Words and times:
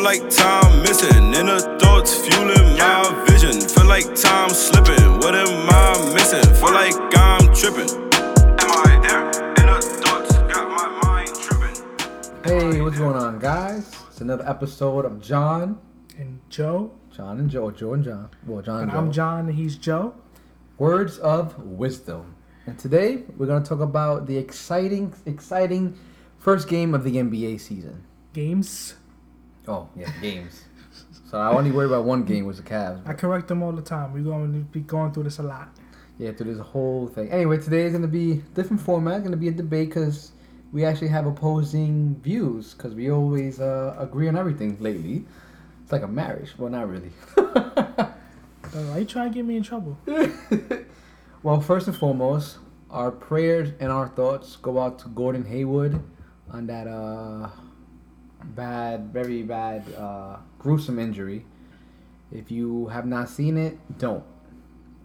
Feel 0.00 0.06
like 0.06 0.30
time 0.30 0.80
missing, 0.80 1.34
inner 1.34 1.60
thoughts 1.78 2.26
fueling 2.26 2.78
my 2.78 3.24
vision. 3.28 3.60
Feel 3.60 3.84
like 3.84 4.06
time 4.14 4.48
slipping, 4.48 5.18
what 5.18 5.34
am 5.34 5.68
I 5.68 6.14
missing? 6.14 6.42
Feel 6.54 6.72
like 6.72 6.94
I'm 7.18 7.52
tripping. 7.52 7.90
Am 8.14 8.70
I 8.80 8.98
there? 9.02 9.28
Inner 9.60 9.78
thoughts 9.78 10.32
got 10.38 10.70
my 10.70 10.88
mind 11.02 11.34
tripping. 11.34 11.84
Hey, 12.44 12.80
what's 12.80 12.96
going 12.96 13.14
on, 13.14 13.40
guys? 13.40 13.94
It's 14.08 14.22
another 14.22 14.48
episode 14.48 15.04
of 15.04 15.20
John, 15.20 15.78
and 16.18 16.40
Joe. 16.48 16.92
John 17.14 17.38
and 17.38 17.50
Joe, 17.50 17.70
Joe 17.70 17.92
and 17.92 18.02
John. 18.02 18.30
Well, 18.46 18.62
John 18.62 18.76
and, 18.76 18.82
And 18.84 18.92
Joe. 18.92 18.98
I'm 19.00 19.12
John 19.12 19.48
and 19.50 19.54
he's 19.54 19.76
Joe. 19.76 20.14
Words 20.78 21.18
of 21.18 21.62
wisdom. 21.62 22.36
And 22.64 22.78
today 22.78 23.24
we're 23.36 23.44
gonna 23.44 23.62
talk 23.62 23.80
about 23.80 24.26
the 24.26 24.38
exciting, 24.38 25.12
exciting 25.26 25.94
first 26.38 26.68
game 26.68 26.94
of 26.94 27.04
the 27.04 27.16
NBA 27.16 27.60
season. 27.60 28.04
Games. 28.32 28.94
Oh 29.68 29.88
yeah, 29.96 30.10
games. 30.20 30.64
so 31.30 31.38
I 31.38 31.50
only 31.50 31.70
worry 31.70 31.86
about 31.86 32.04
one 32.04 32.24
game 32.24 32.46
was 32.46 32.56
the 32.56 32.62
Cavs. 32.62 33.06
I 33.06 33.14
correct 33.14 33.48
them 33.48 33.62
all 33.62 33.72
the 33.72 33.82
time. 33.82 34.12
We're 34.12 34.24
going 34.24 34.52
to 34.52 34.58
be 34.60 34.80
going 34.80 35.12
through 35.12 35.24
this 35.24 35.38
a 35.38 35.42
lot. 35.42 35.68
Yeah, 36.18 36.32
through 36.32 36.54
this 36.54 36.62
whole 36.64 37.08
thing. 37.08 37.30
Anyway, 37.30 37.58
today 37.58 37.82
is 37.82 37.92
gonna 37.92 38.06
be 38.06 38.42
different 38.54 38.82
format. 38.82 39.24
Gonna 39.24 39.36
be 39.36 39.48
a 39.48 39.52
debate 39.52 39.88
because 39.88 40.32
we 40.72 40.84
actually 40.84 41.08
have 41.08 41.26
opposing 41.26 42.16
views 42.22 42.74
because 42.74 42.94
we 42.94 43.10
always 43.10 43.60
uh, 43.60 43.96
agree 43.98 44.28
on 44.28 44.36
everything 44.36 44.76
lately. 44.80 45.24
It's 45.82 45.92
like 45.92 46.02
a 46.02 46.08
marriage. 46.08 46.52
Well, 46.58 46.70
not 46.70 46.88
really. 46.88 47.10
Why 48.72 48.98
you 48.98 49.04
trying 49.04 49.30
to 49.30 49.34
get 49.34 49.44
me 49.44 49.56
in 49.56 49.62
trouble? 49.62 49.98
Well, 51.42 51.62
first 51.62 51.88
and 51.88 51.96
foremost, 51.96 52.58
our 52.90 53.10
prayers 53.10 53.70
and 53.80 53.90
our 53.90 54.08
thoughts 54.08 54.56
go 54.56 54.78
out 54.78 54.98
to 54.98 55.08
Gordon 55.08 55.46
Hayward 55.46 55.98
on 56.50 56.66
that 56.66 56.86
uh, 56.86 57.48
bad, 58.44 59.12
very 59.12 59.42
bad, 59.42 59.84
uh, 59.94 60.36
gruesome 60.58 60.98
injury. 60.98 61.44
If 62.32 62.50
you 62.50 62.86
have 62.88 63.06
not 63.06 63.28
seen 63.28 63.56
it, 63.56 63.78
don't. 63.98 64.24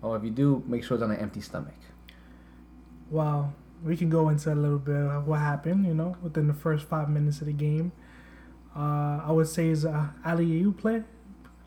Or 0.02 0.16
if 0.16 0.24
you 0.24 0.30
do, 0.30 0.64
make 0.68 0.84
sure 0.84 0.96
it's 0.96 1.04
on 1.04 1.12
an 1.12 1.18
empty 1.18 1.42
stomach. 1.42 1.74
Well, 3.10 3.54
we 3.84 3.98
can 3.98 4.10
go 4.10 4.30
into 4.30 4.52
a 4.52 4.56
little 4.56 4.80
bit 4.80 4.96
of 4.96 5.28
what 5.28 5.40
happened, 5.40 5.86
you 5.86 5.94
know, 5.94 6.16
within 6.22 6.48
the 6.48 6.54
first 6.54 6.88
five 6.88 7.10
minutes 7.10 7.40
of 7.42 7.48
the 7.48 7.54
game. 7.54 7.92
Uh, 8.76 9.22
I 9.24 9.32
would 9.32 9.48
say 9.48 9.70
is 9.70 9.86
a 9.86 10.14
alley 10.24 10.62
oop 10.62 10.80
play. 10.80 11.04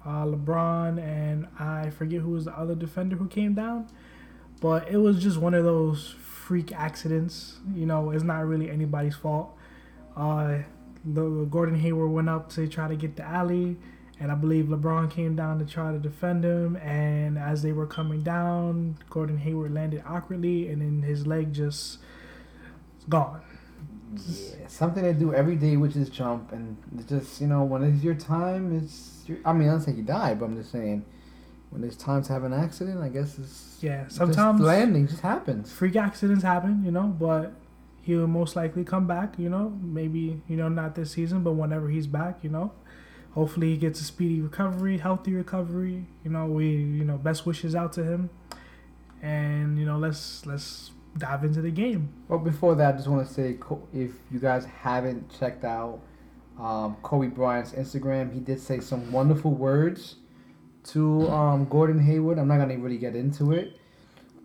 Uh, 0.04 0.24
LeBron 0.24 1.02
and 1.02 1.46
I 1.58 1.90
forget 1.90 2.20
who 2.20 2.30
was 2.30 2.44
the 2.44 2.56
other 2.56 2.74
defender 2.74 3.16
who 3.16 3.28
came 3.28 3.54
down, 3.54 3.88
but 4.60 4.88
it 4.88 4.96
was 4.98 5.22
just 5.22 5.38
one 5.38 5.54
of 5.54 5.64
those 5.64 6.14
freak 6.22 6.72
accidents. 6.72 7.58
You 7.74 7.86
know, 7.86 8.10
it's 8.10 8.24
not 8.24 8.46
really 8.46 8.70
anybody's 8.70 9.16
fault. 9.16 9.56
Uh, 10.16 10.58
the, 11.14 11.46
Gordon 11.50 11.76
Hayward 11.76 12.10
went 12.10 12.28
up 12.28 12.50
to 12.50 12.68
try 12.68 12.88
to 12.88 12.96
get 12.96 13.16
the 13.16 13.24
alley, 13.24 13.76
and 14.20 14.32
I 14.32 14.34
believe 14.34 14.66
LeBron 14.66 15.10
came 15.10 15.36
down 15.36 15.58
to 15.58 15.64
try 15.64 15.92
to 15.92 15.98
defend 15.98 16.44
him. 16.44 16.76
And 16.76 17.38
as 17.38 17.62
they 17.62 17.72
were 17.72 17.86
coming 17.86 18.22
down, 18.22 18.98
Gordon 19.10 19.38
Hayward 19.38 19.72
landed 19.72 20.02
awkwardly, 20.06 20.68
and 20.68 20.82
then 20.82 21.02
his 21.02 21.26
leg 21.26 21.52
just 21.52 21.98
gone. 23.08 23.42
Yeah, 24.26 24.66
something 24.68 25.02
they 25.02 25.12
do 25.12 25.34
every 25.34 25.56
day, 25.56 25.76
which 25.76 25.94
is 25.94 26.08
jump, 26.08 26.52
and 26.52 26.76
it's 26.96 27.08
just 27.08 27.40
you 27.40 27.46
know 27.46 27.62
when 27.64 27.82
it's 27.82 28.02
your 28.02 28.14
time, 28.14 28.76
it's. 28.76 29.22
Your, 29.26 29.38
I 29.44 29.52
mean, 29.52 29.68
I 29.68 29.72
don't 29.72 29.82
say 29.82 29.92
he 29.92 30.00
died, 30.00 30.40
but 30.40 30.46
I'm 30.46 30.56
just 30.56 30.72
saying 30.72 31.04
when 31.68 31.84
it's 31.84 31.96
time 31.96 32.22
to 32.22 32.32
have 32.32 32.44
an 32.44 32.54
accident, 32.54 33.02
I 33.02 33.10
guess 33.10 33.38
it's. 33.38 33.76
Yeah, 33.80 34.08
sometimes 34.08 34.60
landing 34.60 35.06
just 35.06 35.20
happens. 35.20 35.70
freak 35.70 35.96
accidents 35.96 36.42
happen, 36.42 36.82
you 36.84 36.90
know, 36.90 37.02
but 37.02 37.52
he'll 38.08 38.26
most 38.26 38.56
likely 38.56 38.84
come 38.84 39.06
back, 39.06 39.38
you 39.38 39.50
know, 39.50 39.78
maybe, 39.82 40.40
you 40.48 40.56
know, 40.56 40.70
not 40.70 40.94
this 40.94 41.10
season, 41.10 41.42
but 41.42 41.52
whenever 41.52 41.90
he's 41.90 42.06
back, 42.06 42.38
you 42.42 42.48
know. 42.48 42.72
Hopefully 43.32 43.72
he 43.72 43.76
gets 43.76 44.00
a 44.00 44.04
speedy 44.04 44.40
recovery, 44.40 44.96
healthy 44.96 45.34
recovery. 45.34 46.06
You 46.24 46.30
know, 46.30 46.46
we 46.46 46.68
you 46.68 47.04
know, 47.04 47.18
best 47.18 47.44
wishes 47.44 47.74
out 47.74 47.92
to 47.92 48.02
him. 48.02 48.30
And, 49.20 49.78
you 49.78 49.84
know, 49.84 49.98
let's 49.98 50.46
let's 50.46 50.92
dive 51.18 51.44
into 51.44 51.60
the 51.60 51.70
game. 51.70 52.08
Well, 52.28 52.38
before 52.38 52.74
that, 52.76 52.94
I 52.94 52.96
just 52.96 53.08
want 53.08 53.28
to 53.28 53.32
say 53.32 53.58
if 53.92 54.12
you 54.30 54.38
guys 54.38 54.64
haven't 54.64 55.38
checked 55.38 55.64
out 55.64 56.00
um, 56.58 56.96
Kobe 57.02 57.26
Bryant's 57.26 57.72
Instagram, 57.72 58.32
he 58.32 58.40
did 58.40 58.58
say 58.58 58.80
some 58.80 59.12
wonderful 59.12 59.52
words 59.52 60.16
to 60.84 61.28
um, 61.28 61.66
Gordon 61.66 61.98
Hayward. 61.98 62.38
I'm 62.38 62.48
not 62.48 62.66
to 62.66 62.76
really 62.76 62.96
get 62.96 63.14
into 63.14 63.52
it, 63.52 63.76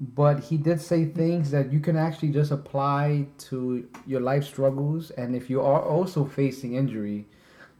but 0.03 0.41
he 0.41 0.57
did 0.57 0.81
say 0.81 1.05
things 1.05 1.51
that 1.51 1.71
you 1.71 1.79
can 1.79 1.95
actually 1.95 2.29
just 2.29 2.51
apply 2.51 3.27
to 3.37 3.87
your 4.05 4.19
life 4.19 4.43
struggles. 4.43 5.11
And 5.11 5.35
if 5.35 5.49
you 5.49 5.61
are 5.61 5.81
also 5.81 6.25
facing 6.25 6.75
injury, 6.75 7.25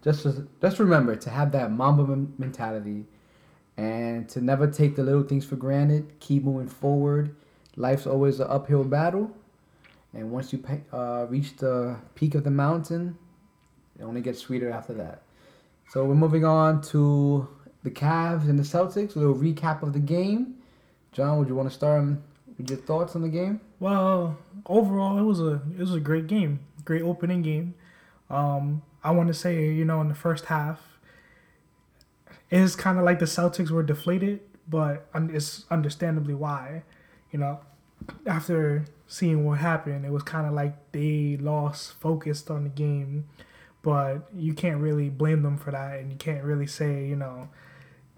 just, 0.02 0.26
just 0.62 0.80
remember 0.80 1.16
to 1.18 1.30
have 1.30 1.52
that 1.52 1.72
Mamba 1.72 2.06
men- 2.06 2.34
mentality 2.38 3.06
and 3.76 4.30
to 4.30 4.42
never 4.42 4.68
take 4.68 4.96
the 4.96 5.04
little 5.04 5.24
things 5.24 5.44
for 5.44 5.58
granted. 5.58 6.20
Keep 6.20 6.44
moving 6.44 6.70
forward. 6.70 7.36
Life's 7.76 8.08
always 8.08 8.40
an 8.40 8.48
uphill 8.50 8.84
battle, 8.84 9.36
and 10.14 10.32
once 10.32 10.54
you 10.54 10.64
uh, 10.92 11.26
reach 11.28 11.58
the 11.58 11.98
peak 12.14 12.36
of 12.36 12.44
the 12.44 12.52
mountain, 12.52 13.18
it 14.00 14.04
only 14.04 14.22
gets 14.22 14.40
sweeter 14.40 14.70
after 14.72 14.94
that. 14.94 15.24
So 15.90 16.06
we're 16.06 16.14
moving 16.14 16.46
on 16.46 16.82
to 16.84 17.48
the 17.82 17.90
Cavs 17.92 18.48
and 18.48 18.60
the 18.60 18.64
Celtics. 18.64 19.16
A 19.16 19.20
little 19.20 19.36
recap 19.36 19.82
of 19.82 19.94
the 19.94 20.00
game. 20.00 20.53
John, 21.14 21.38
would 21.38 21.48
you 21.48 21.56
want 21.56 21.70
to 21.70 21.76
start 21.76 22.04
with 22.58 22.70
your 22.70 22.80
thoughts 22.80 23.16
on 23.16 23.22
the 23.22 23.30
game? 23.30 23.62
Well, 23.80 24.38
overall, 24.66 25.20
it 25.20 25.24
was 25.24 25.40
a 25.40 25.62
it 25.72 25.80
was 25.80 25.94
a 25.94 26.00
great 26.00 26.28
game, 26.28 26.60
great 26.84 27.04
opening 27.04 27.44
game. 27.44 27.76
Um, 28.30 28.82
I 29.04 29.12
want 29.12 29.28
to 29.28 29.34
say, 29.34 29.72
you 29.72 29.86
know, 29.86 30.02
in 30.02 30.10
the 30.10 30.16
first 30.16 30.46
half, 30.46 30.82
it's 32.50 32.76
kind 32.76 32.98
of 32.98 33.06
like 33.06 33.20
the 33.20 33.26
Celtics 33.26 33.70
were 33.70 33.84
deflated, 33.84 34.42
but 34.68 35.08
it's 35.14 35.66
understandably 35.70 36.34
why. 36.34 36.84
You 37.32 37.40
know, 37.40 37.60
after 38.26 38.86
seeing 39.08 39.46
what 39.46 39.60
happened, 39.60 40.06
it 40.06 40.12
was 40.12 40.24
kind 40.24 40.48
of 40.48 40.54
like 40.54 40.76
they 40.94 41.38
lost 41.40 41.94
focused 42.00 42.50
on 42.50 42.64
the 42.64 42.70
game, 42.70 43.28
but 43.84 44.30
you 44.36 44.54
can't 44.54 44.80
really 44.82 45.10
blame 45.10 45.44
them 45.44 45.58
for 45.58 45.72
that, 45.72 46.00
and 46.00 46.12
you 46.12 46.18
can't 46.18 46.44
really 46.44 46.68
say, 46.68 47.06
you 47.06 47.16
know, 47.16 47.50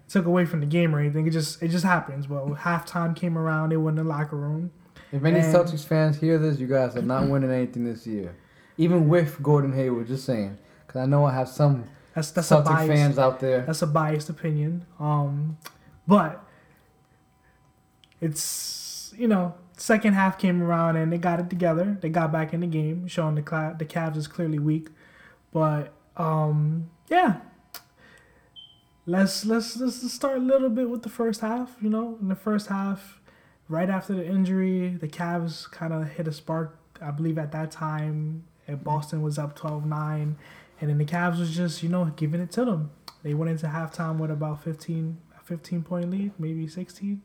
took 0.08 0.26
away 0.26 0.44
from 0.44 0.60
the 0.60 0.66
game 0.66 0.94
or 0.94 1.00
anything. 1.00 1.26
It 1.26 1.30
just 1.30 1.62
it 1.62 1.68
just 1.68 1.84
happens. 1.84 2.28
Well, 2.28 2.56
halftime 2.60 3.14
came 3.16 3.36
around, 3.36 3.70
they 3.70 3.76
went 3.76 3.98
in 3.98 4.04
the 4.04 4.08
locker 4.10 4.36
room. 4.36 4.70
If 5.12 5.24
any 5.24 5.40
And- 5.40 5.54
Celtics 5.54 5.84
fans 5.86 6.18
hear 6.18 6.38
this, 6.38 6.58
you 6.58 6.66
guys 6.66 6.96
are 6.96 7.02
not 7.02 7.28
winning 7.28 7.50
anything 7.50 7.84
this 7.84 8.06
year, 8.06 8.34
even 8.76 9.08
with 9.08 9.42
Gordon 9.42 9.72
Hayward. 9.72 10.06
Just 10.08 10.24
saying, 10.24 10.58
because 10.86 11.00
I 11.00 11.06
know 11.06 11.24
I 11.24 11.32
have 11.34 11.48
some 11.48 11.84
That's 12.14 12.30
that's 12.30 12.46
a 12.50 12.54
Celtic 12.56 12.72
bias. 12.72 12.88
fans 12.88 13.18
out 13.18 13.40
there. 13.40 13.62
That's 13.62 13.82
a 13.82 13.86
biased 13.86 14.28
opinion. 14.30 14.84
Um, 14.98 15.58
but 16.06 16.42
it's 18.20 19.12
you 19.16 19.28
know 19.28 19.54
second 19.76 20.14
half 20.14 20.38
came 20.38 20.62
around 20.62 20.96
and 20.96 21.12
they 21.12 21.18
got 21.18 21.38
it 21.40 21.50
together. 21.50 21.98
They 22.00 22.08
got 22.08 22.32
back 22.32 22.52
in 22.54 22.60
the 22.60 22.66
game, 22.66 23.06
showing 23.08 23.34
the 23.34 23.42
Cla- 23.42 23.76
the 23.78 23.84
Cavs 23.84 24.16
is 24.16 24.26
clearly 24.26 24.58
weak. 24.58 24.88
But 25.52 25.92
um, 26.16 26.90
yeah, 27.08 27.36
let's 29.06 29.44
let's 29.44 29.76
let's 29.76 30.12
start 30.12 30.38
a 30.38 30.40
little 30.40 30.68
bit 30.68 30.90
with 30.90 31.02
the 31.02 31.08
first 31.08 31.40
half. 31.40 31.76
You 31.80 31.90
know, 31.90 32.18
in 32.20 32.28
the 32.28 32.34
first 32.34 32.66
half, 32.68 33.20
right 33.68 33.88
after 33.88 34.14
the 34.14 34.26
injury, 34.26 34.96
the 35.00 35.08
Cavs 35.08 35.70
kind 35.70 35.92
of 35.92 36.08
hit 36.10 36.28
a 36.28 36.32
spark. 36.32 36.78
I 37.00 37.10
believe 37.10 37.38
at 37.38 37.52
that 37.52 37.70
time, 37.70 38.44
and 38.66 38.82
Boston 38.82 39.22
was 39.22 39.38
up 39.38 39.58
12-9. 39.58 40.34
And 40.80 40.90
then 40.90 40.98
the 40.98 41.04
Cavs 41.04 41.38
was 41.38 41.54
just, 41.54 41.82
you 41.82 41.88
know, 41.88 42.06
giving 42.16 42.40
it 42.40 42.50
to 42.52 42.64
them. 42.64 42.90
They 43.22 43.34
went 43.34 43.50
into 43.50 43.66
halftime 43.66 44.18
with 44.18 44.30
about 44.30 44.62
15, 44.62 45.18
a 45.38 45.42
15 45.42 45.82
point 45.82 46.10
lead, 46.10 46.32
maybe 46.38 46.66
16. 46.66 47.22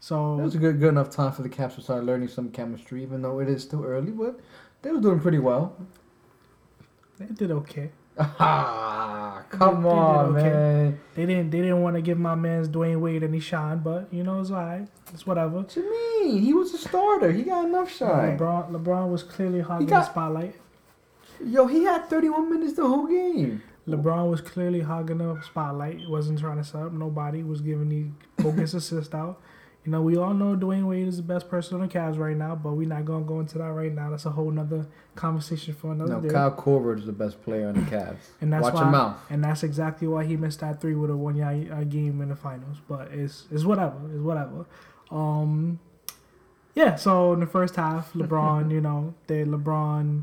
So 0.00 0.38
It 0.38 0.42
was 0.42 0.54
a 0.54 0.58
good 0.58 0.80
good 0.80 0.88
enough 0.88 1.10
time 1.10 1.32
for 1.32 1.42
the 1.42 1.48
Cavs 1.48 1.76
to 1.76 1.82
start 1.82 2.04
learning 2.04 2.28
some 2.28 2.50
chemistry, 2.50 3.02
even 3.02 3.22
though 3.22 3.38
it 3.40 3.48
is 3.48 3.62
still 3.62 3.84
early. 3.84 4.10
But 4.10 4.40
they 4.82 4.90
were 4.90 5.00
doing 5.00 5.20
pretty 5.20 5.38
well. 5.38 5.76
they 7.18 7.26
did 7.26 7.50
okay. 7.50 7.90
Ah, 8.18 9.42
come 9.50 9.82
They- 9.82 9.88
they 9.88 9.94
on, 9.94 10.36
okay. 10.36 10.42
man. 10.42 11.00
They 11.14 11.26
didn't 11.26 11.50
they 11.50 11.60
didn't 11.60 11.82
want 11.82 11.96
to 11.96 12.02
give 12.02 12.18
my 12.18 12.34
man's 12.34 12.68
Dwyane 12.68 13.00
Wade 13.00 13.22
any 13.22 13.40
shine, 13.40 13.78
but, 13.78 14.08
you 14.12 14.22
know, 14.22 14.40
it's 14.40 14.50
all 14.50 14.56
right. 14.56 14.86
It's 15.12 15.26
whatever. 15.26 15.56
What 15.58 15.74
you 15.76 15.90
mean? 15.90 16.42
He 16.42 16.52
was 16.54 16.72
a 16.74 16.78
starter. 16.78 17.32
He 17.32 17.42
got 17.42 17.66
enough 17.66 17.90
shine. 17.90 18.38
LeBron, 18.38 18.70
LeBron 18.70 19.10
was 19.10 19.22
clearly 19.22 19.60
hogging 19.60 19.86
got- 19.88 20.00
the 20.06 20.10
spotlight. 20.10 20.54
Yo, 21.44 21.66
he 21.66 21.84
had 21.84 22.08
31 22.08 22.50
minutes 22.50 22.74
the 22.74 22.86
whole 22.86 23.06
game. 23.06 23.62
LeBron 23.88 24.30
was 24.30 24.40
clearly 24.40 24.80
hogging 24.80 25.18
the 25.18 25.40
spotlight. 25.42 25.98
He 26.00 26.06
wasn't 26.06 26.38
trying 26.38 26.58
to 26.58 26.64
set 26.64 26.82
up 26.82 26.92
nobody. 26.92 27.42
Was 27.42 27.60
giving 27.60 27.88
the 27.88 28.42
focus 28.42 28.74
assist 28.80 29.14
out. 29.14 29.40
You 29.84 29.90
know, 29.90 30.00
we 30.00 30.16
all 30.16 30.32
know 30.32 30.54
Dwyane 30.54 30.86
Wade 30.86 31.08
is 31.08 31.16
the 31.16 31.24
best 31.24 31.48
person 31.48 31.80
on 31.80 31.88
the 31.88 31.92
Cavs 31.92 32.16
right 32.16 32.36
now, 32.36 32.54
but 32.54 32.74
we're 32.74 32.86
not 32.86 33.04
gonna 33.04 33.24
go 33.24 33.40
into 33.40 33.58
that 33.58 33.72
right 33.72 33.92
now. 33.92 34.10
That's 34.10 34.26
a 34.26 34.30
whole 34.30 34.50
nother 34.50 34.86
conversation 35.16 35.74
for 35.74 35.90
another 35.90 36.12
No, 36.14 36.20
day. 36.20 36.28
Kyle 36.28 36.52
Korver 36.52 36.96
is 36.96 37.04
the 37.06 37.12
best 37.12 37.42
player 37.42 37.66
on 37.68 37.74
the 37.74 37.80
Cavs. 37.90 38.16
and 38.40 38.52
that's 38.52 38.62
Watch 38.62 38.74
why, 38.74 38.82
your 38.82 38.90
mouth. 38.92 39.16
and 39.28 39.42
that's 39.42 39.64
exactly 39.64 40.06
why 40.06 40.24
he 40.24 40.36
missed 40.36 40.60
that 40.60 40.80
three 40.80 40.94
with 40.94 41.10
a 41.10 41.16
one 41.16 41.34
yard 41.34 41.90
game 41.90 42.20
in 42.22 42.28
the 42.28 42.36
finals. 42.36 42.76
But 42.88 43.08
it's 43.12 43.46
it's 43.50 43.64
whatever. 43.64 43.96
It's 44.12 44.20
whatever. 44.22 44.66
Um, 45.10 45.80
yeah. 46.74 46.94
So 46.94 47.32
in 47.32 47.40
the 47.40 47.46
first 47.46 47.74
half, 47.74 48.12
LeBron, 48.12 48.70
you 48.76 48.80
know, 48.80 49.14
they 49.26 49.44
LeBron, 49.44 50.22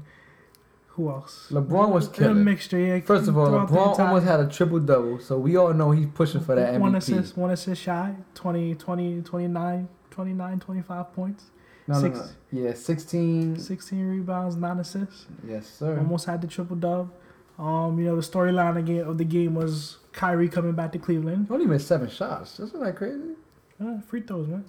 who 0.99 1.09
else? 1.09 1.47
LeBron 1.49 1.91
was 1.91 2.07
A 2.07 2.11
killing. 2.11 2.43
mixture. 2.43 2.77
Yeah. 2.79 2.99
First 2.99 3.27
of 3.29 3.37
all, 3.37 3.47
LeBron 3.47 3.91
entire- 3.91 4.07
almost 4.07 4.25
had 4.25 4.39
a 4.41 4.47
triple 4.47 4.79
double, 4.79 5.19
so 5.19 5.37
we 5.39 5.55
all 5.55 5.73
know 5.73 5.91
he's 5.91 6.07
pushing 6.13 6.41
for 6.41 6.55
that 6.55 6.73
MVP. 6.73 6.79
One 6.81 6.95
assist, 6.95 7.37
one 7.37 7.51
assist 7.51 7.81
shy, 7.81 8.15
20, 8.35 8.75
20, 8.75 9.21
29, 9.21 9.87
29, 10.11 10.59
25 10.59 11.13
points, 11.13 11.45
No, 11.87 11.95
no, 11.95 12.01
six- 12.01 12.35
no. 12.51 12.61
Yeah, 12.63 12.73
16. 12.73 13.55
16 13.57 14.09
rebounds, 14.09 14.55
nine 14.57 14.79
assists. 14.79 15.27
Yes, 15.47 15.67
sir. 15.67 15.97
Almost 15.97 16.25
had 16.25 16.41
the 16.41 16.47
triple 16.47 16.75
double. 16.75 17.09
Um, 17.57 17.97
you 17.99 18.05
know, 18.05 18.15
the 18.15 18.21
storyline 18.21 18.77
again 18.77 19.05
of 19.05 19.17
the 19.17 19.25
game 19.25 19.55
was 19.55 19.97
Kyrie 20.11 20.49
coming 20.49 20.73
back 20.73 20.91
to 20.93 20.99
Cleveland. 20.99 21.47
Only 21.49 21.65
made 21.65 21.81
seven 21.81 22.09
shots. 22.09 22.59
Isn't 22.59 22.81
that 22.81 22.95
crazy? 22.95 23.35
Uh, 23.81 23.99
free 24.01 24.21
throws, 24.21 24.47
man. 24.47 24.65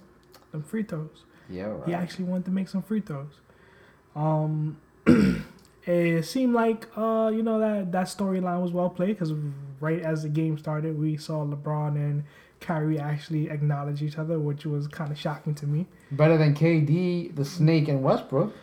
Them 0.51 0.63
free 0.63 0.83
throws. 0.83 1.23
Yeah, 1.49 1.65
right. 1.65 1.87
He 1.87 1.93
actually 1.93 2.25
wanted 2.25 2.45
to 2.45 2.51
make 2.51 2.67
some 2.69 2.81
free 2.81 3.01
throws. 3.01 3.39
Um, 4.15 4.77
it 5.85 6.23
seemed 6.23 6.53
like 6.53 6.87
uh, 6.97 7.31
you 7.33 7.43
know 7.43 7.59
that 7.59 7.91
that 7.91 8.07
storyline 8.07 8.61
was 8.61 8.71
well 8.71 8.89
played 8.89 9.17
because 9.19 9.33
right 9.79 10.01
as 10.01 10.23
the 10.23 10.29
game 10.29 10.57
started, 10.57 10.97
we 10.99 11.17
saw 11.17 11.43
LeBron 11.45 11.95
and 11.95 12.23
Kyrie 12.59 12.99
actually 12.99 13.49
acknowledge 13.49 14.03
each 14.03 14.17
other, 14.19 14.37
which 14.39 14.65
was 14.65 14.87
kind 14.87 15.11
of 15.11 15.17
shocking 15.17 15.55
to 15.55 15.65
me. 15.65 15.87
Better 16.11 16.37
than 16.37 16.53
KD, 16.53 17.35
the 17.35 17.43
Snake, 17.45 17.87
and 17.87 18.03
Westbrook, 18.03 18.53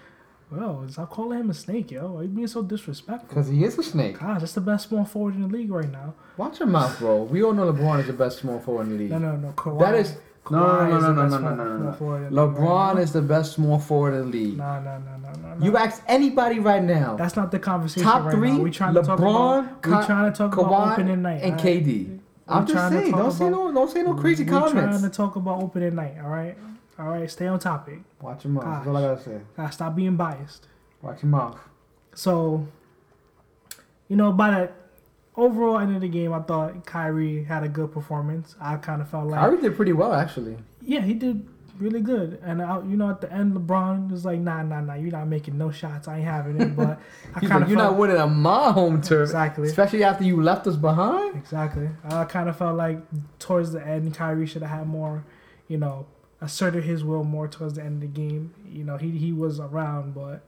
Well, 0.52 0.86
stop 0.88 1.10
calling 1.10 1.40
him 1.40 1.50
a 1.50 1.54
snake, 1.54 1.90
yo. 1.90 2.12
Why 2.12 2.22
you 2.22 2.28
being 2.28 2.46
so 2.46 2.62
disrespectful? 2.62 3.26
because 3.28 3.48
he 3.48 3.64
is 3.64 3.76
a 3.76 3.82
snake. 3.82 4.20
Gosh, 4.20 4.38
that's 4.40 4.52
the 4.52 4.60
best 4.60 4.88
small 4.88 5.04
forward 5.04 5.34
in 5.34 5.42
the 5.42 5.48
league 5.48 5.70
right 5.72 5.90
now. 5.90 6.14
Watch 6.36 6.60
your 6.60 6.68
mouth, 6.68 6.96
bro. 7.00 7.24
We 7.24 7.42
all 7.42 7.52
know 7.52 7.72
LeBron 7.72 7.98
is 8.00 8.06
the 8.06 8.12
best 8.12 8.38
small 8.38 8.60
forward 8.60 8.86
in 8.86 8.92
the 8.92 8.98
league. 8.98 9.10
No, 9.10 9.18
no, 9.18 9.34
no. 9.36 9.52
Kawhi, 9.56 9.80
That 9.80 9.94
is 9.96 10.16
no, 10.50 10.88
no, 10.88 11.00
no, 11.00 11.12
no, 11.12 11.26
no, 11.26 11.38
no, 11.38 11.38
no, 11.38 11.64
no, 11.64 11.76
no. 11.78 11.92
forward 11.92 12.26
in 12.26 12.34
the 12.34 12.42
league 12.44 12.56
right 12.56 12.94
LeBron 12.94 12.98
is 13.00 13.12
the 13.12 13.22
best 13.22 13.52
small 13.54 13.78
forward 13.78 14.14
in 14.14 14.30
the 14.30 14.38
league. 14.38 14.58
No, 14.58 14.80
no, 14.80 14.98
no, 14.98 15.16
no, 15.16 15.56
no. 15.56 15.64
You 15.64 15.76
ask 15.76 16.02
anybody 16.06 16.58
right 16.58 16.82
now. 16.82 17.16
That's 17.16 17.36
not 17.36 17.50
the 17.50 17.58
conversation 17.58 18.02
Top 18.02 18.24
right 18.24 18.34
three: 18.34 18.52
now. 18.52 18.58
We 18.60 18.70
trying 18.70 18.94
to 18.94 19.02
talk 19.02 19.18
about. 19.18 19.86
We 19.86 19.90
trying 19.90 20.32
to 20.32 20.36
talk 20.36 20.56
about 20.56 20.70
Kawhi, 20.70 20.92
opening 20.92 21.22
night 21.22 21.42
and? 21.42 21.58
KD. 21.58 22.18
I'm 22.48 22.64
We 22.64 22.72
just 22.72 22.92
saying. 22.92 23.12
Don't 23.12 23.32
say 23.32 23.50
no. 23.50 23.72
Don't 23.72 23.90
say 23.90 24.02
no 24.02 24.14
crazy 24.14 24.44
we 24.44 24.50
trying 24.50 25.02
to 25.02 25.10
talk 25.10 25.36
about 25.36 25.62
opening 25.62 25.94
night. 25.94 26.14
All 26.22 26.30
right, 26.30 26.56
all 26.98 27.08
right. 27.08 27.30
Stay 27.30 27.46
on 27.46 27.58
topic. 27.58 28.00
Watch 28.20 28.44
your 28.44 28.54
mouth. 28.54 28.64
That's 28.64 28.86
all 28.86 28.96
I 28.96 29.02
gotta 29.02 29.22
say. 29.22 29.40
Uh, 29.56 29.70
stop 29.70 29.94
being 29.94 30.16
biased. 30.16 30.66
Watch 31.02 31.22
your 31.22 31.30
mouth. 31.30 31.58
So, 32.14 32.66
you 34.08 34.16
know, 34.16 34.32
by 34.32 34.50
the 34.50 34.70
overall 35.38 35.78
end 35.78 35.94
of 35.94 36.02
the 36.02 36.08
game, 36.08 36.32
I 36.32 36.40
thought 36.40 36.84
Kyrie 36.84 37.44
had 37.44 37.62
a 37.62 37.68
good 37.68 37.92
performance. 37.92 38.56
I 38.60 38.76
kind 38.76 39.00
of 39.00 39.08
felt 39.08 39.28
like, 39.28 39.40
Kyrie 39.40 39.60
did 39.60 39.76
pretty 39.76 39.92
well, 39.92 40.12
actually. 40.12 40.56
yeah, 40.82 41.00
he 41.00 41.14
did 41.14 41.48
really 41.78 42.00
good. 42.00 42.40
And 42.42 42.60
I, 42.60 42.80
you 42.80 42.96
know, 42.96 43.08
at 43.10 43.20
the 43.20 43.32
end, 43.32 43.54
LeBron 43.54 44.10
was 44.10 44.24
like, 44.24 44.40
nah, 44.40 44.62
nah, 44.62 44.80
nah, 44.80 44.94
you're 44.94 45.12
not 45.12 45.28
making 45.28 45.56
no 45.56 45.70
shots. 45.70 46.08
I 46.08 46.16
ain't 46.16 46.24
having 46.24 46.60
it. 46.60 46.76
But 46.76 47.00
I 47.34 47.40
kind 47.40 47.62
of 47.62 47.70
you're 47.70 47.78
felt 47.78 47.92
not 47.92 47.98
winning 47.98 48.16
on 48.16 48.36
my 48.36 48.72
home 48.72 49.00
turf, 49.00 49.28
exactly. 49.28 49.68
especially 49.68 50.04
after 50.04 50.24
you 50.24 50.42
left 50.42 50.66
us 50.66 50.76
behind. 50.76 51.36
Exactly. 51.36 51.88
I 52.04 52.24
kind 52.24 52.48
of 52.48 52.56
felt 52.56 52.76
like 52.76 53.00
towards 53.38 53.72
the 53.72 53.86
end, 53.86 54.14
Kyrie 54.14 54.46
should 54.46 54.62
have 54.62 54.78
had 54.78 54.86
more, 54.88 55.24
you 55.68 55.78
know, 55.78 56.06
asserted 56.40 56.84
his 56.84 57.04
will 57.04 57.24
more 57.24 57.48
towards 57.48 57.74
the 57.74 57.82
end 57.82 58.02
of 58.02 58.12
the 58.12 58.20
game. 58.20 58.54
You 58.68 58.84
know, 58.84 58.96
he 58.96 59.10
he 59.12 59.32
was 59.32 59.60
around, 59.60 60.14
but 60.14 60.44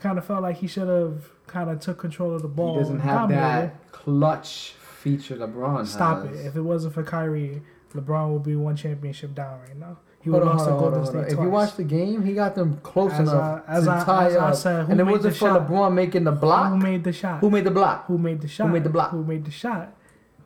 kind 0.00 0.18
of 0.18 0.24
felt 0.26 0.42
like 0.42 0.58
he 0.58 0.66
should 0.66 0.88
have 0.88 1.30
kind 1.46 1.70
of 1.70 1.80
took 1.80 1.98
control 1.98 2.34
of 2.34 2.42
the 2.42 2.48
ball. 2.48 2.74
He 2.74 2.80
doesn't 2.80 3.00
have 3.00 3.28
that 3.30 3.74
clutch 4.04 4.74
feature 5.00 5.36
LeBron 5.36 5.86
Stop 5.86 6.26
has. 6.26 6.38
it. 6.40 6.46
If 6.46 6.56
it 6.56 6.60
wasn't 6.62 6.94
for 6.94 7.02
Kyrie, 7.02 7.62
LeBron 7.94 8.32
would 8.32 8.42
be 8.42 8.56
one 8.56 8.76
championship 8.76 9.34
down 9.34 9.60
right 9.60 9.76
now. 9.76 9.98
He 10.20 10.30
would 10.30 10.40
on, 10.42 10.48
have 10.48 10.56
lost 10.56 10.70
hold 10.70 10.80
to 10.80 10.86
on, 10.86 10.92
Golden 11.04 11.16
on. 11.18 11.24
State 11.26 11.38
If 11.38 11.44
you 11.44 11.50
watch 11.50 11.76
the 11.76 11.84
game, 11.84 12.24
he 12.24 12.32
got 12.32 12.54
them 12.54 12.78
close 12.82 13.12
As 13.12 13.20
enough 13.20 13.62
I- 13.68 13.72
as 13.72 13.84
to 13.84 13.90
I- 13.90 14.04
tie 14.04 14.26
as 14.28 14.36
I 14.36 14.52
said, 14.52 14.86
who 14.86 14.92
and 14.92 15.00
it 15.00 15.04
made 15.04 15.12
wasn't 15.12 15.34
the 15.34 15.38
for 15.38 15.48
shot? 15.48 15.68
LeBron 15.68 15.92
making 15.94 16.24
the 16.24 16.32
block. 16.32 16.70
Who 16.70 16.78
made 16.78 17.04
the 17.04 17.12
shot? 17.12 17.40
Who 17.40 17.50
made 17.50 17.64
the 17.64 17.70
block? 17.70 18.06
Who 18.06 18.16
made 18.18 18.40
the 18.40 18.48
shot? 18.48 18.66
Who 18.66 18.72
made 18.72 18.84
the 18.84 18.88
block? 18.90 19.10
Who 19.10 19.22
made 19.24 19.44
the 19.44 19.50
shot? 19.50 19.92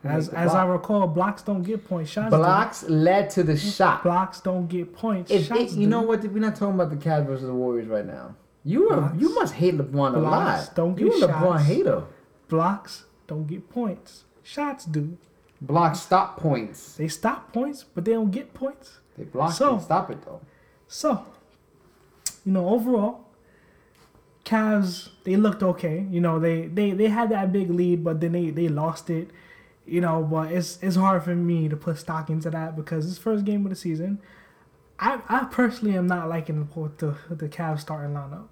As 0.05 0.29
as 0.29 0.55
I 0.55 0.65
recall, 0.65 1.07
blocks 1.09 1.43
don't 1.43 1.63
get 1.63 1.87
points. 1.89 2.11
Shots 2.11 2.31
do. 2.31 2.37
Blocks 2.37 2.85
led 2.89 3.31
to 3.31 3.43
the 3.43 3.57
shot. 3.57 4.03
Blocks 4.05 4.41
don't 4.41 4.69
get 4.69 4.93
points. 4.95 5.31
If 5.31 5.47
shots 5.47 5.61
it, 5.61 5.71
you 5.73 5.87
do. 5.87 5.91
know 5.91 6.03
what? 6.03 6.23
We're 6.25 6.39
not 6.39 6.55
talking 6.57 6.75
about 6.77 6.91
the 6.91 6.97
Cavs 6.97 7.27
versus 7.27 7.47
the 7.47 7.55
Warriors 7.55 7.89
right 7.89 8.07
now. 8.07 8.35
You 8.65 8.91
are, 8.91 8.97
Blocks. 8.97 9.21
you 9.21 9.35
must 9.35 9.55
hate 9.55 9.77
LeBron 9.77 10.15
a 10.15 10.19
lot. 10.19 10.71
don't 10.75 10.95
get 10.97 11.07
you 11.07 11.21
get 11.21 11.31
a 11.31 11.33
LeBron 11.33 11.53
shots. 11.59 11.65
hater. 11.65 12.03
blocks 12.49 13.05
don't 13.29 13.47
get 13.47 13.71
points. 13.71 14.25
Shots 14.43 14.85
do. 14.85 15.17
Blocks 15.61 16.01
stop 16.01 16.37
points. 16.39 16.95
They 16.97 17.09
stop 17.09 17.53
points, 17.53 17.85
but 17.95 18.05
they 18.05 18.13
don't 18.13 18.31
get 18.33 18.55
points. 18.55 18.99
They 19.17 19.25
block. 19.25 19.53
So- 19.53 19.77
they 19.77 19.85
stop 19.85 20.11
it 20.11 20.23
though. 20.25 20.41
So, 20.89 21.25
you 22.45 22.53
know, 22.53 22.69
overall, 22.69 23.27
Cavs 24.45 25.11
they 25.25 25.37
looked 25.37 25.63
okay. 25.63 26.07
You 26.11 26.21
know, 26.21 26.39
they 26.39 26.67
they 26.67 26.93
they 26.93 27.09
had 27.09 27.29
that 27.31 27.53
big 27.53 27.71
lead, 27.71 28.03
but 28.03 28.21
then 28.21 28.33
they 28.33 28.51
they 28.51 28.69
lost 28.69 29.11
it. 29.11 29.29
You 29.85 30.01
know, 30.01 30.23
but 30.23 30.53
it's 30.53 30.79
it's 30.83 30.97
hard 30.97 31.23
for 31.25 31.35
me 31.35 31.69
to 31.69 31.77
put 31.77 31.99
stock 31.99 32.31
into 32.31 32.51
that 32.51 32.75
because 32.77 33.09
it's 33.09 33.19
first 33.19 33.45
game 33.45 33.65
of 33.67 33.71
the 33.71 33.77
season. 33.77 34.21
I 34.99 35.21
I 35.29 35.45
personally 35.51 35.97
am 35.97 36.07
not 36.07 36.29
liking 36.29 36.67
the 36.75 36.91
the, 37.29 37.35
the 37.35 37.49
Cavs 37.49 37.81
starting 37.81 38.15
lineup 38.15 38.49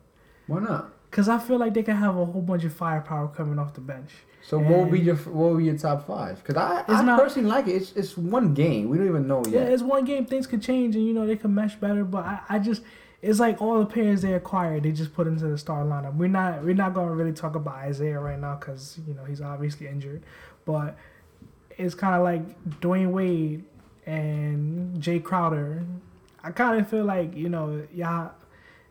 Why 0.46 0.61
not? 0.61 0.93
Because 1.16 1.30
I 1.30 1.38
feel 1.38 1.56
like 1.56 1.72
they 1.72 1.82
can 1.82 1.96
have 1.96 2.14
a 2.14 2.26
whole 2.26 2.42
bunch 2.42 2.64
of 2.64 2.74
firepower 2.74 3.28
coming 3.28 3.58
off 3.58 3.72
the 3.72 3.80
bench. 3.80 4.10
So 4.42 4.58
what 4.58 4.80
would 4.80 4.90
be 4.90 5.00
your 5.00 5.16
what 5.16 5.52
would 5.52 5.58
be 5.60 5.64
your 5.64 5.78
top 5.78 6.06
five? 6.06 6.44
Because 6.44 6.56
I, 6.56 6.84
I 6.86 7.02
not- 7.02 7.18
personally 7.18 7.48
like 7.48 7.66
it. 7.68 7.76
It's 7.76 7.92
it's 7.92 8.18
one 8.18 8.52
game. 8.52 8.90
We 8.90 8.98
don't 8.98 9.08
even 9.08 9.26
know 9.26 9.42
yet. 9.46 9.52
Yeah, 9.54 9.72
it's 9.72 9.82
one 9.82 10.04
game. 10.04 10.26
Things 10.26 10.46
could 10.46 10.60
change, 10.60 10.94
and 10.94 11.06
you 11.06 11.14
know 11.14 11.26
they 11.26 11.36
can 11.36 11.54
mesh 11.54 11.74
better. 11.76 12.04
But 12.04 12.26
I, 12.26 12.40
I 12.50 12.58
just, 12.58 12.82
it's 13.22 13.40
like 13.40 13.62
all 13.62 13.78
the 13.78 13.86
players 13.86 14.20
they 14.20 14.34
acquired, 14.34 14.82
they 14.82 14.92
just 14.92 15.14
put 15.14 15.26
into 15.26 15.46
the 15.46 15.56
star 15.56 15.84
lineup. 15.84 16.14
We're 16.16 16.28
not, 16.28 16.62
we're 16.62 16.74
not 16.74 16.92
gonna 16.92 17.12
really 17.12 17.32
talk 17.32 17.54
about 17.54 17.76
Isaiah 17.76 18.20
right 18.20 18.38
now 18.38 18.56
because 18.56 19.00
you 19.08 19.14
know 19.14 19.24
he's 19.24 19.40
obviously 19.40 19.86
injured. 19.86 20.22
But 20.66 20.98
it's 21.78 21.94
kind 21.94 22.14
of 22.14 22.24
like 22.24 22.42
Dwyane 22.80 23.10
Wade 23.12 23.64
and 24.04 25.00
Jae 25.02 25.24
Crowder. 25.24 25.82
I 26.44 26.50
kind 26.50 26.78
of 26.78 26.90
feel 26.90 27.06
like 27.06 27.34
you 27.34 27.48
know, 27.48 27.86
yeah, 27.90 28.28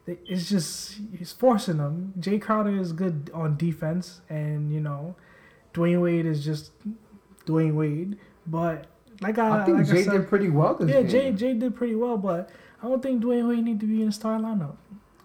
it's 0.07 0.50
just 0.50 0.98
he's 1.18 1.31
forcing 1.31 1.78
them. 1.78 2.13
Jae 2.19 2.42
Crowder 2.42 2.75
is 2.78 2.92
good 2.94 3.31
on 3.34 3.57
defense, 3.57 4.22
and 4.30 4.72
you 4.72 4.80
know, 4.80 5.16
Dwyane 5.74 6.02
Wade 6.02 6.25
is 6.25 6.44
just 6.46 6.72
Dwyane 7.46 7.75
Wade. 7.75 8.18
But 8.46 8.88
like 9.22 9.38
I, 9.38 9.62
I 9.62 9.66
think 9.66 9.78
like 9.78 9.88
I 9.88 9.92
Jay 9.92 10.04
said, 10.04 10.12
did 10.13 10.28
pretty 10.28 10.50
well 10.50 10.75
this 10.75 10.90
year. 10.90 10.98
yeah, 10.98 11.02
game. 11.04 11.10
Jay 11.38 11.54
Jay 11.54 11.60
did 11.60 11.75
pretty 11.75 11.96
well, 11.96 12.18
but 12.18 12.50
I 12.84 12.88
don't 12.88 13.02
think 13.02 13.24
Dwyane 13.24 13.48
Wade 13.50 13.63
need 13.63 13.80
to 13.80 13.88
be 13.88 14.02
in 14.02 14.07
the 14.07 14.12
star 14.12 14.40
lineup. 14.40 14.75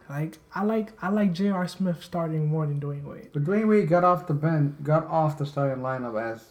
Like 0.08 0.38
I 0.54 0.64
like 0.64 0.92
I 1.02 1.08
like 1.10 1.32
J.R. 1.32 1.68
Smith 1.68 2.02
starting 2.02 2.48
more 2.48 2.66
than 2.66 2.80
Dwyane 2.80 3.04
Wade. 3.04 3.30
But 3.32 3.44
Dwyane 3.44 3.68
Wade 3.68 3.88
got 3.88 4.02
off 4.02 4.26
the 4.26 4.34
bench, 4.34 4.74
got 4.82 5.06
off 5.06 5.38
the 5.38 5.46
starting 5.46 5.82
lineup 5.84 6.20
as 6.20 6.44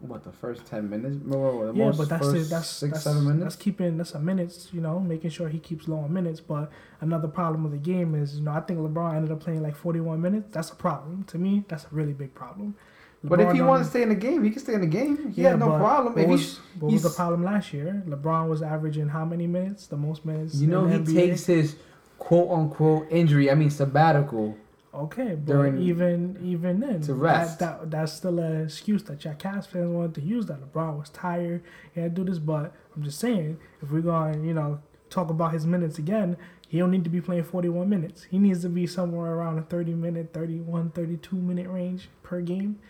what 0.00 0.22
the 0.24 0.32
first 0.32 0.64
ten 0.66 0.88
minutes, 0.88 1.16
What, 1.24 1.38
what, 1.54 1.66
the 1.66 1.78
Yeah, 1.78 1.86
most 1.86 1.98
but 1.98 2.08
that's 2.08 2.26
first 2.26 2.46
it. 2.46 2.50
That's 2.50 2.68
six 2.68 2.92
that's, 2.92 3.04
seven 3.04 3.24
minutes. 3.24 3.42
That's 3.42 3.56
keeping 3.56 3.96
that's 3.96 4.14
a 4.14 4.20
minutes. 4.20 4.68
You 4.72 4.80
know, 4.80 5.00
making 5.00 5.30
sure 5.30 5.48
he 5.48 5.58
keeps 5.58 5.88
low 5.88 5.98
on 5.98 6.12
minutes. 6.12 6.40
But 6.40 6.70
another 7.00 7.28
problem 7.28 7.64
with 7.64 7.72
the 7.72 7.78
game 7.78 8.14
is, 8.14 8.38
you 8.38 8.44
know, 8.44 8.52
I 8.52 8.60
think 8.60 8.78
LeBron 8.80 9.16
ended 9.16 9.32
up 9.32 9.40
playing 9.40 9.62
like 9.62 9.74
41 9.76 10.20
minutes. 10.20 10.48
That's 10.52 10.70
a 10.70 10.76
problem 10.76 11.24
to 11.24 11.38
me. 11.38 11.64
That's 11.68 11.84
a 11.84 11.88
really 11.90 12.12
big 12.12 12.34
problem. 12.34 12.76
But 13.24 13.40
if 13.40 13.50
he 13.50 13.58
don't- 13.58 13.66
wanted 13.66 13.84
to 13.84 13.90
stay 13.90 14.02
in 14.02 14.10
the 14.10 14.14
game, 14.14 14.44
he 14.44 14.50
can 14.50 14.60
stay 14.60 14.74
in 14.74 14.80
the 14.80 14.86
game. 14.86 15.32
He 15.32 15.42
Yeah, 15.42 15.50
had 15.50 15.58
no 15.58 15.76
problem. 15.76 16.14
What 16.14 16.28
was, 16.28 16.40
he's, 16.40 16.60
what 16.78 16.92
was 16.92 17.02
the 17.02 17.10
problem 17.10 17.42
last 17.42 17.72
year? 17.72 18.00
LeBron 18.06 18.48
was 18.48 18.62
averaging 18.62 19.08
how 19.08 19.24
many 19.24 19.48
minutes? 19.48 19.88
The 19.88 19.96
most 19.96 20.24
minutes. 20.24 20.54
you 20.54 20.68
know, 20.68 20.84
in 20.86 21.04
he 21.04 21.12
NBA? 21.12 21.14
takes 21.14 21.46
his 21.46 21.74
quote 22.20 22.48
unquote 22.50 23.08
injury, 23.10 23.50
I 23.50 23.54
mean 23.56 23.70
sabbatical. 23.70 24.56
Okay, 24.98 25.36
but 25.36 25.46
during- 25.46 25.78
even 25.78 26.38
even 26.42 26.80
then, 26.80 27.00
to 27.02 27.14
rest. 27.14 27.60
That, 27.60 27.80
that 27.80 27.90
that's 27.90 28.12
still 28.12 28.38
an 28.40 28.62
excuse 28.62 29.04
that 29.04 29.24
your 29.24 29.34
Cavs 29.34 29.66
fans 29.66 29.90
wanted 29.90 30.14
to 30.16 30.20
use. 30.22 30.46
That 30.46 30.60
LeBron 30.60 30.98
was 30.98 31.10
tired, 31.10 31.62
to 31.94 32.08
do 32.08 32.24
this. 32.24 32.38
But 32.38 32.74
I'm 32.96 33.04
just 33.04 33.20
saying, 33.20 33.58
if 33.80 33.92
we're 33.92 34.00
going, 34.00 34.44
you 34.44 34.54
know, 34.54 34.80
talk 35.08 35.30
about 35.30 35.52
his 35.52 35.66
minutes 35.66 35.98
again, 35.98 36.36
he 36.68 36.78
don't 36.78 36.90
need 36.90 37.04
to 37.04 37.10
be 37.10 37.20
playing 37.20 37.44
41 37.44 37.88
minutes. 37.88 38.24
He 38.24 38.38
needs 38.38 38.62
to 38.62 38.68
be 38.68 38.86
somewhere 38.86 39.32
around 39.34 39.58
a 39.58 39.62
30 39.62 39.94
minute, 39.94 40.32
31, 40.32 40.90
32 40.90 41.36
minute 41.36 41.68
range 41.68 42.08
per 42.22 42.40
game. 42.40 42.80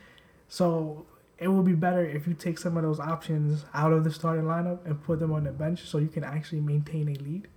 So 0.48 1.04
it 1.38 1.48
would 1.48 1.66
be 1.66 1.74
better 1.74 2.04
if 2.04 2.26
you 2.26 2.32
take 2.32 2.58
some 2.58 2.76
of 2.78 2.82
those 2.82 2.98
options 2.98 3.66
out 3.74 3.92
of 3.92 4.02
the 4.04 4.10
starting 4.10 4.46
lineup 4.46 4.84
and 4.86 5.02
put 5.02 5.20
them 5.20 5.32
on 5.32 5.44
the 5.44 5.52
bench, 5.52 5.86
so 5.86 5.98
you 5.98 6.08
can 6.08 6.24
actually 6.24 6.60
maintain 6.60 7.08
a 7.08 7.14
lead. 7.22 7.48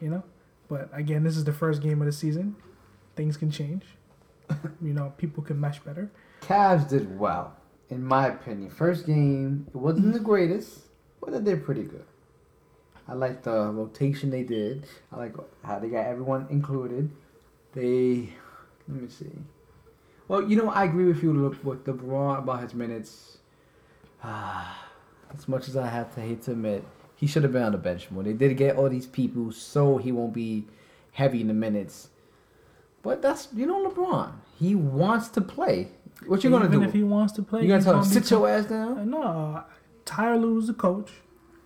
You 0.00 0.10
know, 0.10 0.24
but 0.68 0.90
again, 0.92 1.22
this 1.22 1.36
is 1.36 1.44
the 1.44 1.52
first 1.52 1.80
game 1.80 2.02
of 2.02 2.06
the 2.06 2.12
season 2.12 2.56
things 3.16 3.36
can 3.36 3.50
change. 3.50 3.84
you 4.82 4.92
know, 4.92 5.12
people 5.16 5.42
can 5.42 5.60
mesh 5.60 5.80
better. 5.80 6.10
Cavs 6.40 6.88
did 6.88 7.18
well, 7.18 7.56
in 7.90 8.04
my 8.04 8.28
opinion. 8.28 8.70
First 8.70 9.06
game, 9.06 9.66
it 9.68 9.76
wasn't 9.76 10.12
the 10.12 10.20
greatest, 10.20 10.80
but 11.20 11.32
they 11.32 11.40
did 11.40 11.64
pretty 11.64 11.84
good. 11.84 12.04
I 13.06 13.14
like 13.14 13.42
the 13.42 13.70
rotation 13.70 14.30
they 14.30 14.42
did. 14.42 14.86
I 15.12 15.18
like 15.18 15.34
how 15.62 15.78
they 15.78 15.88
got 15.88 16.06
everyone 16.06 16.46
included. 16.50 17.10
They, 17.72 18.30
let 18.88 19.02
me 19.02 19.08
see. 19.08 19.30
Well, 20.26 20.48
you 20.48 20.56
know, 20.56 20.70
I 20.70 20.84
agree 20.84 21.04
with 21.04 21.22
you 21.22 21.32
look, 21.32 21.62
with 21.64 21.84
LeBron 21.84 22.38
about 22.38 22.62
his 22.62 22.74
minutes. 22.74 23.38
as 24.24 25.48
much 25.48 25.68
as 25.68 25.76
I 25.76 25.86
have 25.86 26.14
to 26.14 26.20
hate 26.20 26.42
to 26.42 26.52
admit, 26.52 26.84
he 27.16 27.26
should 27.26 27.42
have 27.42 27.52
been 27.52 27.62
on 27.62 27.72
the 27.72 27.78
bench 27.78 28.10
more. 28.10 28.22
They 28.22 28.32
did 28.32 28.56
get 28.56 28.76
all 28.76 28.88
these 28.88 29.06
people 29.06 29.52
so 29.52 29.98
he 29.98 30.12
won't 30.12 30.32
be 30.32 30.64
heavy 31.12 31.40
in 31.40 31.48
the 31.48 31.54
minutes. 31.54 32.08
But 33.04 33.22
that's 33.22 33.48
you 33.54 33.66
know 33.66 33.88
LeBron. 33.88 34.32
He 34.58 34.74
wants 34.74 35.28
to 35.28 35.40
play. 35.40 35.88
What 36.26 36.42
you 36.42 36.50
gonna 36.50 36.64
Even 36.66 36.80
do? 36.80 36.86
if 36.86 36.92
he 36.94 37.02
wants 37.04 37.32
to 37.34 37.42
play, 37.42 37.62
you 37.62 37.68
gotta 37.68 37.84
tell 37.84 37.98
him 37.98 38.04
sit 38.04 38.30
your 38.30 38.48
ass 38.48 38.64
down? 38.66 38.98
Uh, 38.98 39.04
No, 39.04 39.64
Tyler 40.06 40.38
Lue's 40.38 40.68
the 40.68 40.72
coach, 40.74 41.10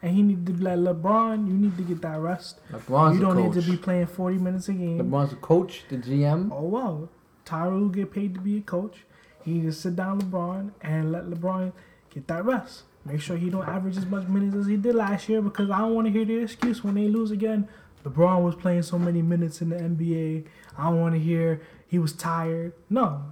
and 0.03 0.15
he 0.15 0.23
need 0.23 0.45
to 0.47 0.53
like 0.55 0.79
LeBron. 0.79 1.47
You 1.47 1.55
need 1.55 1.77
to 1.77 1.85
get 1.85 2.03
that 2.03 2.19
rest. 2.19 2.61
LeBron's 2.73 3.15
you 3.17 3.23
don't 3.23 3.37
the 3.37 3.43
need 3.43 3.53
to 3.53 3.71
be 3.71 3.77
playing 3.77 4.07
forty 4.07 4.37
minutes 4.37 4.69
a 4.69 4.73
game. 4.73 4.99
LeBron's 4.99 5.31
the 5.31 5.37
coach, 5.37 5.85
the 5.89 5.97
GM. 5.97 6.51
Oh 6.53 6.65
well, 6.65 7.09
Tyler 7.45 7.77
Lue 7.77 7.91
get 7.93 8.11
paid 8.11 8.35
to 8.35 8.41
be 8.41 8.59
a 8.59 8.61
coach. 8.63 9.05
He 9.45 9.53
need 9.53 9.63
to 9.67 9.73
sit 9.73 9.95
down 9.95 10.21
LeBron 10.21 10.73
and 10.83 11.13
let 11.13 11.27
LeBron 11.27 11.73
get 12.11 12.27
that 12.27 12.45
rest. 12.45 12.83
Make 13.05 13.21
sure 13.21 13.37
he 13.37 13.49
don't 13.49 13.67
average 13.67 13.97
as 13.97 14.05
much 14.07 14.27
minutes 14.27 14.57
as 14.57 14.67
he 14.67 14.77
did 14.77 14.95
last 14.95 15.29
year 15.29 15.41
because 15.41 15.71
I 15.71 15.79
don't 15.79 15.95
want 15.95 16.07
to 16.09 16.13
hear 16.13 16.25
the 16.25 16.39
excuse 16.39 16.83
when 16.83 16.95
they 16.95 17.07
lose 17.07 17.31
again. 17.31 17.69
LeBron 18.05 18.43
was 18.43 18.55
playing 18.55 18.83
so 18.83 18.99
many 18.99 19.23
minutes 19.23 19.61
in 19.61 19.71
the 19.71 19.77
NBA. 19.77 20.47
I 20.77 20.85
don't 20.85 21.01
want 21.01 21.15
to 21.15 21.21
hear 21.21 21.61
he 21.87 21.99
was 21.99 22.13
tired. 22.13 22.73
No, 22.89 23.23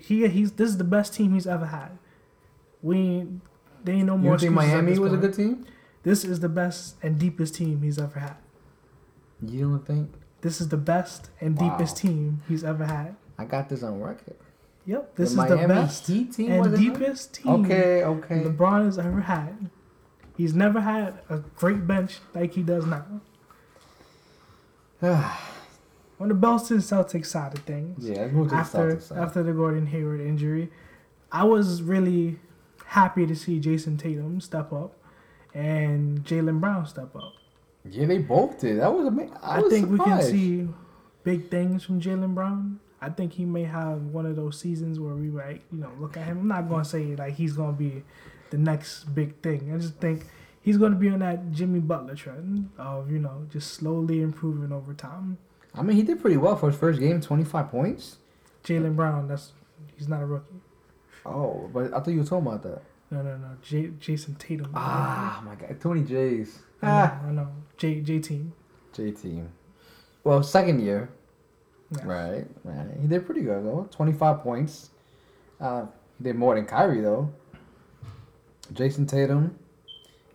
he 0.00 0.26
he's 0.28 0.52
this 0.52 0.70
is 0.70 0.78
the 0.78 0.84
best 0.84 1.14
team 1.14 1.34
he's 1.34 1.46
ever 1.46 1.66
had. 1.66 1.98
We 2.82 2.96
ain't, 2.98 3.40
they 3.84 3.92
ain't 3.94 4.06
no 4.06 4.16
more. 4.16 4.32
don't 4.32 4.40
think 4.40 4.52
Miami 4.54 4.98
was 4.98 5.12
a 5.12 5.16
good 5.16 5.34
team? 5.34 5.66
This 6.02 6.24
is 6.24 6.40
the 6.40 6.48
best 6.48 6.96
and 7.02 7.18
deepest 7.18 7.56
team 7.56 7.82
he's 7.82 7.98
ever 7.98 8.20
had. 8.20 8.36
You 9.42 9.70
don't 9.70 9.86
think? 9.86 10.12
This 10.40 10.60
is 10.60 10.68
the 10.68 10.76
best 10.76 11.30
and 11.40 11.58
Wow. 11.58 11.70
deepest 11.76 11.96
team 11.96 12.42
he's 12.48 12.62
ever 12.62 12.84
had. 12.84 13.16
I 13.38 13.44
got 13.44 13.68
this 13.68 13.82
on 13.82 14.00
record. 14.00 14.36
Yep, 14.86 15.16
this 15.16 15.34
the 15.34 15.42
is 15.42 15.48
the 15.48 15.56
best 15.68 16.08
and 16.08 16.76
deepest 16.76 17.34
team 17.34 17.64
Okay, 17.64 18.04
okay. 18.04 18.44
LeBron 18.44 18.84
has 18.84 18.98
ever 18.98 19.22
had. 19.22 19.68
He's 20.36 20.54
never 20.54 20.80
had 20.80 21.18
a 21.28 21.38
great 21.38 21.86
bench 21.86 22.18
like 22.34 22.54
he 22.54 22.62
does 22.62 22.86
now. 22.86 23.04
On 26.18 26.28
the 26.28 26.34
Boston 26.34 26.78
Celtics 26.78 27.26
side 27.26 27.52
of 27.54 27.64
things, 27.64 28.08
yeah, 28.08 28.22
let's 28.22 28.32
move 28.32 28.48
to 28.48 28.54
the 28.54 28.60
after 28.60 29.00
after 29.14 29.42
the 29.42 29.52
Gordon 29.52 29.86
Hayward 29.86 30.20
injury, 30.20 30.70
I 31.30 31.44
was 31.44 31.82
really 31.82 32.38
happy 32.86 33.26
to 33.26 33.36
see 33.36 33.60
Jayson 33.60 33.98
Tatum 33.98 34.40
step 34.40 34.72
up 34.72 34.94
and 35.52 36.24
Jaylen 36.24 36.60
Brown 36.60 36.86
step 36.86 37.14
up. 37.14 37.34
Yeah, 37.90 38.06
they 38.06 38.18
both 38.18 38.58
did. 38.58 38.80
That 38.80 38.92
was 38.92 39.06
amazing. 39.06 39.36
I, 39.42 39.56
I, 39.56 39.60
was 39.60 39.72
think 39.72 39.90
we 39.90 39.98
can 39.98 40.22
see 40.22 40.68
big 41.24 41.50
things 41.50 41.84
from 41.84 42.00
Jaylen 42.00 42.34
Brown. 42.34 42.80
I 43.00 43.10
think 43.10 43.34
he 43.34 43.44
may 43.44 43.64
have 43.64 44.00
one 44.02 44.24
of 44.24 44.36
those 44.36 44.58
seasons 44.58 44.98
where 44.98 45.14
we 45.14 45.28
might, 45.28 45.62
you 45.70 45.78
know, 45.78 45.90
look 45.98 46.16
at 46.16 46.24
him. 46.24 46.38
I'm 46.40 46.48
not 46.48 46.68
gonna 46.68 46.84
say 46.84 47.14
like 47.16 47.34
he's 47.34 47.52
gonna 47.52 47.72
be 47.72 48.02
the 48.50 48.58
next 48.58 49.04
big 49.14 49.40
thing. 49.42 49.72
I 49.74 49.78
just 49.78 49.96
think 49.96 50.26
he's 50.66 50.76
gonna 50.76 50.96
be 50.96 51.08
on 51.08 51.20
that 51.20 51.50
Jimmy 51.52 51.78
Butler 51.80 52.14
trend 52.14 52.68
of 52.76 53.10
you 53.10 53.18
know 53.20 53.46
just 53.50 53.72
slowly 53.72 54.20
improving 54.20 54.70
over 54.72 54.92
time. 54.92 55.38
I 55.74 55.80
mean, 55.82 55.96
he 55.96 56.02
did 56.02 56.20
pretty 56.20 56.36
well 56.36 56.56
for 56.56 56.70
his 56.70 56.78
first 56.78 57.00
game. 57.00 57.20
Twenty-five 57.22 57.70
points. 57.70 58.18
Jaylen 58.64 58.94
Brown, 58.96 59.28
that's 59.28 59.52
he's 59.96 60.08
not 60.08 60.20
a 60.22 60.26
rookie. 60.26 60.60
Oh, 61.24 61.70
but 61.72 61.86
I 61.94 62.00
thought 62.00 62.08
you 62.08 62.18
were 62.18 62.24
talking 62.26 62.46
about 62.46 62.62
that. 62.64 62.82
No, 63.10 63.22
no, 63.22 63.36
no. 63.36 63.48
J- 63.62 63.92
Jayson 64.00 64.36
Tatum. 64.38 64.70
Ah, 64.74 65.40
my 65.44 65.54
God, 65.54 65.80
Tony 65.80 66.02
J's. 66.02 66.58
I 66.82 66.86
know, 66.86 66.92
Ah, 66.92 67.20
I 67.26 67.30
know. 67.30 67.48
J 67.76 68.00
J 68.00 68.18
team. 68.18 68.52
J 68.92 69.10
team. 69.12 69.50
Well, 70.24 70.42
second 70.42 70.80
year, 70.80 71.08
right? 72.02 72.44
Man, 72.64 72.98
he 73.00 73.06
did 73.06 73.24
pretty 73.26 73.42
good 73.42 73.64
though. 73.64 73.88
Twenty-five 73.92 74.40
points. 74.40 74.90
Uh, 75.60 75.86
he 76.18 76.24
did 76.24 76.36
more 76.36 76.54
than 76.56 76.64
Kyrie 76.66 77.00
though. 77.00 77.32
Jayson 78.72 79.06
Tatum. 79.06 79.56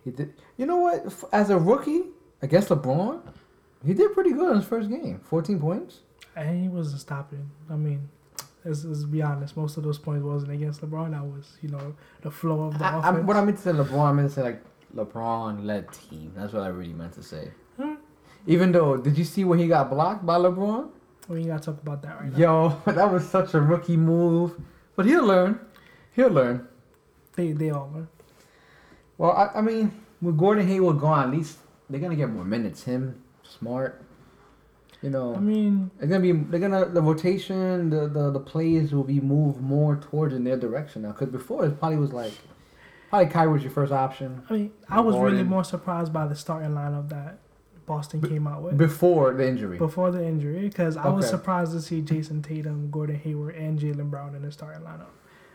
He 0.04 0.10
did. 0.10 0.34
You 0.56 0.66
know 0.66 0.76
what? 0.76 1.04
As 1.32 1.50
a 1.50 1.58
rookie 1.58 2.04
against 2.40 2.68
LeBron, 2.68 3.22
he 3.84 3.94
did 3.94 4.12
pretty 4.12 4.32
good 4.32 4.50
in 4.50 4.56
his 4.56 4.66
first 4.66 4.88
game. 4.88 5.20
Fourteen 5.24 5.60
points. 5.60 6.00
And 6.34 6.62
he 6.62 6.68
wasn't 6.68 7.00
stopping. 7.00 7.50
I 7.70 7.76
mean, 7.76 8.08
let's, 8.64 8.84
let's 8.84 9.04
be 9.04 9.22
honest. 9.22 9.56
Most 9.56 9.76
of 9.76 9.82
those 9.82 9.98
points 9.98 10.24
wasn't 10.24 10.52
against 10.52 10.80
LeBron. 10.80 11.10
That 11.10 11.24
was, 11.24 11.56
you 11.60 11.68
know, 11.68 11.94
the 12.22 12.30
flow 12.30 12.62
of 12.62 12.78
the 12.78 12.84
I, 12.84 12.98
offense. 12.98 13.16
I, 13.18 13.20
what 13.20 13.36
I 13.36 13.44
meant 13.44 13.58
to 13.58 13.62
say, 13.62 13.72
LeBron, 13.72 14.08
I 14.08 14.12
meant 14.12 14.28
to 14.28 14.34
say 14.34 14.42
like 14.42 14.62
LeBron 14.94 15.64
led 15.64 15.92
team. 15.92 16.32
That's 16.36 16.52
what 16.52 16.62
I 16.62 16.68
really 16.68 16.94
meant 16.94 17.12
to 17.14 17.22
say. 17.22 17.50
Hmm. 17.76 17.94
Even 18.46 18.72
though, 18.72 18.96
did 18.96 19.16
you 19.16 19.24
see 19.24 19.44
when 19.44 19.58
he 19.58 19.68
got 19.68 19.90
blocked 19.90 20.24
by 20.24 20.36
LeBron? 20.36 20.90
We 21.28 21.38
ain't 21.38 21.48
gotta 21.48 21.62
talk 21.62 21.80
about 21.80 22.02
that 22.02 22.20
right 22.20 22.32
now. 22.32 22.38
Yo, 22.38 22.82
that 22.92 23.12
was 23.12 23.28
such 23.28 23.54
a 23.54 23.60
rookie 23.60 23.96
move. 23.96 24.58
But 24.96 25.06
he'll 25.06 25.24
learn. 25.24 25.60
He'll 26.14 26.30
learn. 26.30 26.68
They 27.34 27.52
they 27.52 27.70
all 27.70 27.90
learn. 27.94 28.08
Well, 29.22 29.30
I, 29.30 29.58
I 29.58 29.60
mean, 29.60 29.92
with 30.20 30.36
Gordon 30.36 30.66
Hayward 30.66 30.98
gone, 30.98 31.28
at 31.28 31.30
least 31.30 31.58
they're 31.88 32.00
gonna 32.00 32.16
get 32.16 32.28
more 32.28 32.44
minutes. 32.44 32.82
Him, 32.82 33.22
smart. 33.44 34.04
You 35.00 35.10
know, 35.10 35.36
I 35.36 35.38
mean, 35.38 35.92
it's 36.00 36.08
gonna 36.08 36.18
be 36.18 36.32
they're 36.32 36.58
gonna 36.58 36.86
the 36.86 37.00
rotation, 37.00 37.88
the 37.88 38.08
the, 38.08 38.32
the 38.32 38.40
plays 38.40 38.92
will 38.92 39.04
be 39.04 39.20
moved 39.20 39.60
more 39.60 39.94
towards 39.94 40.34
in 40.34 40.42
their 40.42 40.56
direction 40.56 41.02
now. 41.02 41.12
Because 41.12 41.28
before 41.28 41.64
it 41.66 41.78
probably 41.78 41.98
was 41.98 42.12
like, 42.12 42.32
probably 43.10 43.28
Kyrie 43.30 43.52
was 43.52 43.62
your 43.62 43.70
first 43.70 43.92
option 43.92 44.42
I 44.50 44.52
mean, 44.54 44.72
I 44.88 45.00
was 45.00 45.14
really 45.14 45.44
more 45.44 45.62
surprised 45.62 46.12
by 46.12 46.26
the 46.26 46.34
starting 46.34 46.70
lineup 46.72 47.08
that 47.10 47.38
Boston 47.86 48.22
came 48.22 48.48
out 48.48 48.62
with 48.62 48.76
before 48.76 49.34
the 49.34 49.46
injury. 49.46 49.78
before 49.78 50.10
the 50.10 50.24
injury 50.24 50.68
because 50.68 50.96
I 50.96 51.06
was 51.08 51.28
surprised 51.28 51.70
to 51.74 51.80
see 51.80 52.02
Jayson 52.02 52.42
Tatum, 52.42 52.90
Gordon 52.90 53.20
Hayward, 53.20 53.54
and 53.54 53.78
Jaylen 53.78 54.10
Brown 54.10 54.34
in 54.34 54.42
the 54.42 54.50
starting 54.50 54.82
lineup. 54.82 55.10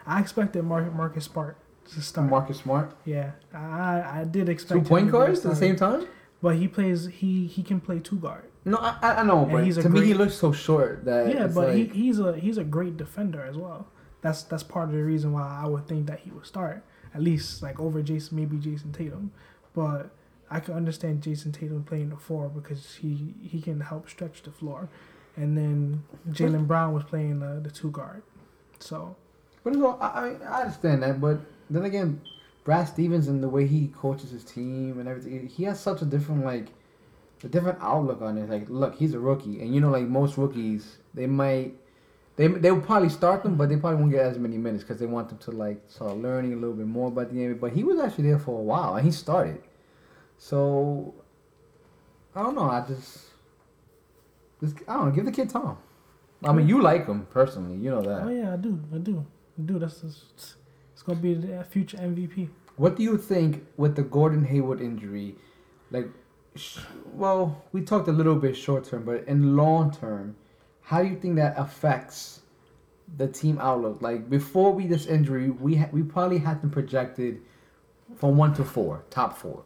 I 0.06 0.22
expected 0.22 0.64
Mar- 0.64 0.90
Marcus 0.92 1.26
Smart 1.26 1.58
to 1.60 1.67
start. 1.88 2.30
Marcus 2.30 2.58
Smart, 2.58 2.92
yeah, 3.06 3.32
I 3.54 4.22
I 4.22 4.24
did 4.30 4.50
expect 4.50 4.84
two 4.84 4.88
point 4.88 5.12
guards 5.12 5.46
at 5.46 5.50
the 5.50 5.56
same 5.56 5.76
time. 5.76 6.08
But 6.42 6.58
he 6.58 6.68
plays. 6.68 7.08
He 7.08 7.48
he 7.48 7.64
can 7.64 7.80
play 7.82 8.00
two 8.00 8.18
guard. 8.18 8.46
No, 8.64 8.78
I, 8.78 8.98
I 9.02 9.24
know, 9.24 9.44
And 9.44 9.52
but 9.52 9.64
he's 9.64 9.78
to 9.78 9.90
me 9.90 10.06
he 10.06 10.14
looks 10.14 10.36
so 10.36 10.52
short 10.52 11.06
that 11.06 11.34
Yeah, 11.34 11.48
but 11.48 11.70
like, 11.70 11.76
he, 11.76 11.86
he's 11.86 12.20
a 12.20 12.38
he's 12.38 12.58
a 12.58 12.64
great 12.64 12.98
defender 12.98 13.44
as 13.44 13.58
well. 13.58 13.88
That's 14.22 14.44
that's 14.44 14.64
part 14.64 14.90
of 14.90 14.96
the 14.96 15.04
reason 15.04 15.32
why 15.32 15.62
I 15.64 15.68
would 15.68 15.88
think 15.88 16.08
that 16.08 16.20
he 16.20 16.32
would 16.32 16.46
start 16.46 16.84
at 17.14 17.22
least 17.22 17.64
like 17.64 17.80
over 17.80 18.02
Jayson 18.02 18.34
maybe 18.34 18.58
Jayson 18.58 18.92
Tatum, 18.92 19.32
but 19.74 20.12
I 20.50 20.60
can 20.60 20.74
understand 20.74 21.22
Jayson 21.22 21.52
Tatum 21.54 21.84
playing 21.84 22.10
the 22.10 22.18
four 22.18 22.50
because 22.50 22.96
he 22.96 23.34
he 23.42 23.62
can 23.62 23.80
help 23.80 24.10
stretch 24.10 24.44
the 24.44 24.52
floor, 24.52 24.90
and 25.36 25.58
then 25.58 26.04
Jaylen 26.30 26.68
Brown 26.68 26.94
was 26.94 27.04
playing 27.06 27.40
the, 27.40 27.60
the 27.62 27.72
two 27.72 27.92
guard, 27.92 28.22
so 28.80 29.16
But 29.64 29.78
I, 29.78 30.36
I 30.48 30.62
understand 30.64 31.04
that, 31.04 31.20
but 31.20 31.40
then 31.70 31.86
again, 31.86 32.22
Brad 32.64 32.88
Stevens 32.88 33.28
and 33.28 33.42
the 33.42 33.50
way 33.50 33.66
he 33.66 33.88
coaches 33.88 34.32
his 34.32 34.44
team 34.44 35.00
and 35.00 35.08
everything, 35.08 35.48
he 35.48 35.64
has 35.64 35.80
such 35.80 36.02
a 36.02 36.06
different 36.06 36.44
like, 36.46 36.68
a 37.44 37.48
different 37.48 37.78
outlook 37.82 38.22
on 38.22 38.38
it. 38.38 38.50
Like, 38.50 38.70
look, 38.70 38.96
he's 38.96 39.14
a 39.14 39.20
rookie, 39.20 39.62
and 39.62 39.74
you 39.74 39.82
know, 39.82 39.90
like 39.90 40.06
most 40.06 40.38
rookies, 40.38 40.98
they 41.14 41.28
might, 41.28 41.74
they 42.36 42.48
they 42.48 42.72
will 42.72 42.82
probably 42.82 43.10
start 43.10 43.44
them, 43.44 43.56
but 43.56 43.70
they 43.70 43.78
probably 43.78 44.00
won't 44.00 44.12
get 44.12 44.26
as 44.26 44.38
many 44.38 44.58
minutes 44.58 44.84
because 44.84 45.00
they 45.00 45.06
want 45.06 45.30
them 45.30 45.38
to 45.40 45.52
like 45.52 45.82
start 45.88 46.18
learning 46.18 46.54
a 46.54 46.56
little 46.56 46.76
bit 46.76 46.88
more 46.88 47.10
about 47.10 47.30
the 47.30 47.36
game. 47.36 47.58
But 47.58 47.74
he 47.74 47.84
was 47.84 48.00
actually 48.00 48.30
there 48.30 48.40
for 48.40 48.60
a 48.60 48.64
while, 48.64 48.96
and 48.96 49.06
he 49.06 49.12
started. 49.12 49.62
So, 50.40 51.14
I 52.36 52.44
don't 52.44 52.56
know. 52.56 52.70
I 52.70 52.86
just, 52.88 53.26
just 54.62 54.76
I 54.88 54.94
don't 54.94 55.06
know. 55.06 55.12
Give 55.12 55.26
the 55.26 55.32
kid 55.32 55.50
time. 55.50 55.78
I 56.44 56.54
mean, 56.54 56.68
you 56.68 56.82
like 56.82 57.08
him 57.08 57.26
personally, 57.32 57.78
you 57.78 57.90
know 57.90 58.02
that. 58.02 58.24
oh 58.24 58.30
yeah 58.30 58.54
I 58.54 58.58
do 58.58 58.80
I 58.94 58.98
do 59.00 59.26
I 59.58 59.62
do 59.64 59.80
that's 59.80 60.02
just, 60.02 60.56
gonna 61.08 61.20
be 61.20 61.34
the 61.34 61.64
future 61.64 61.98
MVP. 61.98 62.50
What 62.76 62.96
do 62.98 63.02
you 63.04 63.18
think 63.18 63.66
with 63.78 63.96
the 63.96 64.04
Gordon 64.04 64.44
Hayward 64.46 64.82
injury? 64.82 65.36
Like, 65.90 66.10
sh- 66.56 66.80
well, 67.14 67.64
we 67.72 67.82
talked 67.82 68.08
a 68.08 68.12
little 68.12 68.36
bit 68.36 68.56
short 68.56 68.84
term, 68.84 69.04
but 69.06 69.24
in 69.28 69.56
long 69.56 69.92
term, 69.92 70.36
how 70.82 71.02
do 71.02 71.08
you 71.10 71.16
think 71.16 71.38
that 71.38 71.56
affects 71.58 72.42
the 73.18 73.28
team 73.28 73.58
outlook? 73.60 74.02
Like 74.02 74.30
before 74.30 74.74
we 74.74 74.86
this 74.86 75.06
injury, 75.08 75.50
we 75.50 75.78
ha- 75.78 75.90
we 75.92 76.04
probably 76.04 76.38
had 76.40 76.62
them 76.62 76.70
projected 76.70 77.42
from 78.18 78.38
one 78.38 78.54
to 78.56 78.64
four, 78.66 79.04
top 79.10 79.38
four. 79.38 79.64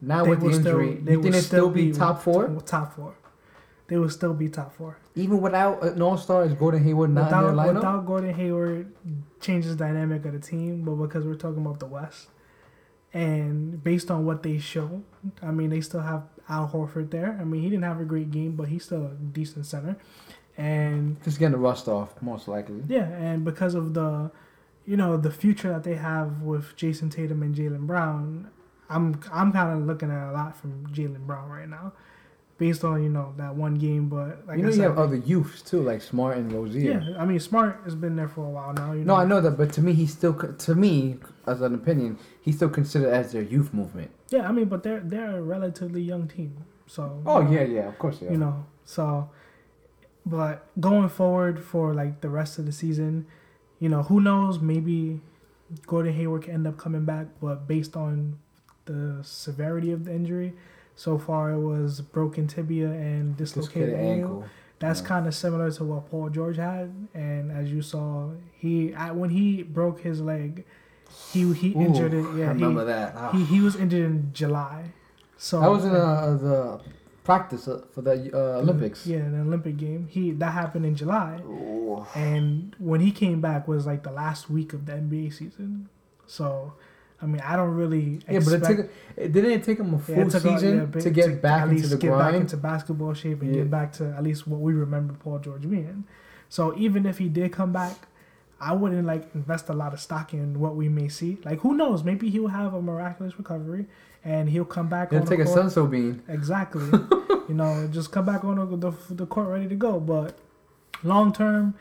Now 0.00 0.24
They 0.24 0.30
with 0.30 0.40
the 0.40 0.52
still- 0.52 0.80
injury, 0.80 0.94
they 1.02 1.12
you 1.12 1.22
think 1.22 1.34
it 1.36 1.42
still 1.42 1.70
be 1.70 1.86
be 1.86 1.92
top 1.92 2.20
four, 2.20 2.48
Top 2.66 2.94
four. 2.96 3.14
They 3.92 3.98
will 3.98 4.08
still 4.08 4.32
be 4.32 4.48
top 4.48 4.70
four. 4.78 4.96
even 5.14 5.38
without 5.42 5.82
uh, 5.82 5.92
an 5.92 6.00
All 6.00 6.16
Star 6.16 6.44
as 6.44 6.54
Gordon 6.54 6.82
Hayward 6.82 7.10
not 7.10 7.30
in 7.30 7.38
their 7.38 7.50
without, 7.50 7.66
lineup? 7.66 7.74
without 7.74 8.06
Gordon 8.06 8.32
Hayward 8.34 8.92
changes 9.46 9.76
the 9.76 9.84
dynamic 9.84 10.24
of 10.24 10.32
the 10.32 10.38
team, 10.52 10.82
but 10.86 10.94
because 11.04 11.26
we're 11.26 11.34
talking 11.44 11.60
about 11.66 11.78
the 11.78 11.90
West, 11.96 12.28
and 13.12 13.82
based 13.84 14.10
on 14.10 14.24
what 14.24 14.42
they 14.42 14.58
show, 14.58 15.02
I 15.42 15.50
mean 15.50 15.68
they 15.70 15.80
still 15.82 16.00
have 16.00 16.22
Al 16.48 16.68
Horford 16.68 17.10
there. 17.10 17.36
I 17.40 17.44
mean 17.44 17.60
he 17.62 17.68
didn't 17.68 17.84
have 17.84 18.00
a 18.00 18.04
great 18.04 18.30
game, 18.30 18.52
but 18.56 18.68
he's 18.68 18.84
still 18.84 19.04
a 19.06 19.14
decent 19.14 19.66
center, 19.66 19.96
and 20.56 21.22
Just 21.22 21.38
getting 21.38 21.52
the 21.52 21.58
rust 21.58 21.86
off, 21.88 22.10
most 22.22 22.48
likely. 22.48 22.80
yeah, 22.88 23.08
and 23.26 23.44
because 23.44 23.74
of 23.74 23.92
the, 23.94 24.30
you 24.86 24.96
know, 24.96 25.16
the 25.18 25.30
future 25.30 25.68
that 25.68 25.84
they 25.84 25.96
have 25.96 26.40
with 26.40 26.74
Jayson 26.76 27.10
Tatum 27.10 27.42
and 27.42 27.54
Jaylen 27.54 27.86
Brown, 27.86 28.48
I'm 28.88 29.20
I'm 29.30 29.52
kind 29.52 29.70
of 29.78 29.86
looking 29.86 30.10
at 30.10 30.30
a 30.30 30.32
lot 30.32 30.56
from 30.56 30.86
Jaylen 30.86 31.26
Brown 31.26 31.50
right 31.50 31.68
now, 31.68 31.92
based 32.58 32.84
on 32.84 33.02
you 33.02 33.08
know 33.08 33.34
that 33.36 33.54
one 33.54 33.74
game. 33.74 34.08
But 34.08 34.46
like 34.46 34.58
you 34.58 34.64
know, 34.64 34.70
I 34.70 34.72
you 34.72 34.82
have 34.82 34.98
other 34.98 35.16
youths 35.16 35.62
too, 35.62 35.82
like 35.82 36.02
Smart 36.02 36.36
and 36.36 36.52
Rozier. 36.52 37.00
yeah, 37.00 37.18
I 37.18 37.24
mean 37.24 37.40
Smart 37.40 37.80
has 37.84 37.94
been 37.94 38.16
there 38.16 38.28
for 38.28 38.44
a 38.44 38.50
while 38.50 38.72
now. 38.72 38.92
You 38.92 39.04
No, 39.04 39.14
I 39.14 39.24
know 39.24 39.40
that, 39.40 39.52
but 39.52 39.72
to 39.74 39.82
me, 39.82 39.92
he's 39.92 40.12
still 40.12 40.34
to 40.34 40.74
me 40.74 41.18
as 41.46 41.60
an 41.60 41.74
opinion, 41.74 42.18
he's 42.40 42.56
still 42.56 42.70
considered 42.70 43.12
as 43.12 43.32
their 43.32 43.42
youth 43.42 43.74
movement. 43.74 44.10
Yeah, 44.30 44.48
I 44.48 44.52
mean, 44.52 44.66
but 44.66 44.82
they're 44.82 45.00
they're 45.00 45.38
a 45.38 45.42
relatively 45.42 46.02
young 46.02 46.28
team, 46.28 46.64
so 46.86 47.22
Oh 47.26 47.40
yeah, 47.50 47.62
yeah, 47.62 47.88
of 47.88 47.98
course, 47.98 48.18
yeah. 48.22 48.30
you 48.30 48.38
know, 48.38 48.64
so 48.84 49.28
but 50.24 50.66
going 50.80 51.08
forward 51.08 51.58
for 51.62 51.94
like 51.94 52.20
the 52.20 52.28
rest 52.28 52.58
of 52.58 52.66
the 52.66 52.72
season, 52.72 53.26
you 53.80 53.88
know, 53.88 54.04
who 54.04 54.20
knows? 54.20 54.60
Maybe 54.60 55.20
Gordon 55.86 56.14
Hayward 56.14 56.42
can 56.44 56.54
end 56.54 56.66
up 56.66 56.76
coming 56.78 57.04
back, 57.04 57.26
but 57.40 57.66
based 57.66 57.96
on 57.96 58.38
the 58.84 59.18
severity 59.22 59.90
of 59.90 60.04
the 60.04 60.14
injury, 60.14 60.54
so 60.96 61.18
far 61.18 61.50
it 61.52 61.60
was 61.60 62.00
broken 62.00 62.46
tibia 62.46 62.88
and 62.90 63.36
dislocated 63.36 63.94
ankle. 63.94 64.44
That's 64.78 65.00
Yeah. 65.00 65.06
kind 65.06 65.26
of 65.26 65.34
similar 65.34 65.70
to 65.70 65.84
what 65.84 66.10
Paul 66.10 66.28
George 66.30 66.56
had, 66.56 66.92
and 67.14 67.52
as 67.52 67.70
you 67.72 67.82
saw, 67.82 68.30
he 68.52 68.92
at, 68.94 69.14
when 69.16 69.30
he 69.30 69.62
broke 69.62 70.00
his 70.00 70.20
leg, 70.20 70.64
he 71.32 71.52
he 71.52 71.72
Ooh, 71.74 71.80
injured 71.80 72.14
it. 72.14 72.24
Yeah, 72.36 72.46
I 72.46 72.52
remember 72.52 72.80
he, 72.80 72.86
that. 72.86 73.14
Ah. 73.16 73.30
he 73.32 73.44
he 73.44 73.60
was 73.60 73.76
injured 73.76 74.04
in 74.04 74.30
July. 74.32 74.92
So 75.36 75.60
I 75.60 75.68
was 75.68 75.84
in 75.84 75.94
uh, 75.94 76.36
the 76.40 76.80
practice 77.24 77.68
uh, 77.68 77.82
for 77.92 78.02
the 78.02 78.30
uh, 78.34 78.58
Olympics. 78.60 79.06
Yeah, 79.06 79.28
the 79.28 79.40
Olympic 79.40 79.76
game. 79.76 80.08
He 80.10 80.32
that 80.32 80.52
happened 80.52 80.84
in 80.84 80.96
July, 80.96 81.40
Ooh. 81.46 82.04
and 82.16 82.74
when 82.78 83.00
he 83.00 83.12
came 83.12 83.40
back 83.40 83.68
was 83.68 83.86
like 83.86 84.02
the 84.02 84.12
last 84.12 84.50
week 84.50 84.72
of 84.72 84.86
the 84.86 84.92
NBA 84.92 85.32
season. 85.32 85.88
So, 86.26 86.72
I 87.22 87.26
mean, 87.26 87.40
I 87.40 87.54
don't 87.56 87.74
really 87.74 88.20
Yeah, 88.28 88.40
but 88.44 88.52
it 88.54 88.64
took. 88.64 88.90
It 89.16 89.32
didn't 89.32 89.52
it 89.52 89.62
take 89.62 89.78
him 89.78 89.94
a 89.94 89.98
full 89.98 90.16
yeah, 90.16 90.22
it 90.22 90.30
took 90.30 90.44
a- 90.44 90.48
season 90.58 90.78
yeah, 90.78 90.84
big- 90.86 91.02
to 91.04 91.10
get 91.10 91.40
back 91.40 91.62
at 91.62 91.68
into 91.68 91.74
least 91.82 91.90
the 91.90 91.96
get 91.98 92.18
back 92.18 92.34
into 92.34 92.56
basketball 92.56 93.14
shape 93.14 93.40
and 93.42 93.50
Yeah. 93.54 93.62
get 93.62 93.70
back 93.70 93.92
to 93.94 94.06
at 94.16 94.22
least 94.24 94.46
what 94.48 94.60
we 94.60 94.72
remember 94.74 95.14
Paul 95.14 95.38
George 95.38 95.68
being. 95.70 96.04
So 96.48 96.74
even 96.76 97.06
if 97.06 97.18
he 97.18 97.28
did 97.28 97.52
come 97.52 97.72
back, 97.72 97.94
I 98.60 98.72
wouldn't 98.74 99.06
like 99.06 99.32
invest 99.34 99.68
a 99.68 99.72
lot 99.72 99.92
of 99.92 100.00
stock 100.00 100.34
in 100.34 100.58
what 100.60 100.74
we 100.76 100.88
may 100.88 101.08
see. 101.08 101.38
Like 101.44 101.60
who 101.60 101.74
knows? 101.74 102.02
Maybe 102.04 102.28
he'll 102.28 102.48
have 102.48 102.74
a 102.74 102.82
miraculous 102.82 103.38
recovery 103.38 103.86
and 104.24 104.50
he'll 104.50 104.64
come 104.64 104.88
back. 104.88 105.10
He'll 105.12 105.24
take 105.24 105.40
a 105.40 105.44
senzu 105.44 105.88
bean. 105.90 106.22
Exactly. 106.28 106.84
you 107.48 107.54
know, 107.54 107.88
just 107.90 108.10
come 108.12 108.24
back 108.24 108.44
on 108.44 108.56
the, 108.56 108.76
the, 108.90 109.14
the 109.14 109.26
court 109.26 109.48
ready 109.48 109.68
to 109.68 109.74
go. 109.74 109.98
But 110.00 110.36
long 111.02 111.32
term, 111.32 111.74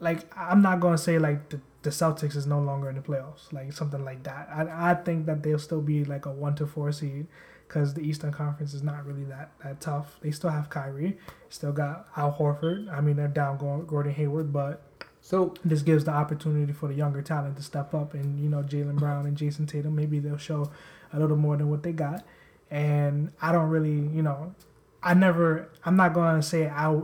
like 0.00 0.20
I'm 0.36 0.60
not 0.62 0.80
gonna 0.80 0.98
say 0.98 1.18
like 1.18 1.48
the, 1.48 1.60
the 1.82 1.90
Celtics 1.90 2.36
is 2.36 2.46
no 2.46 2.60
longer 2.60 2.88
in 2.88 2.96
the 2.96 3.02
playoffs, 3.02 3.52
like 3.52 3.72
something 3.72 4.04
like 4.04 4.22
that. 4.24 4.48
I 4.54 4.90
I 4.90 4.94
think 4.94 5.26
that 5.26 5.42
they'll 5.42 5.58
still 5.58 5.80
be 5.82 6.04
like 6.04 6.26
a 6.26 6.30
one 6.30 6.54
to 6.56 6.66
four 6.66 6.92
seed 6.92 7.26
because 7.66 7.94
the 7.94 8.02
Eastern 8.02 8.32
Conference 8.32 8.74
is 8.74 8.82
not 8.82 9.06
really 9.06 9.24
that 9.24 9.50
that 9.62 9.80
tough. 9.80 10.18
They 10.20 10.30
still 10.30 10.50
have 10.50 10.70
Kyrie, 10.70 11.18
still 11.48 11.72
got 11.72 12.06
Al 12.16 12.32
Horford. 12.32 12.92
I 12.92 13.00
mean, 13.00 13.16
they're 13.16 13.28
down 13.28 13.56
Gor- 13.58 13.82
Gordon 13.84 14.12
Hayward, 14.12 14.52
but 14.52 14.82
So 15.20 15.54
this 15.64 15.82
gives 15.82 16.04
the 16.04 16.10
opportunity 16.10 16.72
for 16.72 16.88
the 16.88 16.94
younger 16.94 17.22
talent 17.22 17.56
to 17.56 17.62
step 17.62 17.94
up 17.94 18.12
and 18.14 18.40
you 18.40 18.48
know 18.48 18.62
Jaylen 18.62 18.96
Brown 18.96 19.24
and 19.26 19.36
Jayson 19.36 19.66
Tatum 19.68 19.94
maybe 19.94 20.18
they'll 20.18 20.36
show 20.36 20.70
a 21.12 21.18
little 21.20 21.36
more 21.36 21.56
than 21.56 21.70
what 21.70 21.82
they 21.84 21.92
got 21.92 22.24
and 22.70 23.30
I 23.40 23.52
don't 23.52 23.68
really 23.70 24.08
you 24.16 24.22
know 24.22 24.54
I 25.02 25.14
never 25.14 25.68
I'm 25.84 25.96
not 25.96 26.12
going 26.12 26.36
to 26.36 26.42
say 26.42 26.68
I 26.68 27.00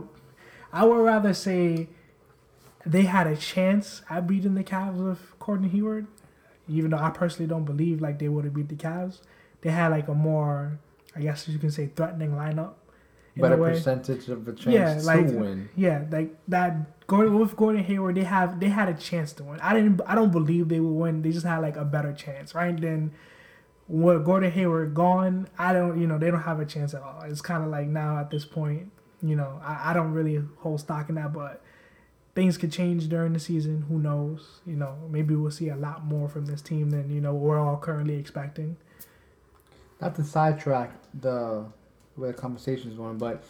I 0.73 0.83
would 0.85 0.97
rather 0.99 1.33
say 1.33 1.87
they 2.85 3.03
had 3.03 3.27
a 3.27 3.35
chance 3.35 4.01
at 4.09 4.25
beating 4.27 4.55
the 4.55 4.63
Cavs 4.63 4.95
with 4.97 5.37
Gordon 5.39 5.69
Hayward 5.69 6.07
even 6.67 6.91
though 6.91 6.97
I 6.97 7.09
personally 7.09 7.47
don't 7.47 7.65
believe 7.65 8.01
like 8.01 8.19
they 8.19 8.29
would 8.29 8.45
have 8.45 8.53
beat 8.53 8.69
the 8.69 8.75
Cavs 8.75 9.21
they 9.61 9.69
had 9.71 9.89
like 9.89 10.07
a 10.07 10.13
more 10.13 10.79
I 11.15 11.21
guess 11.21 11.47
you 11.47 11.59
can 11.59 11.71
say 11.71 11.87
threatening 11.95 12.31
lineup 12.31 12.73
in 13.35 13.43
a 13.45 13.49
better 13.49 13.57
percentage 13.61 14.27
of 14.29 14.47
a 14.47 14.53
chance 14.53 14.65
Yeah, 14.67 14.95
to 14.97 15.03
like- 15.05 15.27
win. 15.27 15.69
Yeah, 15.75 16.03
like 16.11 16.35
that. 16.49 17.05
Gordon 17.07 17.39
with 17.39 17.55
Gordon 17.55 17.83
Hayward, 17.83 18.15
they 18.15 18.23
have 18.23 18.59
they 18.59 18.69
had 18.69 18.89
a 18.89 18.93
chance 18.93 19.33
to 19.33 19.43
win. 19.43 19.59
I 19.61 19.73
didn't. 19.73 20.01
I 20.05 20.13
don't 20.13 20.31
believe 20.31 20.67
they 20.69 20.79
would 20.79 20.91
win. 20.93 21.21
They 21.21 21.31
just 21.31 21.45
had 21.45 21.59
like 21.59 21.75
a 21.77 21.85
better 21.85 22.11
chance, 22.13 22.53
right? 22.53 22.79
Then, 22.79 23.11
with 23.87 24.25
Gordon 24.25 24.51
Hayward 24.51 24.93
gone, 24.93 25.47
I 25.57 25.73
don't. 25.73 25.99
You 25.99 26.05
know, 26.07 26.17
they 26.17 26.29
don't 26.29 26.41
have 26.41 26.59
a 26.59 26.65
chance 26.65 26.93
at 26.93 27.01
all. 27.01 27.21
It's 27.25 27.41
kind 27.41 27.63
of 27.63 27.69
like 27.69 27.87
now 27.87 28.17
at 28.19 28.29
this 28.29 28.45
point, 28.45 28.91
you 29.23 29.35
know, 29.35 29.59
I, 29.63 29.91
I 29.91 29.93
don't 29.93 30.11
really 30.11 30.41
hold 30.57 30.79
stock 30.81 31.09
in 31.09 31.15
that, 31.15 31.31
but 31.33 31.61
things 32.35 32.57
could 32.57 32.71
change 32.71 33.09
during 33.09 33.33
the 33.33 33.39
season. 33.39 33.85
Who 33.89 33.99
knows? 33.99 34.61
You 34.65 34.75
know, 34.75 34.95
maybe 35.09 35.35
we'll 35.35 35.51
see 35.51 35.69
a 35.69 35.75
lot 35.75 36.05
more 36.05 36.29
from 36.29 36.45
this 36.45 36.61
team 36.61 36.89
than 36.89 37.09
you 37.09 37.21
know 37.21 37.33
we're 37.33 37.59
all 37.59 37.77
currently 37.77 38.15
expecting. 38.15 38.77
Not 40.01 40.15
to 40.15 40.23
sidetrack 40.23 40.91
the 41.19 41.65
where 42.15 42.31
the 42.31 42.37
conversation 42.37 42.91
is 42.91 42.97
going, 42.97 43.17
but 43.17 43.43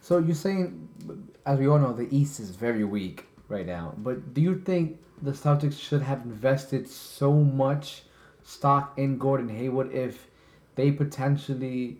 so 0.00 0.18
you're 0.18 0.34
saying, 0.34 0.88
as 1.44 1.58
we 1.58 1.66
all 1.66 1.78
know, 1.78 1.92
the 1.92 2.08
East 2.14 2.38
is 2.40 2.50
very 2.50 2.84
weak 2.84 3.26
right 3.48 3.66
now. 3.66 3.94
But 3.98 4.34
do 4.34 4.40
you 4.40 4.60
think 4.60 4.98
the 5.22 5.32
Celtics 5.32 5.80
should 5.80 6.02
have 6.02 6.22
invested 6.22 6.88
so 6.88 7.32
much 7.32 8.02
stock 8.44 8.98
in 8.98 9.18
Gordon 9.18 9.48
Hayward 9.48 9.92
if 9.92 10.28
they 10.76 10.92
potentially 10.92 11.98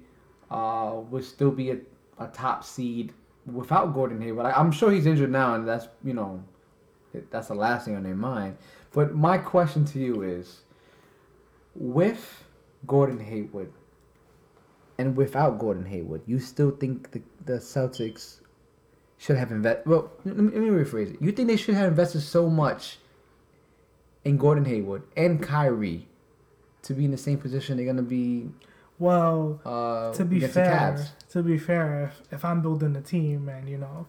uh, 0.50 1.00
would 1.10 1.24
still 1.24 1.50
be 1.50 1.70
a, 1.70 1.78
a 2.18 2.28
top 2.28 2.64
seed 2.64 3.12
without 3.46 3.94
Gordon 3.94 4.20
Hayward? 4.20 4.46
I'm 4.46 4.72
sure 4.72 4.90
he's 4.90 5.06
injured 5.06 5.30
now, 5.30 5.54
and 5.54 5.66
that's 5.66 5.88
you 6.04 6.12
know 6.12 6.42
that's 7.30 7.48
the 7.48 7.54
last 7.54 7.84
thing 7.84 7.96
on 7.96 8.02
their 8.02 8.14
mind. 8.14 8.56
But 8.92 9.14
my 9.14 9.38
question 9.38 9.84
to 9.86 9.98
you 9.98 10.22
is, 10.22 10.60
with 11.74 12.44
Gordon 12.86 13.20
Hayward 13.20 13.72
and 14.98 15.16
without 15.16 15.58
Gordon 15.58 15.84
Hayward, 15.86 16.22
you 16.26 16.38
still 16.38 16.70
think 16.70 17.12
the, 17.12 17.22
the 17.44 17.58
Celtics 17.58 18.40
should 19.18 19.36
have 19.36 19.50
invested? 19.50 19.88
Well, 19.88 20.10
let 20.24 20.36
me, 20.36 20.52
let 20.52 20.60
me 20.60 20.68
rephrase 20.68 21.14
it. 21.14 21.22
You 21.22 21.32
think 21.32 21.48
they 21.48 21.56
should 21.56 21.74
have 21.74 21.88
invested 21.88 22.20
so 22.20 22.48
much 22.48 22.98
in 24.24 24.36
Gordon 24.36 24.64
Hayward 24.64 25.02
and 25.16 25.42
Kyrie 25.42 26.06
to 26.82 26.94
be 26.94 27.04
in 27.04 27.10
the 27.10 27.18
same 27.18 27.38
position 27.38 27.76
they're 27.76 27.86
gonna 27.86 28.02
be 28.02 28.48
Well, 28.98 29.60
uh, 29.64 30.12
to 30.14 30.24
be 30.24 30.40
fair, 30.40 30.96
to 31.30 31.42
be 31.42 31.58
fair, 31.58 32.04
if, 32.04 32.32
if 32.32 32.44
I'm 32.44 32.62
building 32.62 32.96
a 32.96 33.00
team 33.02 33.48
and 33.48 33.68
you 33.68 33.78
know, 33.78 34.06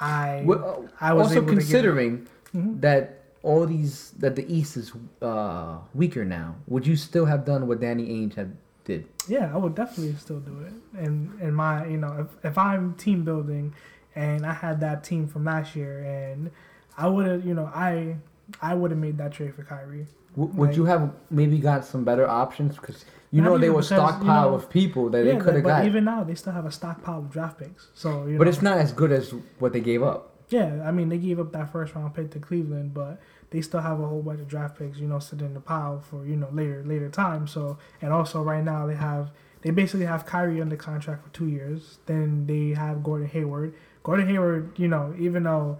I 0.00 0.42
Well, 0.44 0.88
I 1.00 1.12
was 1.14 1.28
also 1.28 1.40
to 1.40 1.46
get- 1.46 1.50
considering 1.50 2.26
Mhm. 2.54 2.80
that 2.80 3.16
all 3.42 3.64
these 3.66 4.10
that 4.18 4.36
the 4.36 4.44
East 4.52 4.76
is 4.76 4.92
uh, 5.22 5.78
weaker 5.94 6.24
now, 6.24 6.56
would 6.66 6.86
you 6.86 6.96
still 6.96 7.24
have 7.26 7.44
done 7.44 7.66
what 7.66 7.80
Danny 7.80 8.08
Ainge 8.08 8.34
had 8.34 8.56
did? 8.84 9.06
yeah, 9.28 9.50
I 9.54 9.56
would 9.56 9.74
definitely 9.74 10.14
still 10.16 10.40
do 10.40 10.56
it. 10.66 10.72
And 10.98 11.38
and 11.40 11.54
my 11.56 11.86
you 11.86 11.96
know, 11.96 12.12
if 12.28 12.44
if 12.44 12.58
I'm 12.58 12.94
team 12.94 13.24
building, 13.24 13.72
and 14.14 14.44
I 14.44 14.52
had 14.52 14.80
that 14.80 15.02
team 15.04 15.26
from 15.28 15.44
last 15.44 15.74
year, 15.76 16.02
and 16.02 16.50
I 16.98 17.06
would 17.08 17.26
have 17.26 17.46
you 17.46 17.54
know 17.54 17.70
I 17.74 18.16
I 18.62 18.74
would 18.74 18.90
have 18.90 19.00
made 19.00 19.18
that 19.18 19.32
trade 19.32 19.54
for 19.54 19.62
Kyrie. 19.64 20.06
W- 20.36 20.52
would 20.56 20.68
Like- 20.68 20.76
you 20.76 20.84
have 20.84 21.12
maybe 21.30 21.58
got 21.58 21.84
some 21.84 22.04
better 22.04 22.28
options? 22.28 22.76
Because 22.76 23.04
you 23.32 23.42
know 23.42 23.58
they 23.58 23.68
were 23.70 23.76
because, 23.76 23.90
you 23.92 23.96
stockpile 23.96 24.50
know- 24.50 24.54
of 24.56 24.70
people 24.70 25.08
that 25.10 25.24
yeah, 25.24 25.32
they 25.34 25.38
could 25.40 25.54
have 25.54 25.64
got. 25.64 25.84
even 25.86 26.04
now 26.04 26.24
they 26.24 26.34
still 26.34 26.52
have 26.52 26.66
a 26.66 26.70
stockpile 26.72 27.18
of 27.18 27.30
draft 27.30 27.58
picks. 27.58 27.88
So 27.94 28.26
you 28.26 28.38
but 28.38 28.44
know, 28.44 28.50
it's 28.50 28.62
not 28.62 28.78
as 28.78 28.92
good 28.92 29.12
as 29.12 29.32
what 29.58 29.72
they 29.72 29.80
gave 29.80 30.02
up. 30.02 30.34
Yeah, 30.48 30.82
I 30.84 30.90
mean 30.90 31.08
they 31.08 31.18
gave 31.18 31.38
up 31.38 31.52
that 31.52 31.70
first 31.70 31.94
round 31.94 32.14
pick 32.14 32.30
to 32.32 32.38
Cleveland, 32.40 32.92
but 32.94 33.20
they 33.50 33.60
still 33.60 33.80
have 33.80 34.00
a 34.00 34.06
whole 34.06 34.22
bunch 34.22 34.40
of 34.40 34.48
draft 34.48 34.78
picks, 34.78 34.98
you 34.98 35.06
know, 35.06 35.18
sitting 35.20 35.46
in 35.46 35.54
the 35.54 35.60
pile 35.60 36.00
for 36.00 36.24
you 36.26 36.36
know 36.36 36.48
later 36.52 36.82
later 36.84 37.08
time. 37.08 37.46
So 37.46 37.78
and 38.02 38.12
also 38.12 38.42
right 38.42 38.64
now 38.64 38.86
they 38.86 38.96
have 38.96 39.30
they 39.62 39.70
basically 39.70 40.06
have 40.06 40.24
Kyrie 40.26 40.60
under 40.60 40.76
contract 40.76 41.22
for 41.24 41.30
two 41.30 41.46
years. 41.48 41.98
Then 42.06 42.46
they 42.46 42.70
have 42.70 43.02
Gordon 43.04 43.28
Hayward. 43.28 43.74
Gordon 44.02 44.26
Hayward, 44.28 44.78
you 44.78 44.88
know, 44.88 45.14
even 45.18 45.42
though 45.42 45.78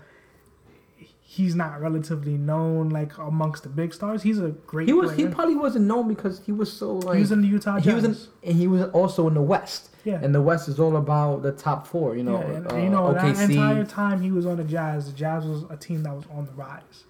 he's 1.33 1.55
not 1.55 1.81
relatively 1.81 2.37
known 2.37 2.88
like 2.88 3.16
amongst 3.16 3.62
the 3.62 3.69
big 3.69 3.95
stars, 3.95 4.25
he's 4.25 4.40
a 4.40 4.49
great. 4.49 4.88
He 4.88 4.93
was 4.93 5.12
he 5.12 5.29
probably 5.29 5.55
wasn't 5.55 5.85
known 5.85 6.09
because 6.09 6.45
he 6.45 6.51
was 6.51 6.73
so 6.73 6.95
like 6.95 7.14
he 7.14 7.21
was 7.21 7.31
in 7.31 7.40
the 7.43 7.47
Utah 7.47 7.79
Jazz. 7.79 7.85
he 7.85 7.95
was 7.95 8.05
in, 8.05 8.16
and 8.43 8.59
he 8.59 8.66
was 8.66 8.83
also 8.90 9.29
in 9.29 9.35
the 9.35 9.40
West. 9.40 9.90
yeah. 10.05 10.19
And 10.21 10.35
the 10.35 10.43
West 10.43 10.69
is 10.69 10.81
all 10.81 10.97
about 10.97 11.43
the 11.43 11.53
top 11.53 11.87
four. 11.87 12.16
You 12.16 12.25
know, 12.25 12.40
yeah, 12.40 12.57
and, 12.57 12.73
uh, 12.73 12.77
you 12.77 12.90
know 12.90 13.12
that 13.14 13.38
entire 13.49 13.85
time 13.85 14.21
he 14.21 14.33
was 14.33 14.45
on 14.45 14.57
the 14.57 14.64
Jazz, 14.64 15.07
the 15.07 15.16
Jazz 15.16 15.47
was 15.47 15.62
a 15.71 15.77
team 15.77 16.03
that 16.03 16.12
was 16.12 16.25
on 16.33 16.47
the 16.47 16.53
rise. 16.53 17.05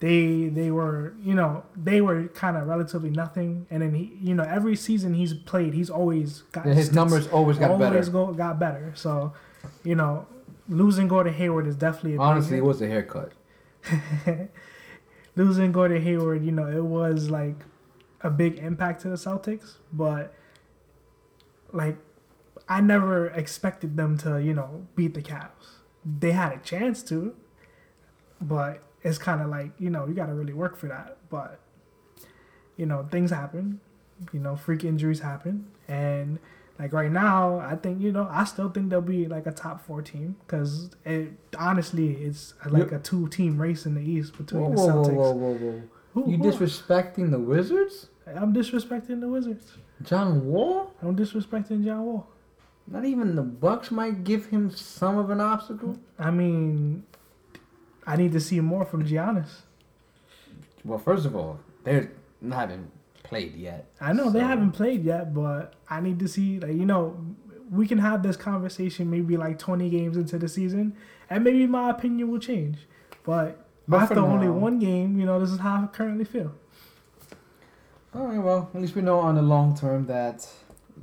They 0.00 0.48
they 0.48 0.70
were 0.70 1.14
you 1.22 1.34
know 1.34 1.64
they 1.74 2.02
were 2.02 2.28
kind 2.28 2.58
of 2.58 2.66
relatively 2.66 3.08
nothing, 3.08 3.66
and 3.70 3.80
then 3.80 3.94
he 3.94 4.12
you 4.20 4.34
know 4.34 4.42
every 4.42 4.76
season 4.76 5.14
he's 5.14 5.32
played, 5.32 5.72
he's 5.72 5.88
always 5.88 6.42
got 6.52 6.66
and 6.66 6.74
his 6.74 6.90
stats, 6.90 6.94
numbers 6.94 7.26
always 7.28 7.56
got 7.56 7.70
always 7.70 7.88
better. 7.88 8.10
Go, 8.10 8.34
got 8.34 8.58
better. 8.58 8.92
So, 8.96 9.32
you 9.82 9.94
know, 9.94 10.26
losing 10.68 11.08
Gordon 11.08 11.32
Hayward 11.32 11.66
is 11.66 11.76
definitely 11.76 12.16
a 12.16 12.20
Honestly, 12.20 12.58
it 12.58 12.64
was 12.64 12.82
a 12.82 12.86
haircut. 12.86 13.32
losing 15.36 15.72
Gordon 15.72 16.02
Hayward, 16.02 16.44
you 16.44 16.52
know, 16.52 16.66
it 16.66 16.84
was 16.84 17.30
like 17.30 17.56
a 18.20 18.30
big 18.30 18.58
impact 18.58 19.02
to 19.02 19.08
the 19.08 19.16
Celtics, 19.16 19.76
but 19.92 20.34
like 21.72 21.96
I 22.68 22.80
never 22.80 23.28
expected 23.28 23.96
them 23.96 24.18
to, 24.18 24.40
you 24.42 24.54
know, 24.54 24.86
beat 24.94 25.14
the 25.14 25.22
Cavs. 25.22 25.78
They 26.04 26.32
had 26.32 26.52
a 26.52 26.58
chance 26.58 27.02
to, 27.04 27.34
but 28.40 28.82
it's 29.02 29.18
kind 29.18 29.40
of 29.40 29.48
like, 29.48 29.72
you 29.78 29.90
know, 29.90 30.06
you 30.06 30.14
got 30.14 30.26
to 30.26 30.34
really 30.34 30.52
work 30.52 30.76
for 30.76 30.88
that. 30.88 31.18
But 31.30 31.60
you 32.76 32.86
know, 32.86 33.06
things 33.10 33.30
happen. 33.30 33.80
You 34.32 34.40
know, 34.40 34.56
freak 34.56 34.84
injuries 34.84 35.20
happen, 35.20 35.66
and 35.88 36.38
like 36.78 36.92
right 36.92 37.10
now, 37.10 37.58
I 37.58 37.76
think 37.76 38.00
you 38.00 38.12
know, 38.12 38.26
I 38.30 38.44
still 38.44 38.70
think 38.70 38.90
they'll 38.90 39.00
be 39.00 39.26
like 39.26 39.46
a 39.46 39.52
top 39.52 39.84
four 39.86 40.02
team 40.02 40.36
because 40.46 40.90
it 41.04 41.32
honestly, 41.58 42.12
it's 42.14 42.54
uh, 42.64 42.70
like 42.70 42.92
a 42.92 42.98
two 42.98 43.28
team 43.28 43.60
race 43.60 43.86
in 43.86 43.94
the 43.94 44.00
East 44.02 44.36
between 44.36 44.62
Whoa, 44.62 44.86
the 44.86 44.92
whoa, 44.92 45.02
whoa, 45.02 45.12
whoa, 45.12 45.32
whoa, 45.32 45.54
whoa! 45.54 45.82
Who- 46.14 46.30
You 46.30 46.36
who- 46.38 46.44
disrespecting 46.44 47.30
the 47.30 47.38
Wizards? 47.38 48.08
I'm 48.26 48.52
disrespecting 48.54 49.20
the 49.20 49.28
Wizards. 49.28 49.72
John 50.02 50.46
Wall? 50.46 50.92
I'm 51.02 51.16
disrespecting 51.16 51.84
John 51.84 52.04
Wall. 52.04 52.26
Not 52.86 53.04
even 53.04 53.36
the 53.36 53.42
Bucks 53.42 53.90
might 53.90 54.24
give 54.24 54.46
him 54.46 54.70
some 54.70 55.16
of 55.18 55.30
an 55.30 55.40
obstacle. 55.40 55.98
I 56.18 56.30
mean, 56.30 57.04
I 58.06 58.16
need 58.16 58.32
to 58.32 58.40
see 58.40 58.60
more 58.60 58.84
from 58.84 59.04
Giannis. 59.06 59.62
Well, 60.84 60.98
first 60.98 61.24
of 61.26 61.36
all, 61.36 61.60
they 61.84 62.08
haven't 62.50 62.90
played 63.32 63.56
yet. 63.56 63.86
I 63.98 64.12
know 64.12 64.28
they 64.28 64.40
haven't 64.40 64.72
played 64.72 65.04
yet, 65.04 65.32
but 65.32 65.74
I 65.88 66.00
need 66.00 66.18
to 66.18 66.28
see 66.28 66.60
like 66.60 66.74
you 66.74 66.84
know 66.84 67.16
we 67.70 67.86
can 67.88 67.98
have 67.98 68.22
this 68.22 68.36
conversation 68.36 69.10
maybe 69.10 69.38
like 69.38 69.58
20 69.58 69.88
games 69.88 70.16
into 70.18 70.38
the 70.38 70.48
season, 70.48 70.94
and 71.30 71.42
maybe 71.42 71.66
my 71.66 71.88
opinion 71.88 72.30
will 72.30 72.38
change. 72.38 72.76
But, 73.24 73.66
But 73.88 74.02
after 74.02 74.16
for 74.16 74.20
only 74.20 74.50
one 74.50 74.78
game, 74.78 75.18
you 75.18 75.24
know 75.24 75.40
this 75.40 75.50
is 75.50 75.60
how 75.60 75.82
I 75.82 75.86
currently 75.86 76.26
feel. 76.26 76.52
All 78.14 78.26
right. 78.26 78.38
Well, 78.38 78.70
at 78.74 78.80
least 78.80 78.94
we 78.94 79.00
know 79.00 79.18
on 79.20 79.36
the 79.36 79.42
long 79.42 79.74
term 79.74 80.04
that 80.06 80.46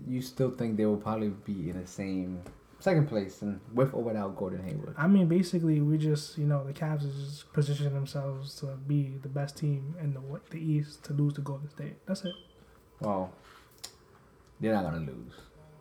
you 0.07 0.21
still 0.21 0.51
think 0.51 0.77
they 0.77 0.85
will 0.85 0.97
probably 0.97 1.29
be 1.29 1.71
in 1.71 1.81
the 1.81 1.87
same 1.87 2.43
second 2.79 3.07
place 3.07 3.41
and 3.41 3.59
with 3.73 3.93
or 3.93 4.01
without 4.03 4.35
Gordon 4.35 4.63
Hayward. 4.63 4.95
I 4.97 5.07
mean, 5.07 5.27
basically, 5.27 5.81
we 5.81 5.97
just 5.97 6.37
you 6.37 6.45
know 6.45 6.63
the 6.63 6.73
Cavs 6.73 7.05
is 7.05 7.15
just 7.15 7.53
positioning 7.53 7.93
themselves 7.93 8.55
to 8.61 8.67
be 8.87 9.17
the 9.21 9.29
best 9.29 9.57
team 9.57 9.95
in 10.01 10.13
the 10.13 10.21
the 10.49 10.59
East 10.59 11.03
to 11.05 11.13
lose 11.13 11.33
to 11.33 11.41
Golden 11.41 11.69
State. 11.69 11.95
That's 12.05 12.25
it. 12.25 12.33
Well, 13.01 13.31
they're 14.59 14.73
not 14.73 14.83
gonna 14.83 14.99
lose, 14.99 15.33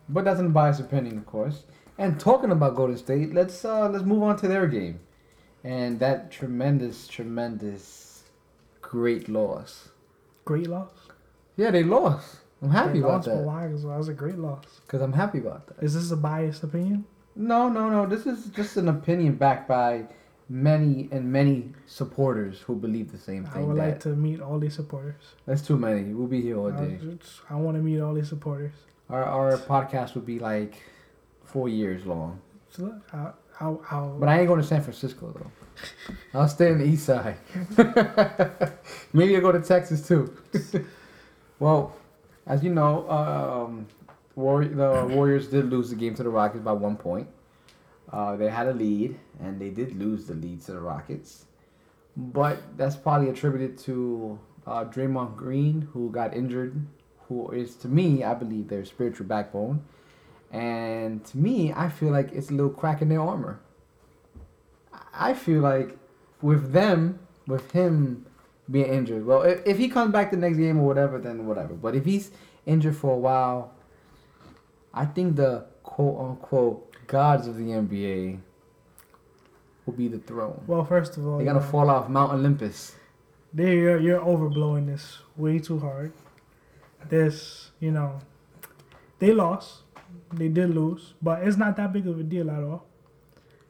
but 0.08 0.24
that's 0.24 0.40
an 0.40 0.52
biased 0.52 0.80
opinion, 0.80 1.18
of 1.18 1.26
course. 1.26 1.64
And 1.96 2.18
talking 2.20 2.50
about 2.50 2.76
Golden 2.76 2.96
State, 2.96 3.34
let's 3.34 3.64
uh 3.64 3.88
let's 3.88 4.04
move 4.04 4.22
on 4.22 4.36
to 4.38 4.48
their 4.48 4.66
game, 4.66 5.00
and 5.64 5.98
that 6.00 6.30
tremendous, 6.30 7.08
tremendous, 7.08 8.24
great 8.80 9.28
loss. 9.28 9.88
Great 10.44 10.66
loss. 10.66 10.92
Yeah, 11.56 11.70
they 11.70 11.82
lost. 11.82 12.36
I'm 12.62 12.70
happy 12.70 12.94
They 12.94 12.98
about 13.00 13.10
lost, 13.12 13.28
but 13.28 13.34
that 13.36 13.42
why? 13.44 13.68
'Cause 13.68 13.82
that 13.84 13.96
was 13.98 14.08
a 14.08 14.14
great 14.14 14.38
loss. 14.38 14.64
because 14.86 15.00
I'm 15.00 15.12
happy 15.12 15.38
about 15.38 15.66
that. 15.68 15.82
Is 15.82 15.94
this 15.94 16.10
a 16.10 16.16
biased 16.16 16.62
opinion? 16.64 17.04
No, 17.36 17.68
no, 17.68 17.88
no. 17.88 18.06
This 18.06 18.26
is 18.26 18.46
just 18.46 18.76
an 18.76 18.88
opinion 18.88 19.36
backed 19.36 19.68
by 19.68 20.06
many 20.48 21.08
and 21.12 21.30
many 21.30 21.72
supporters 21.86 22.60
who 22.62 22.74
believe 22.74 23.12
the 23.12 23.18
same 23.18 23.44
thing. 23.44 23.62
I 23.62 23.66
would 23.66 23.76
that 23.76 23.88
like 23.88 24.00
to 24.00 24.08
meet 24.16 24.40
all 24.40 24.58
these 24.58 24.74
supporters. 24.74 25.22
That's 25.46 25.62
too 25.62 25.76
many. 25.76 26.14
We'll 26.14 26.26
be 26.26 26.40
here 26.40 26.56
all 26.58 26.70
day. 26.72 26.98
just- 27.00 27.42
I 27.48 27.54
want 27.54 27.76
to 27.76 27.82
meet 27.82 28.00
all 28.00 28.14
these 28.14 28.28
supporters. 28.28 28.72
Our 29.08 29.22
our 29.24 29.56
podcast 29.58 30.14
would 30.16 30.26
be 30.26 30.38
like 30.40 30.82
four 31.44 31.68
years 31.68 32.04
long. 32.06 32.40
So 32.70 32.84
look, 32.84 33.02
I'll, 33.12 33.34
I'll, 33.60 33.82
I'll, 33.90 34.18
But 34.18 34.28
I 34.28 34.38
ain't 34.40 34.48
going 34.48 34.60
to 34.60 34.66
San 34.66 34.82
Francisco 34.82 35.32
though. 35.32 35.50
I'll 36.34 36.48
stay 36.48 36.72
in 36.72 36.78
the 36.78 36.84
east 36.84 37.06
side. 37.06 37.36
Maybe 39.12 39.36
I'll 39.36 39.42
go 39.42 39.52
to 39.52 39.60
Texas 39.60 40.06
too. 40.06 40.34
well, 41.58 41.94
as 42.48 42.64
you 42.64 42.70
know, 42.70 43.08
um, 43.08 43.86
War- 44.34 44.64
the 44.64 45.06
Warriors 45.10 45.48
did 45.48 45.70
lose 45.70 45.90
the 45.90 45.96
game 45.96 46.14
to 46.14 46.22
the 46.22 46.30
Rockets 46.30 46.64
by 46.64 46.72
one 46.72 46.96
point. 46.96 47.28
Uh, 48.10 48.36
they 48.36 48.48
had 48.48 48.66
a 48.66 48.72
lead, 48.72 49.18
and 49.38 49.60
they 49.60 49.68
did 49.68 49.96
lose 49.98 50.26
the 50.26 50.34
lead 50.34 50.62
to 50.62 50.72
the 50.72 50.80
Rockets. 50.80 51.44
But 52.16 52.76
that's 52.76 52.96
probably 52.96 53.28
attributed 53.28 53.78
to 53.80 54.38
uh, 54.66 54.84
Draymond 54.86 55.36
Green, 55.36 55.88
who 55.92 56.10
got 56.10 56.34
injured, 56.34 56.86
who 57.28 57.50
is, 57.50 57.76
to 57.76 57.88
me, 57.88 58.24
I 58.24 58.34
believe, 58.34 58.68
their 58.68 58.84
spiritual 58.84 59.26
backbone. 59.26 59.84
And 60.50 61.24
to 61.26 61.36
me, 61.36 61.72
I 61.74 61.90
feel 61.90 62.10
like 62.10 62.32
it's 62.32 62.48
a 62.48 62.54
little 62.54 62.70
crack 62.70 63.02
in 63.02 63.10
their 63.10 63.20
armor. 63.20 63.60
I 65.12 65.34
feel 65.34 65.60
like 65.60 65.98
with 66.40 66.72
them, 66.72 67.18
with 67.46 67.72
him 67.72 68.24
being 68.70 68.86
injured, 68.86 69.24
well, 69.24 69.42
if, 69.42 69.66
if 69.66 69.78
he 69.78 69.88
comes 69.88 70.12
back 70.12 70.30
the 70.30 70.36
next 70.36 70.58
game 70.58 70.78
or 70.78 70.86
whatever, 70.86 71.18
then 71.18 71.46
whatever. 71.46 71.74
But 71.74 71.94
if 71.94 72.04
he's 72.04 72.30
injured 72.66 72.96
for 72.96 73.12
a 73.12 73.18
while, 73.18 73.74
I 74.92 75.06
think 75.06 75.36
the 75.36 75.66
quote 75.82 76.20
unquote 76.20 77.06
gods 77.06 77.46
of 77.46 77.56
the 77.56 77.64
NBA 77.64 78.40
will 79.86 79.94
be 79.94 80.08
the 80.08 80.18
throne. 80.18 80.62
well, 80.66 80.84
first 80.84 81.16
of 81.16 81.26
all, 81.26 81.38
they're 81.38 81.46
gonna 81.46 81.60
know, 81.60 81.66
fall 81.66 81.88
off 81.88 82.08
Mount 82.08 82.32
Olympus. 82.32 82.94
they, 83.54 83.76
you're, 83.76 83.98
you're 83.98 84.20
overblowing 84.20 84.86
this 84.86 85.18
way 85.36 85.58
too 85.58 85.78
hard. 85.78 86.12
This, 87.08 87.70
you 87.80 87.90
know, 87.90 88.20
they 89.18 89.32
lost. 89.32 89.82
They 90.32 90.48
did 90.48 90.74
lose, 90.74 91.14
but 91.22 91.42
it's 91.42 91.56
not 91.56 91.76
that 91.76 91.92
big 91.92 92.06
of 92.06 92.18
a 92.18 92.22
deal 92.22 92.50
at 92.50 92.62
all. 92.62 92.87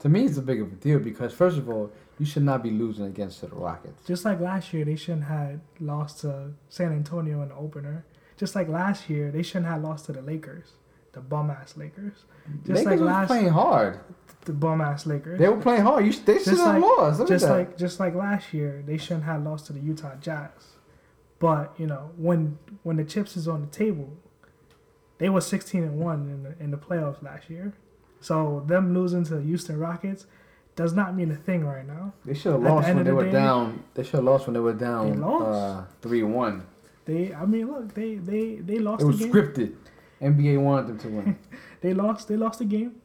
To 0.00 0.08
me, 0.08 0.24
it's 0.24 0.36
a 0.38 0.42
big 0.42 0.60
of 0.60 0.72
a 0.72 0.76
deal 0.76 0.98
because 1.00 1.32
first 1.32 1.58
of 1.58 1.68
all, 1.68 1.90
you 2.18 2.26
should 2.26 2.44
not 2.44 2.62
be 2.62 2.70
losing 2.70 3.06
against 3.06 3.40
the 3.40 3.48
Rockets. 3.48 4.06
Just 4.06 4.24
like 4.24 4.40
last 4.40 4.72
year, 4.72 4.84
they 4.84 4.96
shouldn't 4.96 5.24
have 5.24 5.60
lost 5.80 6.20
to 6.20 6.52
San 6.68 6.92
Antonio 6.92 7.42
in 7.42 7.48
the 7.48 7.54
opener. 7.56 8.04
Just 8.36 8.54
like 8.54 8.68
last 8.68 9.10
year, 9.10 9.30
they 9.32 9.42
shouldn't 9.42 9.66
have 9.66 9.82
lost 9.82 10.06
to 10.06 10.12
the 10.12 10.22
Lakers, 10.22 10.72
the 11.12 11.20
bum 11.20 11.50
ass 11.50 11.76
Lakers. 11.76 12.24
Just 12.64 12.68
Lakers 12.68 12.84
like 12.86 13.00
was 13.00 13.06
last, 13.06 13.26
playing 13.28 13.48
hard. 13.48 14.00
the 14.44 14.52
bum 14.52 14.80
ass 14.80 15.04
Lakers. 15.06 15.38
They 15.38 15.48
were 15.48 15.60
playing 15.60 15.82
hard. 15.82 16.06
You, 16.06 16.12
they 16.12 16.38
should 16.38 16.58
have 16.58 16.58
like- 16.58 16.82
lost. 16.82 17.18
Look 17.18 17.28
just 17.28 17.44
like 17.48 17.76
just 17.76 17.98
like 17.98 18.14
last 18.14 18.54
year, 18.54 18.82
they 18.86 18.98
shouldn't 18.98 19.24
have 19.24 19.42
lost 19.42 19.66
to 19.66 19.72
the 19.72 19.80
Utah 19.80 20.14
Jazz. 20.20 20.50
But 21.40 21.74
you 21.78 21.86
know, 21.86 22.10
when 22.16 22.58
when 22.84 22.96
the 22.96 23.04
chips 23.04 23.36
is 23.36 23.48
on 23.48 23.60
the 23.60 23.66
table, 23.68 24.16
they 25.18 25.28
were 25.28 25.40
sixteen 25.40 25.82
and 25.82 25.98
one 25.98 26.28
in 26.28 26.42
the 26.44 26.62
in 26.62 26.70
the 26.70 26.78
playoffs 26.78 27.22
last 27.22 27.50
year. 27.50 27.74
So 28.20 28.62
them 28.66 28.94
losing 28.94 29.24
to 29.24 29.36
the 29.36 29.42
Houston 29.42 29.78
Rockets 29.78 30.26
does 30.76 30.92
not 30.92 31.14
mean 31.16 31.30
a 31.30 31.36
thing 31.36 31.64
right 31.64 31.86
now. 31.86 32.12
They 32.24 32.34
should 32.34 32.52
have 32.52 32.62
At 32.62 32.68
the 32.68 32.74
lost 32.74 32.88
when 32.88 32.96
they 32.98 33.02
the 33.04 33.14
were 33.14 33.24
day- 33.24 33.32
down. 33.32 33.82
They 33.94 34.02
should 34.04 34.14
have 34.14 34.24
lost 34.24 34.46
when 34.46 34.54
they 34.54 34.60
were 34.60 34.72
down. 34.72 35.12
They 35.12 35.16
lost. 35.18 35.44
Uh, 35.46 35.84
three 36.02 36.22
one. 36.22 36.66
They, 37.04 37.32
I 37.34 37.44
mean, 37.46 37.66
look, 37.70 37.94
they 37.94 38.16
they 38.16 38.56
they 38.56 38.78
lost 38.78 39.02
It 39.02 39.06
was 39.06 39.18
the 39.18 39.24
game. 39.24 39.32
scripted. 39.32 39.74
NBA 40.20 40.60
wanted 40.60 40.88
them 40.88 40.98
to 40.98 41.08
win. 41.08 41.38
They 41.80 41.94
lost. 41.94 42.26
They 42.28 42.36
lost 42.36 42.58
the 42.58 42.64
game. 42.64 42.96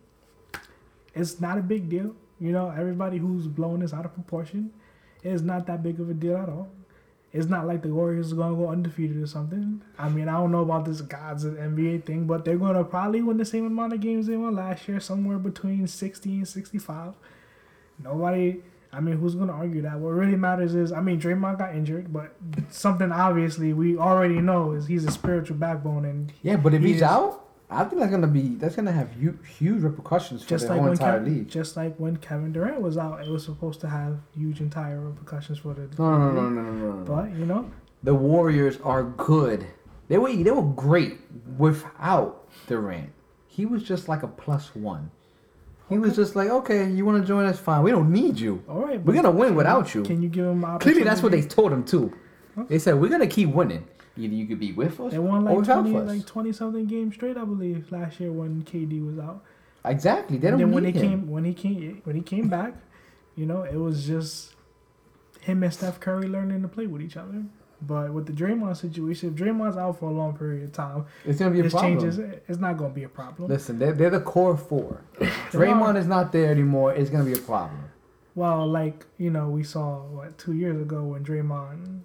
It's 1.14 1.40
not 1.40 1.58
a 1.60 1.62
big 1.62 1.90
deal. 1.90 2.16
You 2.40 2.52
know, 2.52 2.70
everybody 2.76 3.18
who's 3.18 3.48
blowing 3.48 3.80
this 3.82 3.94
out 3.94 4.04
of 4.06 4.14
proportion, 4.16 4.72
it's 5.24 5.44
not 5.44 5.68
that 5.68 5.84
big 5.84 6.00
of 6.00 6.10
a 6.10 6.14
deal 6.16 6.36
at 6.38 6.50
all. 6.50 6.70
It's 7.34 7.48
not 7.48 7.66
like 7.66 7.82
the 7.82 7.90
Warriors 7.90 8.32
are 8.32 8.36
gonna 8.36 8.56
go 8.56 8.70
undefeated 8.70 9.18
or 9.18 9.26
something. 9.26 9.82
I 9.98 10.08
mean, 10.08 10.30
I 10.30 10.34
don't 10.34 10.52
know 10.52 10.62
about 10.62 10.86
this 10.86 11.02
gods 11.02 11.44
of 11.46 11.56
NBA 11.56 12.06
thing, 12.06 12.26
but 12.28 12.46
they're 12.46 12.58
gonna 12.60 12.84
probably 12.84 13.24
win 13.24 13.38
the 13.38 13.46
same 13.46 13.66
amount 13.66 13.92
of 13.94 14.02
games 14.02 14.28
they 14.28 14.38
won 14.38 14.56
last 14.56 14.88
year, 14.88 15.00
somewhere 15.00 15.40
between 15.40 15.88
sixty 15.88 16.36
and 16.36 16.48
sixty-five. 16.48 17.14
Nobody. 18.02 18.62
I 18.92 19.00
mean, 19.00 19.18
who's 19.18 19.34
gonna 19.34 19.54
argue 19.54 19.82
that? 19.82 20.00
What 20.00 20.12
really 20.12 20.36
matters 20.36 20.76
is, 20.76 20.92
I 20.92 21.02
mean, 21.02 21.20
Draymond 21.20 21.58
got 21.58 21.76
injured, 21.76 22.14
but 22.14 22.36
something 22.70 23.12
obviously 23.12 23.74
we 23.74 23.98
already 23.98 24.40
know 24.40 24.74
is 24.74 24.86
he's 24.86 25.04
a 25.06 25.12
spiritual 25.12 25.58
backbone, 25.58 26.06
and 26.06 26.32
Yeah, 26.44 26.58
but 26.58 26.76
if 26.76 26.82
He 26.84 26.90
he's 26.90 26.98
is- 26.98 27.02
out, 27.02 27.43
I 27.74 27.84
think 27.86 28.00
that's 28.00 28.12
gonna 28.12 28.28
be 28.28 28.56
that's 28.56 28.76
gonna 28.76 28.92
have 28.92 29.12
huge, 29.14 29.38
huge 29.58 29.82
repercussions 29.82 30.44
for 30.44 30.50
just 30.50 30.68
the 30.68 30.74
like 30.74 30.82
whole 30.82 30.92
entire 30.92 31.20
Kevin, 31.20 31.38
league. 31.40 31.50
just 31.50 31.76
like 31.76 31.96
when 31.98 32.18
Kevin 32.18 32.52
Durant 32.54 32.82
was 32.82 32.98
out, 32.98 33.26
it 33.26 33.30
was 33.30 33.44
supposed 33.46 33.80
to 33.82 33.90
have 33.90 34.20
huge 34.36 34.62
entire 34.62 35.00
repercussions 35.00 35.60
for 35.60 35.74
the. 35.74 35.90
No, 35.98 36.18
no, 36.18 36.32
no, 36.32 36.50
no, 36.50 36.62
no, 36.62 36.92
no. 36.92 37.06
But 37.06 37.32
you 37.38 37.46
know, 37.46 37.70
The 38.04 38.14
Warriors 38.14 38.78
are 38.84 39.04
good. 39.04 39.66
They 40.08 40.18
were 40.18 40.34
they 40.34 40.52
were 40.52 40.62
great 40.62 41.20
without 41.58 42.48
Durant. 42.68 43.10
He 43.48 43.66
was 43.66 43.84
just 43.84 44.08
like 44.08 44.24
a 44.24 44.28
plus 44.28 44.76
one. 44.76 45.12
He 45.90 45.98
was 46.00 46.16
just 46.16 46.36
like, 46.36 46.50
okay, 46.50 46.90
you 46.90 47.06
want 47.06 47.22
to 47.22 47.28
join 47.28 47.46
us? 47.46 47.60
Fine. 47.60 47.84
We 47.84 47.92
don't 47.92 48.12
need 48.12 48.40
you. 48.40 48.64
all 48.68 48.86
right, 48.86 49.04
We're 49.04 49.14
gonna 49.14 49.32
win 49.32 49.54
without 49.54 49.94
you. 49.94 50.04
Can 50.04 50.22
you 50.22 50.30
give 50.30 50.46
him 50.46 50.64
Clearly, 50.80 51.04
that's 51.04 51.22
what 51.22 51.32
they 51.32 51.42
told 51.42 51.72
him 51.72 51.84
too. 51.84 52.14
They 52.68 52.80
said 52.80 53.00
we're 53.00 53.10
gonna 53.10 53.28
keep 53.28 53.50
winning. 53.50 53.86
Either 54.16 54.34
you 54.36 54.46
could 54.46 54.60
be 54.60 54.72
with 54.72 55.00
us 55.00 55.12
They 55.12 55.20
won 55.20 55.42
or 55.48 55.50
like 55.52 55.58
without 55.58 55.82
twenty, 55.82 55.98
us. 55.98 56.08
like 56.08 56.26
twenty 56.28 56.52
something 56.54 56.86
games 56.86 57.16
straight, 57.16 57.36
I 57.38 57.46
believe, 57.46 57.92
last 57.92 58.20
year 58.20 58.32
when 58.32 58.64
KD 58.64 59.06
was 59.06 59.18
out. 59.20 59.44
exactly. 59.86 60.38
They 60.38 60.50
don't 60.52 60.60
then 60.60 60.72
when 60.72 60.86
he 60.86 60.92
came, 60.92 61.30
when 61.30 61.44
he 61.46 61.54
came, 61.54 62.02
when 62.04 62.16
he 62.16 62.22
came 62.22 62.48
back, 62.48 62.76
you 63.36 63.46
know, 63.46 63.64
it 63.64 63.76
was 63.78 64.06
just 64.06 64.54
him 65.42 65.64
and 65.64 65.74
Steph 65.74 66.00
Curry 66.00 66.28
learning 66.28 66.62
to 66.62 66.68
play 66.68 66.86
with 66.88 67.02
each 67.02 67.18
other. 67.18 67.44
But 67.86 68.14
with 68.14 68.28
the 68.28 68.32
Draymond 68.32 68.78
situation, 68.78 69.30
if 69.30 69.36
Draymond's 69.36 69.76
out 69.76 70.00
for 70.00 70.10
a 70.10 70.14
long 70.14 70.38
period 70.38 70.64
of 70.64 70.72
time, 70.72 71.06
It's 71.26 71.38
gonna 71.40 71.52
be 71.52 71.60
a 71.60 71.70
problem. 71.70 72.00
changes. 72.00 72.18
It's 72.48 72.60
not 72.60 72.78
going 72.78 72.92
to 72.92 72.96
be 72.96 73.04
a 73.04 73.10
problem. 73.10 73.50
Listen, 73.50 73.78
they're, 73.78 73.92
they're 73.92 74.10
the 74.10 74.22
core 74.22 74.56
four. 74.56 75.02
Draymond 75.52 75.98
is 75.98 76.08
not 76.08 76.32
there 76.32 76.50
anymore. 76.50 76.94
It's 76.94 77.10
gonna 77.10 77.26
be 77.26 77.34
a 77.34 77.38
problem. 77.42 77.90
Well, 78.36 78.66
like 78.68 79.06
you 79.18 79.30
know, 79.32 79.50
we 79.50 79.64
saw 79.64 80.04
what 80.06 80.38
two 80.38 80.54
years 80.54 80.80
ago 80.82 81.04
when 81.04 81.26
Draymond 81.26 82.02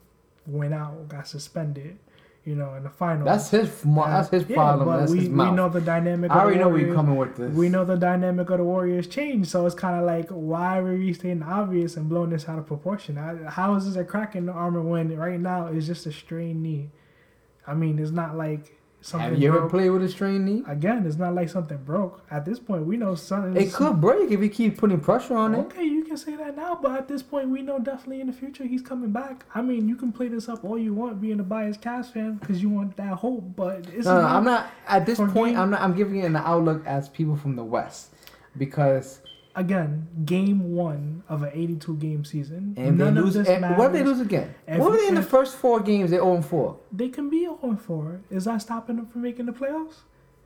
went 0.48 0.74
out, 0.74 1.08
got 1.08 1.28
suspended. 1.28 1.98
You 2.44 2.54
know, 2.54 2.72
in 2.76 2.82
the 2.82 2.88
finals. 2.88 3.26
That's 3.26 3.50
his. 3.50 3.82
That's 3.84 4.30
his 4.30 4.48
Yeah, 4.48 4.54
problem. 4.56 4.88
but 4.88 5.00
that's 5.00 5.12
we, 5.12 5.18
his 5.18 5.28
mouth. 5.28 5.50
we 5.50 5.56
know 5.56 5.68
the 5.68 5.82
dynamic. 5.82 6.30
I 6.30 6.40
already 6.40 6.58
know 6.58 6.70
where 6.70 6.80
you're 6.80 6.94
coming 6.94 7.16
with 7.16 7.37
this. 7.37 7.52
We 7.54 7.68
know 7.68 7.84
the 7.84 7.96
dynamic 7.96 8.48
of 8.48 8.56
the 8.56 8.64
Warriors 8.64 9.06
changed, 9.06 9.50
so 9.50 9.66
it's 9.66 9.74
kind 9.74 10.00
of 10.00 10.06
like 10.06 10.30
why 10.30 10.78
are 10.78 10.94
we 10.96 11.12
stating 11.12 11.40
the 11.40 11.44
obvious 11.46 11.98
and 11.98 12.08
blowing 12.08 12.30
this 12.30 12.48
out 12.48 12.58
of 12.58 12.66
proportion? 12.66 13.18
I, 13.18 13.50
how 13.50 13.74
is 13.74 13.84
this 13.84 13.96
a 13.96 14.04
crack 14.04 14.34
in 14.34 14.46
the 14.46 14.52
armor 14.52 14.80
when 14.80 15.14
right 15.14 15.38
now 15.38 15.66
it's 15.66 15.87
just 15.87 16.06
a 16.06 16.12
strained 16.12 16.62
knee? 16.62 16.88
I 17.66 17.74
mean, 17.74 17.98
it's 17.98 18.12
not 18.12 18.34
like 18.38 18.77
something. 19.00 19.30
Have 19.30 19.38
you 19.38 19.48
ever 19.48 19.61
broke. 19.61 19.70
played 19.70 19.90
with 19.90 20.02
a 20.02 20.08
strained 20.08 20.44
knee? 20.44 20.62
Again, 20.66 21.06
it's 21.06 21.16
not 21.16 21.34
like 21.34 21.48
something 21.48 21.78
broke. 21.78 22.22
At 22.30 22.44
this 22.44 22.58
point, 22.58 22.84
we 22.87 22.96
know 22.96 23.14
something. 23.14 23.56
It 23.61 23.72
could 23.72 24.00
break 24.00 24.30
if 24.30 24.40
you 24.40 24.48
keep 24.48 24.76
putting 24.78 25.00
pressure 25.00 25.37
on 25.37 25.54
it. 25.54 25.58
Okay, 25.58 25.84
you 25.84 26.04
can 26.04 26.16
say 26.16 26.34
that 26.37 26.56
now, 26.56 26.78
but 26.80 26.92
at 26.92 27.08
this 27.08 27.22
point, 27.22 27.48
we 27.48 27.62
know 27.62 27.78
definitely 27.78 28.20
in 28.20 28.26
the 28.26 28.32
future 28.32 28.64
he's 28.64 28.82
coming 28.82 29.11
back. 29.11 29.44
I 29.54 29.62
mean, 29.62 29.88
you 29.88 29.96
can 29.96 30.12
play 30.12 30.28
this 30.28 30.48
up 30.48 30.64
all 30.64 30.78
you 30.78 30.94
want, 30.94 31.20
being 31.20 31.40
a 31.40 31.44
biased 31.44 31.80
Cavs 31.80 32.12
fan, 32.12 32.34
because 32.34 32.61
you 32.62 32.68
want 32.68 32.96
that 32.96 33.12
hope. 33.14 33.44
But 33.56 33.87
it's 33.94 34.06
No, 34.06 34.14
no, 34.16 34.20
not- 34.22 34.32
I'm 34.37 34.44
not. 34.44 34.66
At 34.87 35.06
this 35.06 35.18
point, 35.18 35.34
game- 35.34 35.58
I'm 35.58 35.70
not. 35.70 35.80
I'm 35.80 35.94
giving 35.94 36.16
it 36.20 36.24
an 36.26 36.37
outlook 36.37 36.84
as 36.87 37.08
people 37.08 37.37
from 37.37 37.56
the 37.56 37.64
West, 37.64 38.11
because 38.56 39.20
Again, 39.59 40.07
game 40.25 40.73
one 40.73 41.25
of 41.29 41.42
an 41.42 41.51
82 41.53 41.97
game 41.97 42.25
season. 42.25 42.75
and 42.77 42.97
None 42.97 43.14
they 43.14 43.21
lose. 43.21 43.35
this 43.35 43.49
And 43.49 43.77
what 43.77 43.87
if 43.87 43.92
they 43.92 44.05
lose 44.05 44.21
again? 44.21 44.55
What 44.66 44.94
if 44.94 45.01
they 45.01 45.09
in 45.09 45.16
the 45.16 45.23
first 45.23 45.57
four 45.57 45.81
games 45.81 46.12
they 46.12 46.18
0 46.18 46.42
4? 46.42 46.77
They 46.92 47.09
can 47.09 47.29
be 47.29 47.40
0 47.40 47.77
4. 47.85 48.21
Is 48.31 48.44
that 48.44 48.62
stopping 48.62 48.97
them 48.97 49.07
from 49.07 49.23
making 49.23 49.47
the 49.47 49.53
playoffs? 49.53 49.97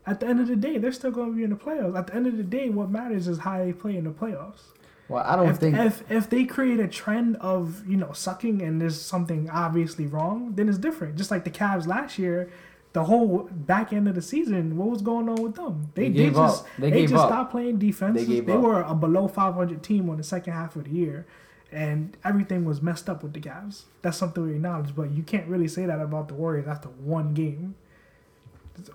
At 0.06 0.20
the 0.20 0.26
end 0.26 0.40
of 0.40 0.48
the 0.48 0.56
day, 0.56 0.78
they're 0.78 0.92
still 0.92 1.10
going 1.10 1.30
to 1.30 1.36
be 1.36 1.44
in 1.44 1.50
the 1.50 1.56
playoffs. 1.56 1.96
At 1.96 2.06
the 2.06 2.14
end 2.14 2.26
of 2.26 2.38
the 2.38 2.42
day, 2.42 2.70
what 2.70 2.90
matters 2.90 3.28
is 3.28 3.40
how 3.40 3.58
they 3.58 3.74
play 3.74 3.96
in 3.98 4.04
the 4.04 4.10
playoffs. 4.10 4.62
Well, 5.08 5.22
I 5.26 5.36
don't 5.36 5.50
if, 5.50 5.58
think. 5.58 5.76
if 5.76 6.10
if 6.10 6.30
they 6.30 6.44
create 6.44 6.80
a 6.80 6.88
trend 6.88 7.36
of 7.36 7.86
you 7.86 7.98
know 7.98 8.12
sucking 8.12 8.62
and 8.62 8.80
there's 8.80 8.98
something 8.98 9.50
obviously 9.50 10.06
wrong, 10.06 10.54
then 10.54 10.70
it's 10.70 10.78
different. 10.78 11.16
Just 11.16 11.30
like 11.30 11.44
the 11.44 11.50
Cavs 11.50 11.86
last 11.86 12.18
year, 12.18 12.50
the 12.92 13.04
whole 13.04 13.48
back 13.50 13.92
end 13.92 14.08
of 14.08 14.14
the 14.14 14.22
season, 14.22 14.76
what 14.76 14.88
was 14.90 15.00
going 15.02 15.28
on 15.28 15.42
with 15.42 15.54
them? 15.54 15.90
They, 15.94 16.08
They 16.10 16.24
they, 16.24 16.30
just 16.30 16.62
up. 16.64 16.68
they, 16.78 16.90
They 16.90 17.02
just 17.02 17.14
up. 17.14 17.28
stopped 17.28 17.50
playing 17.52 17.78
defense. 17.78 18.16
They 18.18 18.40
They, 18.40 18.56
were 18.56 18.82
a 18.82 18.94
below 18.94 19.28
500 19.28 19.82
team 19.82 20.10
on 20.10 20.16
the 20.18 20.22
second 20.22 20.52
half 20.52 20.76
of 20.76 20.84
the 20.84 20.90
year, 20.90 21.26
and 21.70 22.16
everything 22.24 22.64
was 22.64 22.82
messed 22.82 23.08
up 23.08 23.22
with 23.22 23.32
the 23.32 23.40
Cavs. 23.40 23.84
That's 24.02 24.18
something 24.18 24.44
we 24.44 24.52
acknowledge, 24.56 24.94
but 24.94 25.10
you 25.10 25.22
can't 25.22 25.46
really 25.48 25.68
say 25.68 25.86
that 25.86 26.00
about 26.00 26.28
the 26.28 26.34
Warriors 26.34 26.66
after 26.68 26.88
one 26.88 27.32
game. 27.34 27.76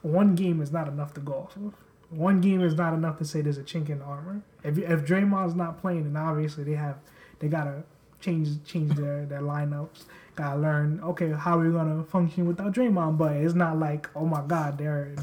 One 0.01 0.35
game 0.35 0.61
is 0.61 0.71
not 0.71 0.87
enough 0.87 1.13
to 1.15 1.21
go 1.21 1.33
off 1.33 1.55
of. 1.55 1.73
One 2.09 2.39
game 2.41 2.61
is 2.61 2.75
not 2.75 2.93
enough 2.93 3.17
to 3.19 3.25
say 3.25 3.41
there's 3.41 3.57
a 3.57 3.63
chink 3.63 3.89
in 3.89 3.99
the 3.99 4.05
armor. 4.05 4.41
If 4.63 4.77
if 4.77 5.05
Draymond's 5.05 5.55
not 5.55 5.79
playing, 5.81 6.05
then 6.05 6.15
obviously 6.21 6.63
they 6.63 6.73
have 6.73 6.97
they 7.39 7.47
gotta 7.47 7.83
change 8.21 8.63
change 8.65 8.93
their 8.95 9.25
their 9.25 9.41
lineups. 9.41 10.03
Gotta 10.37 10.59
learn 10.59 11.01
okay 11.03 11.31
how 11.31 11.57
we're 11.57 11.71
gonna 11.71 12.03
function 12.05 12.47
without 12.47 12.73
Draymond. 12.73 13.17
But 13.17 13.33
it's 13.33 13.55
not 13.55 13.77
like 13.77 14.09
oh 14.15 14.25
my 14.25 14.41
god 14.47 14.77
they're 14.77 15.15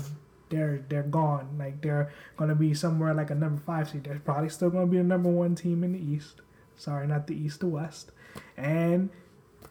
they're 0.51 0.85
they're 0.89 1.05
gone. 1.05 1.57
Like 1.59 1.81
they're 1.81 2.13
gonna 2.37 2.55
be 2.55 2.75
somewhere 2.75 3.15
like 3.15 3.31
a 3.31 3.35
number 3.35 3.63
five 3.63 3.89
seed. 3.89 4.05
They're 4.05 4.19
probably 4.19 4.49
still 4.49 4.71
gonna 4.71 4.87
be 4.87 4.99
a 4.99 5.05
number 5.05 5.31
one 5.31 5.55
team 5.55 5.83
in 5.85 5.93
the 5.93 5.99
East. 5.99 6.43
Sorry, 6.77 7.07
not 7.07 7.27
the 7.27 7.35
East, 7.35 7.61
the 7.61 7.69
West. 7.69 8.11
And 8.57 9.11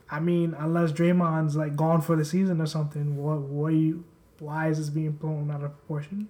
I 0.10 0.20
mean, 0.20 0.56
unless 0.58 0.92
Draymond's 0.92 1.56
like 1.56 1.76
gone 1.76 2.02
for 2.02 2.16
the 2.16 2.26
season 2.26 2.62
or 2.62 2.66
something, 2.66 3.18
what 3.18 3.42
what 3.42 3.74
are 3.74 3.76
you? 3.76 4.06
Why 4.40 4.70
is 4.70 4.78
this 4.78 4.90
being 4.90 5.12
blown 5.12 5.52
out 5.52 5.64
of 5.64 5.72
proportion? 5.72 6.30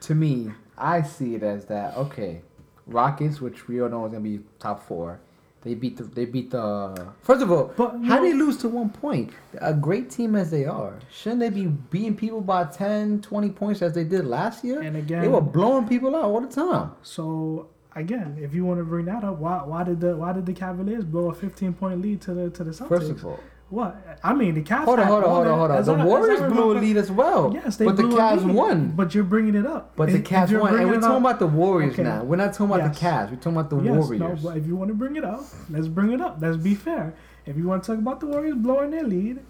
to 0.00 0.14
me, 0.14 0.50
I 0.76 1.02
see 1.02 1.34
it 1.34 1.42
as 1.42 1.66
that. 1.66 1.96
Okay, 1.96 2.42
Rockets, 2.86 3.40
which 3.40 3.68
we 3.68 3.80
all 3.80 3.88
know 3.88 4.06
is 4.06 4.12
gonna 4.12 4.22
be 4.22 4.40
top 4.58 4.86
four. 4.86 5.20
They 5.62 5.74
beat 5.74 5.96
the. 5.96 6.04
They 6.04 6.24
beat 6.24 6.50
the. 6.52 7.12
First 7.22 7.42
of 7.42 7.50
all, 7.50 7.72
But, 7.76 7.90
how 8.04 8.16
know- 8.16 8.22
they 8.22 8.32
lose 8.32 8.56
to 8.58 8.68
one 8.68 8.90
point? 8.90 9.32
A 9.60 9.74
great 9.74 10.08
team 10.10 10.34
as 10.36 10.50
they 10.50 10.64
are, 10.64 10.94
shouldn't 11.10 11.40
they 11.40 11.50
be 11.50 11.66
beating 11.66 12.16
people 12.16 12.40
by 12.40 12.64
10, 12.64 13.22
20 13.22 13.50
points 13.50 13.82
as 13.82 13.92
they 13.92 14.04
did 14.04 14.24
last 14.24 14.62
year? 14.64 14.80
And 14.80 14.96
again, 14.96 15.22
they 15.22 15.28
were 15.28 15.40
blowing 15.40 15.88
people 15.88 16.14
out 16.14 16.24
all 16.24 16.40
the 16.40 16.46
time. 16.48 16.92
So 17.02 17.68
again, 17.96 18.38
if 18.40 18.54
you 18.54 18.64
want 18.64 18.78
to 18.78 18.84
bring 18.84 19.06
that 19.06 19.24
up, 19.24 19.38
why 19.38 19.58
why 19.64 19.82
did 19.82 20.00
the 20.00 20.16
why 20.16 20.32
did 20.32 20.46
the 20.46 20.52
Cavaliers 20.52 21.04
blow 21.04 21.30
a 21.30 21.34
15 21.34 21.72
point 21.74 22.00
lead 22.00 22.20
to 22.22 22.34
the 22.34 22.50
to 22.50 22.62
the 22.64 22.70
Celtics? 22.70 22.88
First 22.88 23.10
of 23.10 23.26
all, 23.26 23.40
what 23.70 24.18
I 24.24 24.32
mean, 24.34 24.54
the 24.54 24.62
Cavs. 24.62 24.84
hold 24.84 24.98
on, 24.98 25.06
hold 25.06 25.24
on, 25.24 25.30
hold 25.30 25.46
on, 25.46 25.58
hold 25.58 25.70
on. 25.70 25.84
The 25.84 25.94
I- 25.94 26.04
Warriors 26.04 26.40
blew 26.52 26.72
a 26.72 26.74
lead 26.78 26.96
as 26.96 27.10
well. 27.10 27.52
Yes, 27.54 27.76
they 27.76 27.84
but 27.84 27.96
the 27.96 28.04
blew 28.04 28.16
a 28.16 28.20
Cavs 28.20 28.52
won. 28.52 28.92
But 28.96 29.14
you're 29.14 29.24
bringing 29.24 29.54
it 29.54 29.66
up. 29.66 29.92
But 29.96 30.08
the 30.10 30.16
if 30.18 30.24
Cavs 30.24 30.58
won, 30.58 30.74
and 30.74 30.88
we're 30.88 30.94
talking 31.00 31.10
up- 31.16 31.20
about 31.20 31.38
the 31.38 31.46
Warriors 31.46 31.92
Okay. 31.94 32.02
now. 32.02 32.24
We're 32.24 32.36
not 32.36 32.52
talking 32.54 32.66
about 32.74 32.78
Yes. 32.80 32.98
the 32.98 33.04
Cavs. 33.06 33.30
We're 33.30 33.36
talking 33.36 33.52
about 33.52 33.70
the 33.70 33.76
yes, 33.80 33.94
Warriors. 33.94 34.20
No, 34.42 34.48
but 34.50 34.56
if 34.56 34.66
you 34.66 34.76
want 34.76 34.88
to 34.88 34.94
bring 34.94 35.16
it 35.16 35.24
up, 35.24 35.40
let's 35.70 35.88
bring 35.88 36.12
it 36.12 36.20
up. 36.20 36.38
Let's 36.40 36.56
be 36.56 36.74
fair. 36.74 37.14
If 37.46 37.56
you 37.56 37.66
want 37.68 37.82
to 37.84 37.92
talk 37.92 37.98
about 37.98 38.20
the 38.20 38.26
Warriors 38.26 38.56
blowing 38.56 38.90
their 38.90 39.04
lead, 39.04 39.40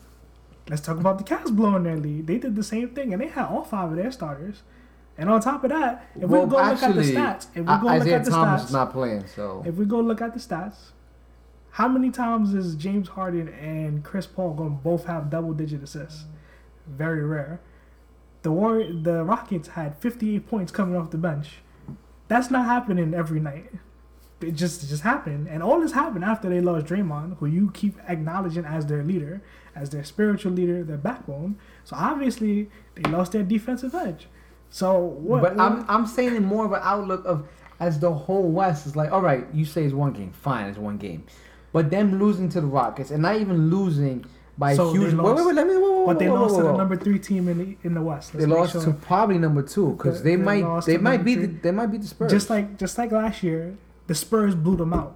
let's 0.68 0.82
talk 0.82 0.98
about 0.98 1.18
the 1.18 1.24
Cavs 1.24 1.54
blowing 1.54 1.84
their 1.84 1.96
lead. 1.96 2.26
They 2.26 2.38
did 2.38 2.56
the 2.56 2.62
same 2.62 2.88
thing, 2.90 3.12
and 3.12 3.22
they 3.22 3.28
had 3.28 3.46
all 3.46 3.62
five 3.64 3.90
of 3.90 3.96
their 3.96 4.10
starters. 4.10 4.62
And 5.16 5.28
on 5.28 5.40
top 5.40 5.64
of 5.64 5.70
that, 5.70 6.06
if 6.14 6.28
well, 6.28 6.44
we 6.44 6.50
go 6.50 6.56
look 6.58 6.82
at 6.82 6.94
the 6.94 7.02
stats, 7.02 7.46
if 7.54 7.56
we 7.56 7.64
go 7.64 7.86
look 7.96 8.06
at 8.08 8.24
the 8.24 8.30
Thomas 8.30 8.62
stats, 8.62 8.64
is 8.66 8.72
not 8.72 8.92
playing, 8.92 9.24
so 9.26 9.62
if 9.66 9.74
we 9.74 9.84
go 9.84 9.98
look 10.00 10.20
at 10.22 10.32
the 10.32 10.38
stats, 10.38 10.92
how 11.78 11.86
many 11.86 12.10
times 12.10 12.54
is 12.54 12.74
James 12.74 13.10
Harden 13.10 13.48
and 13.50 14.02
Chris 14.02 14.26
Paul 14.26 14.52
going 14.52 14.70
to 14.70 14.82
both 14.82 15.04
have 15.04 15.30
double 15.30 15.52
digit 15.52 15.80
assists? 15.80 16.24
Very 16.88 17.24
rare. 17.24 17.60
The 18.42 18.50
War 18.50 18.82
the 18.82 19.22
Rockets 19.22 19.68
had 19.68 19.96
58 19.98 20.48
points 20.48 20.72
coming 20.72 20.96
off 20.96 21.12
the 21.12 21.18
bench. 21.18 21.58
That's 22.26 22.50
not 22.50 22.66
happening 22.66 23.14
every 23.14 23.38
night. 23.38 23.70
It 24.40 24.56
just 24.56 24.82
it 24.82 24.88
just 24.88 25.04
happened, 25.04 25.46
and 25.48 25.62
all 25.62 25.80
this 25.80 25.92
happened 25.92 26.24
after 26.24 26.48
they 26.48 26.60
lost 26.60 26.86
Draymond, 26.86 27.38
who 27.38 27.46
you 27.46 27.70
keep 27.72 27.96
acknowledging 28.08 28.64
as 28.64 28.86
their 28.86 29.04
leader, 29.04 29.40
as 29.76 29.90
their 29.90 30.02
spiritual 30.02 30.50
leader, 30.50 30.82
their 30.82 30.96
backbone. 30.96 31.58
So 31.84 31.94
obviously 31.94 32.70
they 32.96 33.08
lost 33.08 33.30
their 33.30 33.44
defensive 33.44 33.94
edge. 33.94 34.26
So 34.68 34.98
what? 34.98 35.42
but 35.42 35.54
what- 35.54 35.64
I'm 35.64 35.84
I'm 35.88 36.06
saying 36.08 36.42
more 36.42 36.64
of 36.64 36.72
an 36.72 36.80
outlook 36.82 37.24
of 37.24 37.48
as 37.80 38.00
the 38.00 38.12
whole 38.12 38.50
West 38.50 38.86
is 38.86 38.96
like, 38.96 39.12
all 39.12 39.22
right, 39.22 39.46
you 39.52 39.64
say 39.64 39.84
it's 39.84 39.94
one 39.94 40.12
game, 40.12 40.32
fine, 40.32 40.66
it's 40.68 40.78
one 40.78 40.98
game, 40.98 41.24
but 41.72 41.90
them 41.90 42.18
losing 42.18 42.48
to 42.50 42.60
the 42.60 42.66
Rockets 42.66 43.10
and 43.10 43.22
not 43.22 43.36
even 43.36 43.70
losing 43.70 44.24
by 44.56 44.74
So 44.74 44.88
a 44.88 44.92
huge. 44.92 45.10
they 45.12 45.16
Wait, 45.16 45.34
wait, 45.36 45.46
wait, 45.46 45.54
let 45.54 45.66
me. 45.66 45.76
Whoa, 45.76 45.90
whoa, 46.00 46.06
but 46.06 46.18
they 46.18 46.28
whoa, 46.28 46.42
lost 46.42 46.56
to 46.56 46.62
the 46.62 46.72
number 46.76 46.96
three 46.96 47.18
team 47.18 47.48
in 47.48 47.58
the 47.58 47.76
in 47.84 47.94
the 47.94 48.02
West. 48.02 48.32
They 48.32 48.40
Let's 48.40 48.48
make 48.48 48.58
lost 48.58 48.72
sure. 48.72 48.82
to 48.84 48.92
probably 48.92 49.38
number 49.38 49.62
two 49.62 49.92
because 49.92 50.22
They- 50.22 50.30
they, 50.30 50.36
they 50.36 50.42
might 50.62 50.84
they 50.86 50.96
might 50.98 51.24
be 51.24 51.34
the, 51.36 51.46
they 51.46 51.70
might 51.70 51.86
be 51.92 51.98
the 51.98 52.06
Spurs. 52.08 52.30
Just 52.30 52.50
like 52.50 52.76
just 52.78 52.98
like 52.98 53.12
last 53.12 53.42
year, 53.42 53.76
the 54.08 54.14
Spurs 54.16 54.54
blew 54.56 54.74
them 54.76 54.92
out, 54.92 55.14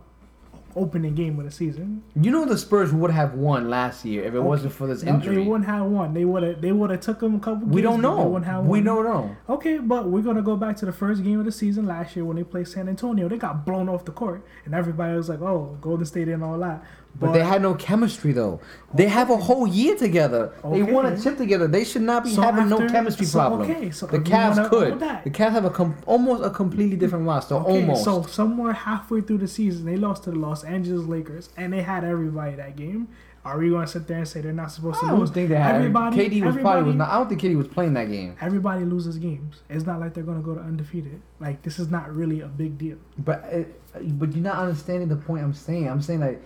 opening 0.76 1.14
game 1.14 1.38
of 1.38 1.44
the 1.44 1.50
season. 1.50 2.02
you 2.14 2.30
know, 2.30 2.44
the 2.44 2.56
Spurs 2.58 2.92
would 2.92 3.10
have 3.10 3.34
won 3.34 3.68
last 3.70 4.04
year 4.04 4.24
if 4.24 4.34
it 4.34 4.40
wasn't 4.40 4.72
for 4.72 4.86
this 4.86 5.02
No, 5.02 5.14
injury. 5.14 5.36
they 5.36 5.42
wouldn't 5.42 5.68
have 5.68 5.86
won. 5.86 6.14
They 6.14 6.24
would 6.24 6.42
have. 6.42 6.60
They 6.60 6.72
would 6.72 6.90
have 6.90 7.00
took 7.00 7.20
them 7.20 7.34
a 7.36 7.38
couple. 7.40 7.66
we 7.68 7.82
don't 7.82 8.00
know. 8.00 8.28
We 8.62 8.80
don't 8.80 9.04
know. 9.04 9.36
Okay, 9.48 9.78
but 9.78 10.08
we're 10.08 10.22
gonna 10.22 10.42
go 10.42 10.56
back 10.56 10.76
to 10.78 10.86
the 10.86 10.92
first 10.92 11.22
game 11.22 11.38
of 11.38 11.44
the 11.44 11.52
season 11.52 11.86
last 11.86 12.16
year 12.16 12.24
when 12.24 12.36
they 12.36 12.44
played 12.44 12.68
San 12.68 12.88
Antonio. 12.88 13.28
They 13.28 13.36
got 13.38 13.64
blown 13.66 13.88
off 13.88 14.04
the 14.04 14.12
court, 14.12 14.44
and 14.64 14.74
everybody 14.74 15.16
was 15.16 15.28
like, 15.28 15.40
"Oh, 15.40 15.76
Golden 15.80 16.06
State 16.06 16.28
and 16.28 16.42
all 16.42 16.58
that." 16.58 16.84
But, 17.20 17.32
they 17.32 17.44
had 17.44 17.62
no 17.62 17.74
chemistry 17.74 18.32
though. 18.32 18.60
They 18.94 19.06
have 19.06 19.30
a 19.30 19.36
whole 19.36 19.66
year 19.66 19.96
together. 19.96 20.52
They 20.70 20.82
won 20.82 21.06
a 21.06 21.20
chip 21.20 21.36
together. 21.36 21.68
They 21.68 21.84
should 21.84 22.02
not 22.02 22.24
be 22.24 22.30
So 22.30 22.42
having 22.42 22.68
no 22.68 22.88
chemistry 22.88 23.26
so, 23.26 23.38
problem. 23.38 23.70
okay, 23.70 23.90
so 23.90 24.06
the 24.06 24.18
Cavs 24.18 24.68
could. 24.68 24.98
The 24.98 25.30
Cavs 25.30 25.52
have 25.52 25.64
a 25.64 25.70
com- 25.70 25.96
almost 26.06 26.42
a 26.42 26.50
completely 26.50 26.96
different 26.96 27.26
roster. 27.26 27.54
Okay, 27.56 27.80
almost. 27.80 28.04
So 28.04 28.22
somewhere 28.22 28.72
halfway 28.72 29.20
through 29.20 29.38
the 29.38 29.48
season, 29.48 29.86
they 29.86 29.96
lost 29.96 30.24
to 30.24 30.30
the 30.30 30.36
Los 30.38 30.64
Angeles 30.64 31.06
Lakers, 31.06 31.50
and 31.56 31.72
they 31.72 31.82
had 31.82 32.02
everybody 32.04 32.56
that 32.56 32.76
game. 32.76 33.08
Are 33.44 33.58
we 33.58 33.70
going 33.70 33.84
to 33.84 33.90
sit 33.90 34.06
there 34.06 34.18
and 34.18 34.28
say 34.28 34.40
they're 34.40 34.52
not 34.52 34.70
supposed 34.70 35.00
to 35.00 35.06
I 35.06 35.10
lose? 35.12 35.30
don't 35.30 35.34
think 35.34 35.48
they 35.48 35.56
had. 35.56 35.74
everybody. 35.74 36.16
KD 36.16 36.44
was 36.44 36.56
probably 36.56 36.84
was 36.84 36.94
not. 36.94 37.10
I 37.10 37.18
don't 37.18 37.28
think 37.28 37.40
KD 37.40 37.56
was 37.56 37.66
playing 37.66 37.94
that 37.94 38.08
game. 38.08 38.36
Everybody 38.40 38.84
loses 38.84 39.18
games. 39.18 39.62
It's 39.68 39.84
not 39.84 39.98
like 39.98 40.14
they're 40.14 40.22
going 40.22 40.38
to 40.40 40.44
go 40.44 40.54
to 40.54 40.60
undefeated. 40.60 41.20
Like 41.40 41.62
this 41.62 41.80
is 41.80 41.88
not 41.90 42.14
really 42.14 42.40
a 42.40 42.46
big 42.46 42.78
deal. 42.78 42.98
But 43.18 43.44
uh, 43.52 43.98
but 44.00 44.32
you're 44.32 44.44
not 44.44 44.58
understanding 44.58 45.08
the 45.08 45.16
point 45.16 45.42
I'm 45.42 45.54
saying. 45.54 45.88
I'm 45.90 46.00
saying 46.00 46.20
like 46.20 46.40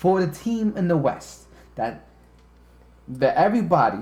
for 0.00 0.18
the 0.24 0.32
team 0.32 0.72
in 0.78 0.88
the 0.88 0.96
West 0.96 1.44
that 1.74 2.06
that 3.06 3.36
everybody 3.36 3.98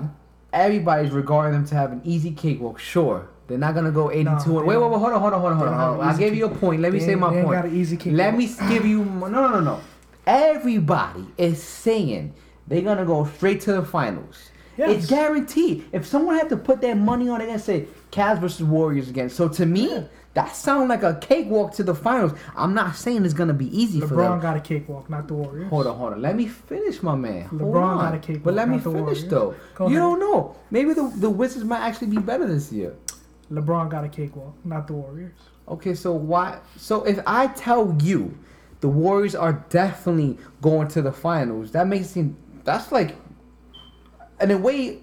everybody's 0.53 1.11
regarding 1.11 1.51
them 1.51 1.67
to 1.67 1.75
have 1.75 1.91
an 1.91 1.99
easy 2.05 2.31
cakewalk. 2.31 2.79
Sure, 2.79 3.27
they're 3.47 3.57
not 3.57 3.75
gonna 3.75 3.91
go 3.91 4.09
82. 4.09 4.23
No, 4.23 4.59
and, 4.59 4.67
wait, 4.67 4.77
wait, 4.77 4.89
wait, 4.91 4.97
hold 4.97 5.11
on, 5.11 5.19
hold 5.19 5.33
on, 5.33 5.41
hold 5.41 5.51
on, 5.51 5.57
hold 5.57 5.69
on. 5.69 5.77
Hold 5.77 5.99
on. 5.99 6.07
I 6.07 6.17
gave 6.17 6.35
you 6.35 6.45
a 6.45 6.55
point. 6.55 6.81
Let 6.81 6.93
me 6.93 6.99
They 6.99 7.05
say 7.05 7.15
my 7.15 7.31
point. 7.31 7.51
got 7.51 7.65
an 7.65 7.75
easy 7.75 7.97
kick. 7.97 8.13
Let 8.13 8.37
me 8.37 8.49
give 8.69 8.85
you 8.85 9.03
no, 9.03 9.27
no, 9.27 9.49
no, 9.49 9.59
no. 9.59 9.81
Everybody 10.25 11.25
is 11.37 11.61
saying 11.61 12.33
they're 12.65 12.81
gonna 12.81 13.03
go 13.03 13.25
straight 13.25 13.59
to 13.61 13.73
the 13.73 13.83
finals. 13.83 14.51
Yes. 14.77 14.91
It's 14.91 15.07
guaranteed. 15.09 15.83
If 15.91 16.07
someone 16.07 16.37
had 16.37 16.47
to 16.47 16.55
put 16.55 16.79
their 16.79 16.95
money 16.95 17.27
on 17.27 17.41
it, 17.41 17.47
they're 17.47 17.59
say 17.59 17.87
Cavs 18.13 18.39
versus 18.39 18.63
Warriors 18.63 19.09
again. 19.09 19.29
So 19.29 19.49
to 19.49 19.65
me. 19.65 20.05
That 20.35 20.55
sound 20.55 20.89
like 20.89 21.01
a 21.03 21.15
cakewalk 21.15 21.73
to 21.73 21.83
the 21.83 21.95
finals. 21.95 22.33
I'm 22.55 22.73
not 22.73 22.95
saying 22.95 23.25
it's 23.25 23.33
gonna 23.33 23.53
be 23.53 23.65
easy 23.77 23.99
for 23.99 24.07
them. 24.07 24.17
LeBron 24.17 24.41
got 24.41 24.57
a 24.57 24.59
cakewalk, 24.61 25.09
not 25.09 25.27
the 25.27 25.33
Warriors. 25.33 25.69
Hold 25.69 25.87
on, 25.87 25.97
hold 25.97 26.13
on. 26.13 26.21
Let 26.21 26.35
me 26.35 26.45
finish, 26.47 27.01
my 27.01 27.15
man. 27.15 27.45
Hold 27.47 27.61
LeBron 27.63 27.83
on. 27.83 27.97
got 27.97 28.15
a 28.15 28.19
cakewalk, 28.19 28.43
But 28.43 28.53
let 28.53 28.69
me 28.69 28.77
the 28.77 28.83
finish 28.83 28.99
Warriors. 29.01 29.25
though. 29.25 29.55
Go 29.75 29.87
you 29.87 29.97
ahead. 29.97 29.99
don't 30.09 30.19
know. 30.19 30.55
Maybe 30.71 30.93
the 30.93 31.11
the 31.17 31.29
Wizards 31.29 31.65
might 31.65 31.79
actually 31.81 32.07
be 32.07 32.17
better 32.17 32.45
this 32.47 32.71
year. 32.71 32.95
LeBron 33.51 33.89
got 33.89 34.03
a 34.03 34.09
cakewalk, 34.09 34.53
not 34.63 34.85
the 34.87 34.93
Warriors. 34.93 35.33
Okay, 35.67 35.95
so 35.95 36.13
why? 36.13 36.59
So 36.77 37.03
if 37.05 37.19
I 37.25 37.47
tell 37.47 37.97
you 38.01 38.37
the 38.81 38.87
Warriors 38.87 39.33
are 39.35 39.65
definitely 39.69 40.37
going 40.61 40.87
to 40.89 41.01
the 41.01 41.11
finals, 41.11 41.71
that 41.71 41.87
makes 41.87 42.05
it 42.05 42.09
seem 42.09 42.37
that's 42.63 42.91
like, 42.91 43.15
in 44.39 44.51
a 44.51 44.57
way, 44.57 44.99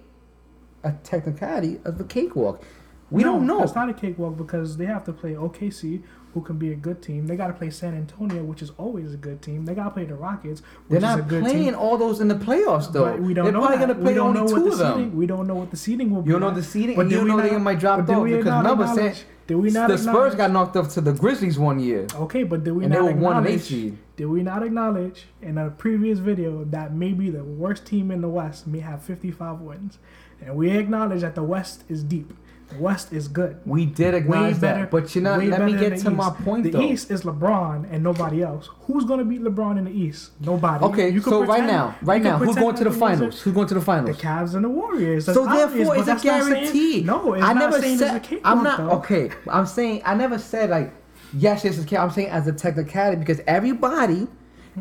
a 0.85 0.93
technicality 1.03 1.81
of 1.85 2.01
a 2.01 2.05
cakewalk. 2.05 2.63
We 3.11 3.23
No, 3.23 3.33
don't 3.35 3.47
know. 3.47 3.63
It's 3.63 3.75
not 3.75 3.89
a 3.89 3.95
cakewalk 3.95 4.37
because 4.37 4.77
they 4.79 4.87
have 4.87 5.05
to 5.05 5.13
play 5.13 5.35
OKC, 5.35 6.03
who 6.35 6.41
can 6.43 6.57
be 6.59 6.73
a 6.73 6.75
good 6.75 7.01
team. 7.03 7.27
They 7.29 7.37
got 7.37 7.47
to 7.47 7.53
play 7.53 7.71
San 7.71 7.95
Antonio, 7.95 8.43
which 8.43 8.61
is 8.63 8.73
always 8.79 9.15
a 9.15 9.17
good 9.17 9.41
team. 9.43 9.65
They 9.65 9.75
got 9.75 9.85
to 9.85 9.91
play 9.91 10.05
the 10.05 10.17
Rockets, 10.17 10.61
They're 10.89 10.99
which 10.99 11.05
is 11.09 11.15
a 11.15 11.17
not 11.19 11.29
good 11.29 11.43
playing 11.45 11.65
team. 11.67 11.75
all 11.77 11.97
those 11.97 12.21
in 12.21 12.27
the 12.29 12.35
playoffs 12.35 12.93
though. 12.93 13.05
But 13.05 13.21
we 13.23 13.33
don't 13.33 13.45
They're 13.45 13.53
know 13.53 13.61
probably 13.61 13.79
gonna 13.79 13.95
play 13.95 14.19
only 14.19 14.41
two 14.49 14.67
of 14.73 14.79
them. 14.79 14.95
seeding. 14.97 15.17
We 15.17 15.27
don't 15.27 15.47
know 15.47 15.55
what 15.55 15.71
the 15.71 15.77
seeding 15.77 16.11
will 16.11 16.23
be. 16.23 16.27
You 16.29 16.33
don't 16.39 16.41
know 16.49 16.55
the 16.55 16.63
seeding, 16.65 16.97
But 16.97 17.09
you 17.11 17.23
we 17.23 17.29
know 17.29 17.37
not- 17.37 17.49
they 17.51 17.57
might 17.59 17.79
drop 17.79 18.01
off 18.01 18.25
because 18.25 18.45
number 18.65 18.87
San, 18.89 19.15
Did 19.47 19.55
we 19.57 19.71
not 19.71 19.89
the 19.89 19.97
Spurs 19.99 20.35
got 20.35 20.51
knocked 20.51 20.77
off 20.77 20.93
to 20.95 21.01
the 21.01 21.13
Grizzlies 21.13 21.57
one 21.61 21.79
year, 21.79 22.07
Okay, 22.17 22.43
but 22.43 22.65
did 22.65 22.73
we 22.73 22.85
and 22.85 22.93
they 22.93 22.99
not 22.99 23.05
were 23.05 23.13
one 23.13 23.37
eight 23.47 23.51
acknowledge? 23.55 23.63
seed. 23.63 23.99
Did 24.17 24.27
we 24.27 24.43
not 24.43 24.63
acknowledge 24.65 25.29
in 25.41 25.57
a 25.57 25.71
previous 25.71 26.19
video 26.19 26.65
that 26.65 26.93
maybe 26.93 27.31
the 27.31 27.45
worst 27.45 27.87
team 27.87 28.11
in 28.11 28.21
the 28.21 28.29
West 28.29 28.67
may 28.67 28.81
have 28.81 29.03
55 29.03 29.61
wins, 29.61 29.99
and 30.45 30.57
we 30.57 30.71
acknowledge 30.71 31.21
that 31.21 31.35
the 31.37 31.45
West 31.45 31.85
is 31.89 32.03
deep. 32.03 32.35
West 32.81 33.13
is 33.13 33.29
good. 33.29 33.59
We 33.65 33.87
did 33.87 34.13
acknowledge 34.15 34.61
better. 34.61 34.81
that, 34.83 34.91
but 34.91 35.15
you 35.15 35.21
know, 35.23 35.37
let 35.37 35.63
me 35.63 35.73
get 35.77 35.97
to 35.99 36.05
the 36.05 36.11
my 36.11 36.31
point 36.31 36.65
The 36.65 36.71
though. 36.71 36.81
East 36.81 37.11
is 37.13 37.23
LeBron 37.23 37.91
and 37.93 38.03
nobody 38.03 38.43
else. 38.43 38.69
Who's 38.83 39.05
gonna 39.05 39.25
beat 39.25 39.41
LeBron 39.43 39.79
in 39.79 39.85
the 39.85 39.91
East? 39.93 40.33
Nobody. 40.41 40.85
Okay, 40.85 41.09
You 41.11 41.21
could 41.21 41.31
so 41.31 41.45
right 41.45 41.65
now, 41.65 41.95
right 42.03 42.21
now, 42.21 42.39
who's 42.39 42.57
going 42.57 42.75
to 42.75 42.85
the 42.85 42.91
finals? 42.91 43.41
Who's 43.41 43.55
going 43.55 43.69
to 43.69 43.75
the 43.75 43.81
finals? 43.81 44.17
The? 44.17 44.23
Cavs 44.23 44.55
and 44.55 44.65
the 44.65 44.69
Warriors. 44.69 45.27
That's 45.27 45.39
So 45.39 45.49
obvious, 45.49 45.75
therefore, 45.89 45.95
it's 45.97 46.03
a 46.03 46.07
that's 46.07 46.25
not 46.25 46.43
saying- 46.43 46.55
guarantee. 46.55 47.03
no, 47.03 47.35
it's 47.35 47.45
I 47.45 47.53
not 47.53 47.59
never 47.71 47.81
saying 47.81 47.99
said. 47.99 48.17
it's 48.17 48.27
a 48.27 48.29
cakewalk, 48.31 48.57
I'm 48.57 48.63
not 48.65 48.79
though. 48.79 48.91
okay. 48.99 49.31
I'm 49.49 49.67
saying 49.67 50.03
I 50.05 50.15
never 50.15 50.39
said 50.39 50.69
like 50.71 50.93
yes, 51.33 51.65
yes, 51.65 51.83
ca- 51.85 51.99
I'm 52.03 52.11
saying 52.11 52.29
as 52.29 52.47
a 52.49 52.53
technicality 52.53 53.19
because 53.21 53.41
everybody 53.47 54.27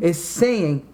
is 0.01 0.21
saying 0.21 0.87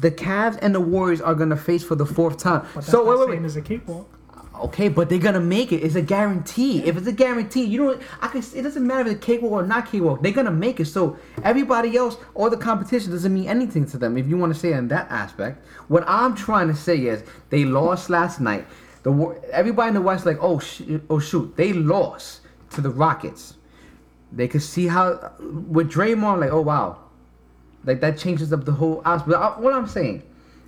the 0.00 0.10
Cavs 0.10 0.58
and 0.62 0.74
the 0.74 0.80
Warriors 0.80 1.20
are 1.20 1.34
gonna 1.34 1.56
face 1.56 1.82
for 1.82 1.94
the 1.94 2.06
fourth 2.06 2.36
time. 2.38 2.60
But 2.74 2.80
that's 2.82 2.88
So 2.88 3.04
wait, 3.08 3.18
wait, 3.18 3.28
wait. 3.40 3.44
it's 3.46 3.56
a 3.56 3.62
cakewalk. 3.62 4.08
Okay, 4.56 4.88
but 4.88 5.08
they're 5.08 5.18
gonna 5.18 5.40
make 5.40 5.72
it. 5.72 5.78
It's 5.78 5.96
a 5.96 6.02
guarantee. 6.02 6.84
If 6.84 6.96
it's 6.96 7.08
a 7.08 7.12
guarantee, 7.12 7.64
you 7.64 7.78
don't. 7.78 8.02
I 8.22 8.28
can. 8.28 8.42
It 8.54 8.62
doesn't 8.62 8.86
matter 8.86 9.08
if 9.10 9.16
it's 9.16 9.24
cakewalk 9.26 9.52
or 9.52 9.66
not 9.66 9.90
cakewalk. 9.90 10.22
They're 10.22 10.32
gonna 10.32 10.52
make 10.52 10.78
it. 10.78 10.84
So 10.86 11.18
everybody 11.42 11.96
else, 11.96 12.16
all 12.34 12.48
the 12.48 12.56
competition 12.56 13.10
doesn't 13.10 13.34
mean 13.34 13.48
anything 13.48 13.84
to 13.86 13.98
them. 13.98 14.16
If 14.16 14.28
you 14.28 14.36
want 14.36 14.54
to 14.54 14.58
say 14.58 14.72
it 14.72 14.76
in 14.76 14.88
that 14.88 15.10
aspect, 15.10 15.66
what 15.88 16.04
I'm 16.06 16.36
trying 16.36 16.68
to 16.68 16.74
say 16.76 16.96
is 17.06 17.24
they 17.50 17.64
lost 17.64 18.10
last 18.10 18.40
night. 18.40 18.64
The 19.02 19.12
everybody 19.52 19.88
in 19.88 19.94
the 19.94 20.00
West 20.02 20.24
like, 20.24 20.38
oh, 20.40 20.60
sh- 20.60 20.82
oh 21.10 21.18
shoot, 21.18 21.56
they 21.56 21.72
lost 21.72 22.40
to 22.70 22.80
the 22.80 22.90
Rockets. 22.90 23.54
They 24.30 24.46
could 24.46 24.62
see 24.62 24.86
how 24.86 25.32
with 25.40 25.90
Draymond, 25.90 26.40
like, 26.40 26.50
oh 26.52 26.60
wow, 26.62 26.98
like 27.84 28.00
that 28.02 28.18
changes 28.18 28.52
up 28.52 28.64
the 28.64 28.72
whole 28.72 29.02
aspect. 29.04 29.30
But 29.32 29.40
I- 29.42 29.60
what 29.60 29.74
I'm 29.74 29.88
saying 29.88 30.22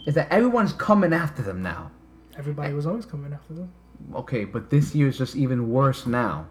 is 0.07 0.15
that 0.17 0.31
everyone's 0.33 0.73
coming 0.73 1.13
after 1.13 1.41
them 1.43 1.63
now. 1.63 1.93
Everybody 2.39 2.75
was 2.75 2.87
always 2.87 3.07
coming 3.07 3.33
after 3.33 3.55
them. 3.55 3.73
Okay, 4.15 4.45
but 4.45 4.71
this 4.71 4.95
year 4.95 5.09
is 5.09 5.19
just 5.19 5.37
even 5.37 5.71
worse 5.71 6.07
now. 6.07 6.47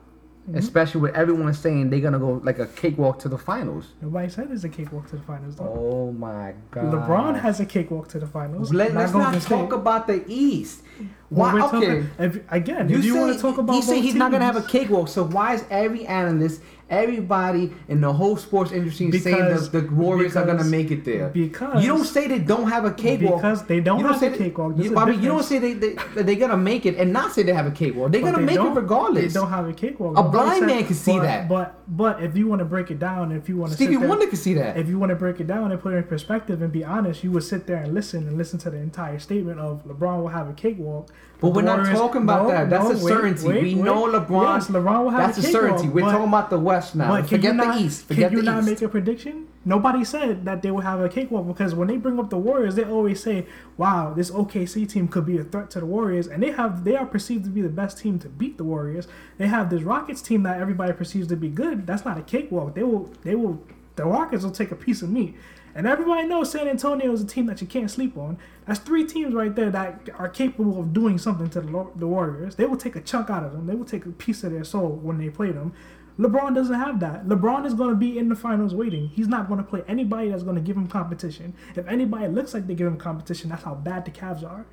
Mm-hmm. 0.47 0.57
Especially 0.59 1.01
with 1.01 1.15
everyone 1.15 1.51
saying 1.55 1.89
they're 1.89 1.99
gonna 1.99 2.19
go 2.19 2.39
like 2.43 2.59
a 2.59 2.67
cakewalk 2.67 3.17
to 3.19 3.29
the 3.29 3.37
finals. 3.37 3.93
Nobody 3.99 4.29
said 4.29 4.49
it's 4.51 4.63
a 4.63 4.69
cakewalk 4.69 5.09
to 5.09 5.15
the 5.15 5.23
finals, 5.23 5.55
though. 5.55 5.63
Oh 5.75 6.11
my 6.11 6.53
god. 6.69 6.93
LeBron 6.93 7.39
has 7.39 7.59
a 7.59 7.65
cakewalk 7.65 8.07
to 8.09 8.19
the 8.19 8.27
finals. 8.27 8.71
Let, 8.71 8.93
not 8.93 9.05
us 9.05 9.13
not 9.13 9.41
talk 9.41 9.73
about 9.73 10.05
the 10.05 10.23
East. 10.27 10.83
Why? 11.29 11.51
we're 11.51 11.61
Okay. 11.63 11.71
talking- 11.71 12.09
if, 12.19 12.51
again, 12.51 12.89
You 12.89 12.99
if 12.99 13.05
you 13.05 13.15
want 13.17 13.33
to 13.33 13.39
talk 13.41 13.57
about 13.57 13.75
you 13.75 13.81
say 13.81 13.99
he's 14.01 14.13
not 14.13 14.31
gonna 14.31 14.45
have 14.45 14.55
a 14.55 14.61
cakewalk. 14.61 15.07
So 15.07 15.23
why 15.23 15.55
is 15.55 15.65
every 15.71 16.05
analyst, 16.05 16.61
everybody 16.89 17.73
in 17.87 18.01
the 18.01 18.11
whole 18.13 18.37
sports 18.37 18.71
industry 18.71 19.11
saying 19.11 19.35
Because- 19.35 19.69
that 19.71 19.87
the 19.87 19.93
Warriors 19.95 20.35
are 20.35 20.45
gonna 20.45 20.63
make 20.63 20.91
it 20.91 21.03
there? 21.05 21.29
because- 21.29 21.83
you 21.83 21.89
don't 21.89 22.03
say 22.05 22.27
they 22.27 22.39
don't 22.39 22.69
have 22.69 22.85
a 22.85 22.91
cakewalk 22.91 23.41
Because 23.41 23.63
they 23.63 23.79
don't 23.79 23.99
You 23.99 24.07
have 24.07 24.17
say 24.19 24.27
a 24.27 24.37
cakewalk. 24.37 24.73
You, 24.77 24.95
I 24.97 25.05
mean, 25.09 25.21
you 25.21 25.29
don't 25.29 25.43
say 25.43 25.59
they 25.59 25.73
they 25.73 25.95
they're 26.15 26.35
gonna 26.35 26.57
make 26.57 26.85
it 26.85 26.97
and 26.97 27.11
not 27.11 27.31
say 27.31 27.43
they 27.43 27.53
have 27.53 27.67
a 27.67 27.71
cakewalk. 27.71 28.11
They're 28.11 28.21
gonna 28.21 28.37
they 28.37 28.43
make 28.45 28.55
it 28.55 28.63
don't- 28.63 28.75
regardless. 28.75 29.33
They 29.33 29.39
don't 29.39 29.49
have 29.49 29.67
a 29.67 29.73
cakewalk. 29.73 30.17
A 30.17 30.23
blind 30.23 30.59
said- 30.59 30.67
man 30.67 30.83
can 30.85 30.95
see 30.95 31.17
but, 31.17 31.23
that. 31.23 31.49
But 31.49 31.75
but 31.87 32.21
if 32.23 32.35
you 32.37 32.47
want 32.47 32.59
to 32.59 32.65
break 32.65 32.89
it 32.91 32.99
down, 32.99 33.31
if 33.31 33.47
you 33.49 33.57
want 33.57 33.71
to 33.71 33.75
Stevie 33.75 33.97
Wonder 33.97 34.25
can 34.27 34.37
see 34.37 34.53
that. 34.55 34.77
if 34.77 34.87
you 34.89 34.97
want 34.99 35.09
to 35.11 35.15
break 35.15 35.39
it 35.39 35.47
down 35.47 35.71
and 35.71 35.79
put 35.81 35.93
it 35.93 35.97
in 35.97 36.03
perspective 36.03 36.61
and 36.61 36.71
be 36.71 36.83
honest, 36.83 37.23
you 37.23 37.31
would 37.31 37.43
sit 37.43 37.67
there 37.67 37.77
and 37.77 37.93
listen 37.93 38.27
and 38.27 38.37
listen 38.37 38.57
to 38.59 38.69
the 38.69 38.77
entire 38.77 39.19
statement 39.19 39.59
of 39.59 39.85
LeBron 39.87 40.19
will 40.21 40.27
have 40.29 40.49
a 40.49 40.53
cakewalk. 40.53 41.09
But 41.41 41.49
The 41.49 41.53
we're 41.55 41.61
not 41.63 41.85
talking 41.87 42.21
about 42.23 42.43
No, 42.43 42.49
that. 42.51 42.69
That's 42.69 42.85
no, 42.85 42.91
a 42.91 42.97
certainty. 42.97 43.47
wait, 43.47 43.63
we 43.63 43.75
wait. 43.75 43.83
know 43.83 44.03
LeBron. 44.07 44.55
Yes, 44.55 44.67
LeBron 44.67 45.03
will 45.03 45.09
have 45.09 45.35
That's 45.35 45.45
a 45.45 45.49
a 45.49 45.51
certainty. 45.51 45.89
We're 45.89 46.01
talking 46.01 46.27
about 46.29 46.49
the 46.49 46.57
West 46.59 46.74
now. 46.95 47.09
But 47.09 47.27
can 47.27 47.37
Forget 47.37 47.57
the 47.57 47.65
not, 47.65 47.79
East. 47.79 48.05
Forget 48.05 48.29
can 48.29 48.37
you 48.39 48.43
not 48.43 48.59
East. 48.59 48.67
make 48.67 48.81
a 48.81 48.89
prediction? 48.89 49.47
Nobody 49.63 50.03
said 50.03 50.45
that 50.45 50.61
they 50.61 50.71
would 50.71 50.83
have 50.83 50.99
a 50.99 51.07
cakewalk 51.07 51.47
because 51.47 51.73
when 51.73 51.87
they 51.87 51.97
bring 51.97 52.19
up 52.19 52.29
the 52.29 52.37
Warriors, 52.37 52.75
they 52.75 52.83
always 52.83 53.21
say, 53.23 53.45
"Wow, 53.77 54.13
this 54.13 54.29
OKC 54.31 54.85
team 54.85 55.07
could 55.07 55.25
be 55.25 55.37
a 55.37 55.43
threat 55.43 55.69
to 55.71 55.79
the 55.79 55.85
Warriors," 55.85 56.27
and 56.27 56.43
they 56.43 56.51
have 56.51 56.83
they 56.83 56.95
are 56.95 57.05
perceived 57.05 57.45
to 57.45 57.49
be 57.49 57.61
the 57.61 57.69
best 57.69 57.97
team 57.97 58.19
to 58.19 58.29
beat 58.29 58.57
the 58.57 58.63
Warriors. 58.63 59.07
They 59.37 59.47
have 59.47 59.69
this 59.69 59.83
Rockets 59.83 60.21
team 60.21 60.43
that 60.43 60.59
everybody 60.59 60.93
perceives 60.93 61.27
to 61.29 61.35
be 61.35 61.49
good. 61.49 61.87
That's 61.87 62.03
not 62.03 62.17
a 62.17 62.21
cakewalk. 62.21 62.75
They 62.75 62.83
will 62.83 63.09
they 63.23 63.35
will 63.35 63.63
the 63.95 64.05
Rockets 64.05 64.43
will 64.43 64.51
take 64.51 64.71
a 64.71 64.75
piece 64.75 65.01
of 65.01 65.09
meat. 65.09 65.35
And 65.75 65.85
everybody 65.85 66.25
knows 66.25 66.51
San 66.51 66.69
Antonio 66.69 67.11
is 67.11 67.21
a 67.21 67.25
team 67.27 67.47
that 67.47 67.59
you 67.59 67.67
can't 67.67 67.91
sleep 67.91 68.17
on. 68.17 68.37
That's 68.65 68.79
three 68.79 69.05
teams 69.05 69.33
right 69.33 69.53
there 69.53 69.69
that 69.71 70.09
are 70.17 70.29
capable 70.29 70.79
of 70.79 70.93
doing 70.93 71.17
something 71.17 71.49
to 71.49 71.59
the, 71.59 71.87
the 71.97 72.07
Warriors. 72.07 72.55
They 72.55 72.65
will 72.65 72.77
take 72.77 72.95
a 72.95 73.01
chunk 73.01 73.29
out 73.29 73.43
of 73.43 73.51
them. 73.51 73.67
They 73.67 73.75
will 73.75 73.85
take 73.85 74.05
a 74.05 74.11
piece 74.11 74.45
of 74.45 74.53
their 74.53 74.63
soul 74.63 74.91
when 75.03 75.17
they 75.17 75.29
play 75.29 75.51
them. 75.51 75.73
LeBron 76.19 76.55
doesn't 76.55 76.75
have 76.75 76.99
that. 77.01 77.27
LeBron 77.27 77.65
is 77.65 77.73
going 77.73 77.89
to 77.89 77.95
be 77.95 78.17
in 78.17 78.29
the 78.29 78.35
finals 78.35 78.73
waiting. 78.73 79.09
He's 79.09 79.27
not 79.27 79.47
going 79.47 79.57
to 79.57 79.65
play 79.65 79.83
anybody 79.87 80.29
that's 80.29 80.43
going 80.43 80.55
to 80.55 80.61
give 80.61 80.77
him 80.77 80.87
competition. 80.87 81.53
If 81.75 81.85
anybody 81.87 82.27
looks 82.29 82.53
like 82.53 82.67
they 82.67 82.73
give 82.75 82.87
him 82.87 82.97
competition, 82.97 83.49
that's 83.49 83.63
how 83.63 83.75
bad 83.75 84.05
the 84.05 84.11
Cavs 84.11 84.43
are. 84.43 84.65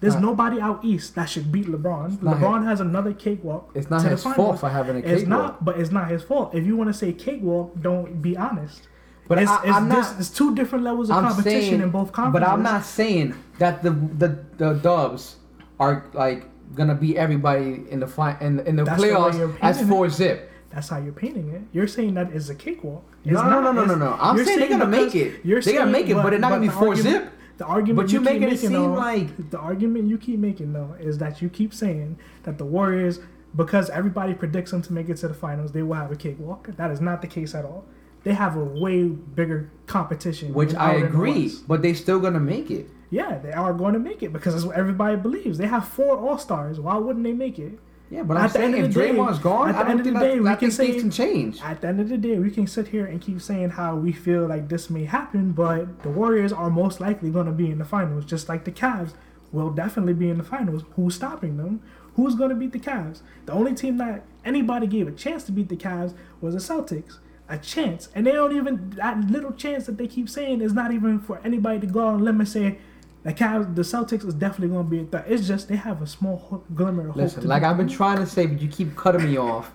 There's 0.00 0.14
not- 0.14 0.22
nobody 0.22 0.60
out 0.60 0.84
east 0.84 1.14
that 1.14 1.26
should 1.30 1.50
beat 1.52 1.66
LeBron. 1.66 2.18
LeBron 2.18 2.64
has 2.64 2.80
another 2.80 3.12
cakewalk. 3.14 3.70
It's 3.74 3.88
not 3.88 4.02
to 4.02 4.08
his 4.10 4.24
the 4.24 4.30
fault 4.30 4.58
for 4.60 4.68
having 4.68 4.96
a 4.96 5.00
cakewalk. 5.02 5.18
It's 5.20 5.28
not, 5.28 5.64
but 5.64 5.78
it's 5.78 5.90
not 5.92 6.08
his 6.08 6.22
fault. 6.22 6.54
If 6.54 6.66
you 6.66 6.76
want 6.76 6.88
to 6.90 6.94
say 6.94 7.12
cakewalk, 7.12 7.80
don't 7.80 8.20
be 8.20 8.36
honest. 8.36 8.88
But 9.28 9.38
it's, 9.38 9.50
I- 9.50 9.56
it's, 9.64 9.80
not- 9.80 10.14
there's 10.14 10.30
two 10.30 10.54
different 10.54 10.84
levels 10.84 11.10
of 11.10 11.16
I'm 11.16 11.24
competition 11.28 11.60
saying, 11.60 11.80
in 11.80 11.90
both 11.90 12.12
conferences. 12.12 12.40
but 12.46 12.52
I'm 12.52 12.62
not 12.62 12.84
saying 12.84 13.34
that 13.58 13.82
the 13.82 13.90
the 13.90 14.44
the 14.58 14.74
Dubs 14.74 15.36
are 15.80 16.04
like 16.12 16.46
gonna 16.74 16.94
beat 16.94 17.16
everybody 17.16 17.84
in 17.90 18.00
the 18.00 18.06
fi- 18.06 18.36
in, 18.40 18.60
in 18.60 18.76
the 18.76 18.84
That's 18.84 19.00
the 19.02 19.08
way 19.08 19.36
you're 19.38 19.48
playoffs 19.48 19.58
as 19.62 19.88
four 19.88 20.08
zip. 20.10 20.50
That's 20.76 20.90
how 20.90 20.98
you're 20.98 21.14
painting 21.14 21.48
it. 21.54 21.62
You're 21.72 21.86
saying 21.86 22.12
that 22.14 22.32
is 22.32 22.50
a 22.50 22.54
cakewalk. 22.54 23.02
It's 23.24 23.32
No, 23.32 23.44
no, 23.44 23.62
not. 23.62 23.62
no, 23.62 23.72
no, 23.72 23.72
no, 23.72 23.82
It's- 23.94 23.98
no. 23.98 24.16
I'm 24.20 24.36
you're 24.36 24.44
saying 24.44 24.58
they're 24.58 24.68
gonna 24.68 24.86
make 24.86 25.14
it. 25.14 25.40
You're 25.42 25.62
They're 25.62 25.78
gonna 25.78 25.90
make 25.90 26.06
it, 26.10 26.14
but 26.16 26.28
they're 26.28 26.38
not 26.38 26.50
gonna 26.50 26.60
be 26.60 26.68
four 26.68 26.88
argument- 26.88 27.02
zip. 27.24 27.32
The 27.56 27.64
argument 27.64 27.96
But 27.96 28.12
you 28.12 28.18
keep 28.18 28.24
making 28.26 28.42
it 28.42 28.46
making, 28.50 28.58
seem 28.68 28.72
though, 28.74 28.92
like- 28.92 29.50
the 29.50 29.58
argument 29.58 30.08
you 30.08 30.18
keep 30.18 30.38
making 30.38 30.74
though 30.74 30.94
is 31.00 31.16
that 31.16 31.40
you 31.40 31.48
keep 31.48 31.72
saying 31.72 32.18
that 32.42 32.58
the 32.58 32.66
Warriors, 32.66 33.20
because 33.56 33.88
everybody 33.88 34.34
predicts 34.34 34.70
them 34.70 34.82
to 34.82 34.92
make 34.92 35.08
it 35.08 35.16
to 35.16 35.28
the 35.28 35.32
finals, 35.34 35.72
they 35.72 35.82
will 35.82 35.94
have 35.94 36.12
a 36.12 36.16
cakewalk. 36.16 36.68
That 36.76 36.90
is 36.90 37.00
not 37.00 37.22
the 37.22 37.26
case 37.26 37.54
at 37.54 37.64
all. 37.64 37.86
They 38.24 38.34
have 38.34 38.54
a 38.54 38.62
way 38.62 39.04
bigger 39.08 39.70
competition. 39.86 40.52
Which 40.52 40.74
I 40.74 40.90
out 40.90 40.94
in 40.96 41.00
the 41.00 41.06
agree, 41.06 41.52
but 41.66 41.80
they're 41.80 41.94
still 41.94 42.20
gonna 42.20 42.38
make 42.38 42.70
it. 42.70 42.90
Yeah, 43.08 43.38
they 43.38 43.52
are 43.52 43.72
going 43.72 43.94
to 43.94 44.00
make 44.00 44.22
it 44.22 44.30
because 44.32 44.52
that's 44.52 44.66
what 44.66 44.76
everybody 44.76 45.16
believes. 45.16 45.56
They 45.56 45.68
have 45.68 45.86
four 45.88 46.18
All 46.18 46.36
Stars. 46.36 46.78
Why 46.80 46.96
wouldn't 46.98 47.24
they 47.24 47.32
make 47.32 47.58
it? 47.58 47.78
Yeah, 48.10 48.22
but 48.22 48.36
At 48.36 48.42
I'm 48.44 48.48
the 48.48 48.52
saying 48.52 48.74
if 48.76 48.94
the 48.94 49.00
day- 49.00 49.10
Draymond's 49.12 49.38
gone, 49.40 49.68
at 49.70 49.84
the 49.84 49.90
end 49.90 50.00
of 50.00 50.06
the 50.06 50.12
that, 50.12 50.20
day, 50.20 50.38
we 50.38 50.46
can 50.48 50.58
think 50.58 50.72
things 50.74 50.76
say- 50.94 51.00
can 51.00 51.10
change. 51.10 51.60
At 51.62 51.80
the 51.80 51.88
end 51.88 52.00
of 52.00 52.08
the 52.08 52.16
day, 52.16 52.38
we 52.38 52.50
can 52.50 52.66
sit 52.68 52.88
here 52.88 53.04
and 53.04 53.20
keep 53.20 53.40
saying 53.40 53.70
how 53.70 53.96
we 53.96 54.12
feel 54.12 54.46
like 54.46 54.68
this 54.68 54.88
may 54.90 55.04
happen, 55.04 55.50
but 55.52 56.02
the 56.04 56.08
Warriors 56.10 56.52
are 56.52 56.70
most 56.70 57.00
likely 57.00 57.30
going 57.30 57.46
to 57.46 57.52
be 57.52 57.68
in 57.70 57.78
the 57.78 57.84
finals, 57.84 58.24
just 58.24 58.48
like 58.48 58.64
the 58.64 58.70
Cavs 58.70 59.14
will 59.50 59.70
definitely 59.70 60.14
be 60.14 60.28
in 60.28 60.38
the 60.38 60.44
finals. 60.44 60.84
Who's 60.94 61.16
stopping 61.16 61.56
them? 61.56 61.80
Who's 62.14 62.34
going 62.36 62.50
to 62.50 62.54
beat 62.56 62.72
the 62.72 62.78
Cavs? 62.78 63.22
The 63.46 63.52
only 63.52 63.74
team 63.74 63.98
that 63.98 64.22
anybody 64.44 64.86
gave 64.86 65.08
a 65.08 65.12
chance 65.12 65.42
to 65.44 65.52
beat 65.52 65.68
the 65.68 65.76
Cavs 65.76 66.14
was 66.40 66.54
the 66.54 66.60
Celtics. 66.74 67.18
A 67.48 67.58
chance. 67.58 68.08
And 68.14 68.26
they 68.26 68.32
don't 68.32 68.54
even, 68.56 68.90
that 68.96 69.18
little 69.30 69.52
chance 69.52 69.86
that 69.86 69.98
they 69.98 70.06
keep 70.08 70.28
saying 70.28 70.60
is 70.60 70.72
not 70.72 70.92
even 70.92 71.18
for 71.20 71.40
anybody 71.44 71.80
to 71.80 71.86
go 71.86 72.06
on 72.06 72.20
a 72.20 72.22
limb 72.22 72.40
and 72.40 72.48
say, 72.48 72.78
the 73.26 73.34
Cavs, 73.34 73.74
the 73.74 73.82
Celtics 73.82 74.24
is 74.24 74.34
definitely 74.34 74.68
going 74.68 74.86
to 74.86 74.90
be 74.90 75.00
a 75.00 75.04
threat. 75.04 75.24
It's 75.26 75.48
just 75.48 75.68
they 75.68 75.74
have 75.74 76.00
a 76.00 76.06
small 76.06 76.62
glimmer 76.76 77.08
of 77.08 77.08
hope. 77.08 77.16
Listen, 77.16 77.48
like 77.48 77.64
I've 77.64 77.76
been 77.76 77.88
trying 77.88 78.18
to 78.18 78.26
say, 78.26 78.46
but 78.46 78.62
you 78.62 78.68
keep 78.68 78.94
cutting 78.94 79.24
me 79.24 79.36
off. 79.36 79.72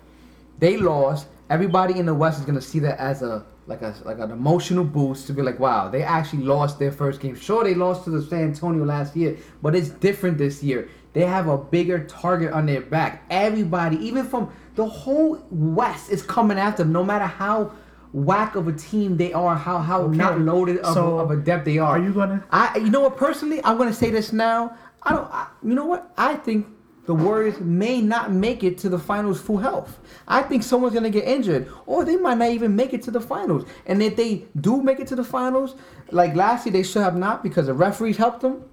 They 0.59 0.77
lost. 0.77 1.27
Everybody 1.49 1.99
in 1.99 2.05
the 2.05 2.13
West 2.13 2.39
is 2.39 2.45
gonna 2.45 2.61
see 2.61 2.79
that 2.79 2.97
as 2.97 3.21
a 3.21 3.43
like 3.67 3.81
a 3.81 3.93
like 4.05 4.19
an 4.19 4.31
emotional 4.31 4.85
boost 4.85 5.27
to 5.27 5.33
be 5.33 5.41
like, 5.41 5.59
wow, 5.59 5.89
they 5.89 6.01
actually 6.01 6.43
lost 6.43 6.79
their 6.79 6.93
first 6.93 7.19
game. 7.19 7.35
Sure, 7.35 7.65
they 7.65 7.75
lost 7.75 8.05
to 8.05 8.09
the 8.09 8.21
San 8.21 8.43
Antonio 8.43 8.85
last 8.85 9.17
year, 9.17 9.35
but 9.61 9.75
it's 9.75 9.89
different 9.89 10.37
this 10.37 10.63
year. 10.63 10.87
They 11.11 11.25
have 11.25 11.49
a 11.49 11.57
bigger 11.57 12.05
target 12.05 12.53
on 12.53 12.67
their 12.67 12.79
back. 12.79 13.25
Everybody, 13.29 13.97
even 13.97 14.23
from 14.23 14.49
the 14.75 14.85
whole 14.85 15.45
West, 15.51 16.09
is 16.09 16.21
coming 16.21 16.57
after 16.57 16.83
them. 16.83 16.93
No 16.93 17.03
matter 17.03 17.25
how 17.25 17.73
whack 18.13 18.55
of 18.55 18.67
a 18.67 18.73
team 18.73 19.17
they 19.17 19.33
are, 19.33 19.55
how 19.55 19.79
how 19.79 20.01
Okay, 20.01 20.17
not 20.17 20.39
loaded 20.39 20.79
of, 20.79 20.93
so 20.93 21.19
a, 21.19 21.23
of 21.23 21.31
a 21.31 21.37
depth 21.37 21.65
they 21.65 21.77
are. 21.77 21.97
Are 21.97 21.99
you 21.99 22.13
gonna? 22.13 22.43
I, 22.51 22.77
you 22.77 22.89
know 22.89 23.01
what? 23.01 23.17
Personally, 23.17 23.61
I'm 23.63 23.77
gonna 23.77 23.93
say 23.93 24.09
this 24.09 24.33
now. 24.33 24.77
I 25.03 25.13
don't. 25.13 25.31
I, 25.31 25.47
you 25.63 25.75
know 25.75 25.85
what? 25.85 26.11
I 26.17 26.35
think 26.35 26.67
the 27.05 27.15
Warriors 27.15 27.59
may 27.59 28.01
not 28.01 28.31
make 28.31 28.63
it 28.63 28.77
to 28.79 28.89
the 28.89 28.99
finals 28.99 29.41
full 29.41 29.57
health. 29.57 29.99
I 30.27 30.43
think 30.43 30.63
someone's 30.63 30.93
gonna 30.93 31.09
get 31.09 31.25
injured, 31.25 31.71
or 31.85 32.05
they 32.05 32.17
might 32.17 32.37
not 32.37 32.49
even 32.49 32.75
make 32.75 32.93
it 32.93 33.01
to 33.03 33.11
the 33.11 33.21
finals. 33.21 33.65
And 33.85 34.01
if 34.03 34.15
they 34.15 34.45
do 34.59 34.81
make 34.81 34.99
it 34.99 35.07
to 35.07 35.15
the 35.15 35.23
finals, 35.23 35.75
like 36.11 36.35
last 36.35 36.65
year, 36.65 36.73
they 36.73 36.83
should 36.83 37.01
have 37.01 37.15
not 37.15 37.43
because 37.43 37.67
the 37.67 37.73
referees 37.73 38.17
helped 38.17 38.41
them. 38.41 38.65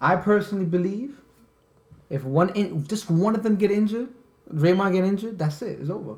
I 0.00 0.16
personally 0.16 0.64
believe 0.64 1.20
if 2.10 2.24
one, 2.24 2.50
in, 2.50 2.86
just 2.86 3.08
one 3.08 3.34
of 3.34 3.42
them 3.42 3.56
get 3.56 3.70
injured, 3.70 4.08
Draymond 4.52 4.92
get 4.92 5.04
injured, 5.04 5.38
that's 5.38 5.62
it. 5.62 5.78
It's 5.80 5.90
over. 5.90 6.16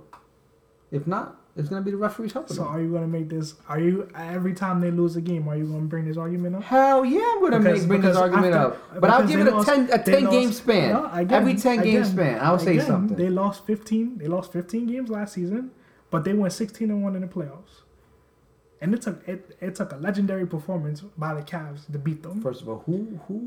If 0.91 1.07
not, 1.07 1.37
It's 1.55 1.69
gonna 1.69 1.83
be 1.83 1.91
the 1.91 1.99
referees 1.99 2.33
helping 2.33 2.57
So 2.57 2.65
are 2.65 2.81
you 2.81 2.91
gonna 2.91 3.07
make 3.07 3.29
this? 3.29 3.55
Are 3.69 3.79
you 3.79 4.09
every 4.17 4.55
time 4.55 4.81
they 4.81 4.91
lose 4.91 5.17
a 5.17 5.21
game? 5.21 5.47
Are 5.49 5.57
you 5.57 5.67
gonna 5.67 5.83
bring 5.83 6.07
this 6.07 6.17
argument 6.17 6.57
up? 6.57 6.63
Hell 6.63 7.05
yeah, 7.05 7.21
I'm 7.21 7.41
gonna 7.43 7.59
Because- 7.59 7.81
make 7.81 7.89
bring 7.89 8.01
this 8.01 8.17
argument 8.17 8.55
after- 8.55 8.75
up. 8.95 9.01
But 9.01 9.11
I'll 9.11 9.27
give 9.27 9.41
it 9.41 9.49
a 9.49 9.51
lost- 9.57 9.69
ten 9.69 9.89
a 9.93 9.99
ten 10.03 10.31
game 10.31 10.47
lost- 10.49 10.59
span. 10.63 10.93
No, 10.95 11.11
again, 11.13 11.41
Every 11.43 11.55
ten 11.57 11.83
game 11.83 12.05
span, 12.05 12.39
I'll 12.41 12.59
say 12.59 12.79
something. 12.79 13.17
They 13.19 13.29
lost 13.29 13.67
fifteen. 13.67 14.17
They 14.17 14.29
lost 14.29 14.51
fifteen 14.51 14.87
games 14.87 15.11
last 15.11 15.35
season, 15.35 15.73
but 16.11 16.25
they 16.25 16.33
went 16.33 16.55
sixteen 16.55 16.91
and 16.91 17.03
one 17.03 17.15
in 17.17 17.21
the 17.21 17.29
playoffs. 17.29 17.82
And 18.83 18.93
it 18.93 19.01
took 19.01 19.27
it, 19.29 19.57
it 19.61 19.77
took 19.77 19.93
a 19.93 19.97
legendary 19.97 20.45
performance 20.45 21.03
by 21.17 21.35
the 21.35 21.43
Cavs 21.43 21.91
to 21.93 21.99
beat 21.99 22.21
them. 22.25 22.43
First 22.43 22.63
of 22.63 22.69
all, 22.69 22.83
who 22.85 23.19
who 23.29 23.39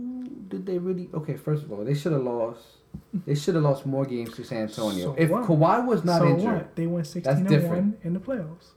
did 0.48 0.66
they 0.66 0.78
really? 0.78 1.10
Okay, 1.14 1.36
first 1.36 1.64
of 1.64 1.74
all, 1.74 1.84
they 1.84 1.94
should 1.94 2.14
have 2.14 2.24
lost. 2.24 2.64
They 3.26 3.36
should 3.36 3.56
have 3.56 3.66
lost 3.66 3.86
more 3.86 4.06
games 4.06 4.34
to 4.36 4.46
San 4.46 4.62
Antonio. 4.64 5.08
So 5.08 5.16
if 5.18 5.30
what? 5.30 5.44
Kawhi 5.44 5.86
was 5.86 6.06
not 6.06 6.20
so 6.22 6.28
injured, 6.30 6.54
what? 6.54 6.76
They 6.78 6.88
went 6.88 7.06
sixteen 7.06 7.46
and 7.48 7.68
one 7.70 7.98
in 8.04 8.14
the 8.14 8.20
playoffs. 8.22 8.68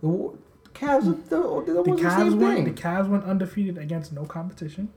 the 0.00 0.08
Cavs, 0.74 1.28
they're 1.28 1.38
The 1.38 1.46
almost 1.46 1.84
the, 2.02 2.08
Cavs 2.08 2.34
went. 2.36 2.54
thing. 2.56 2.64
The 2.74 2.82
Cavs 2.82 3.08
went 3.08 3.22
undefeated 3.24 3.78
against 3.78 4.12
no 4.12 4.24
competition. 4.24 4.88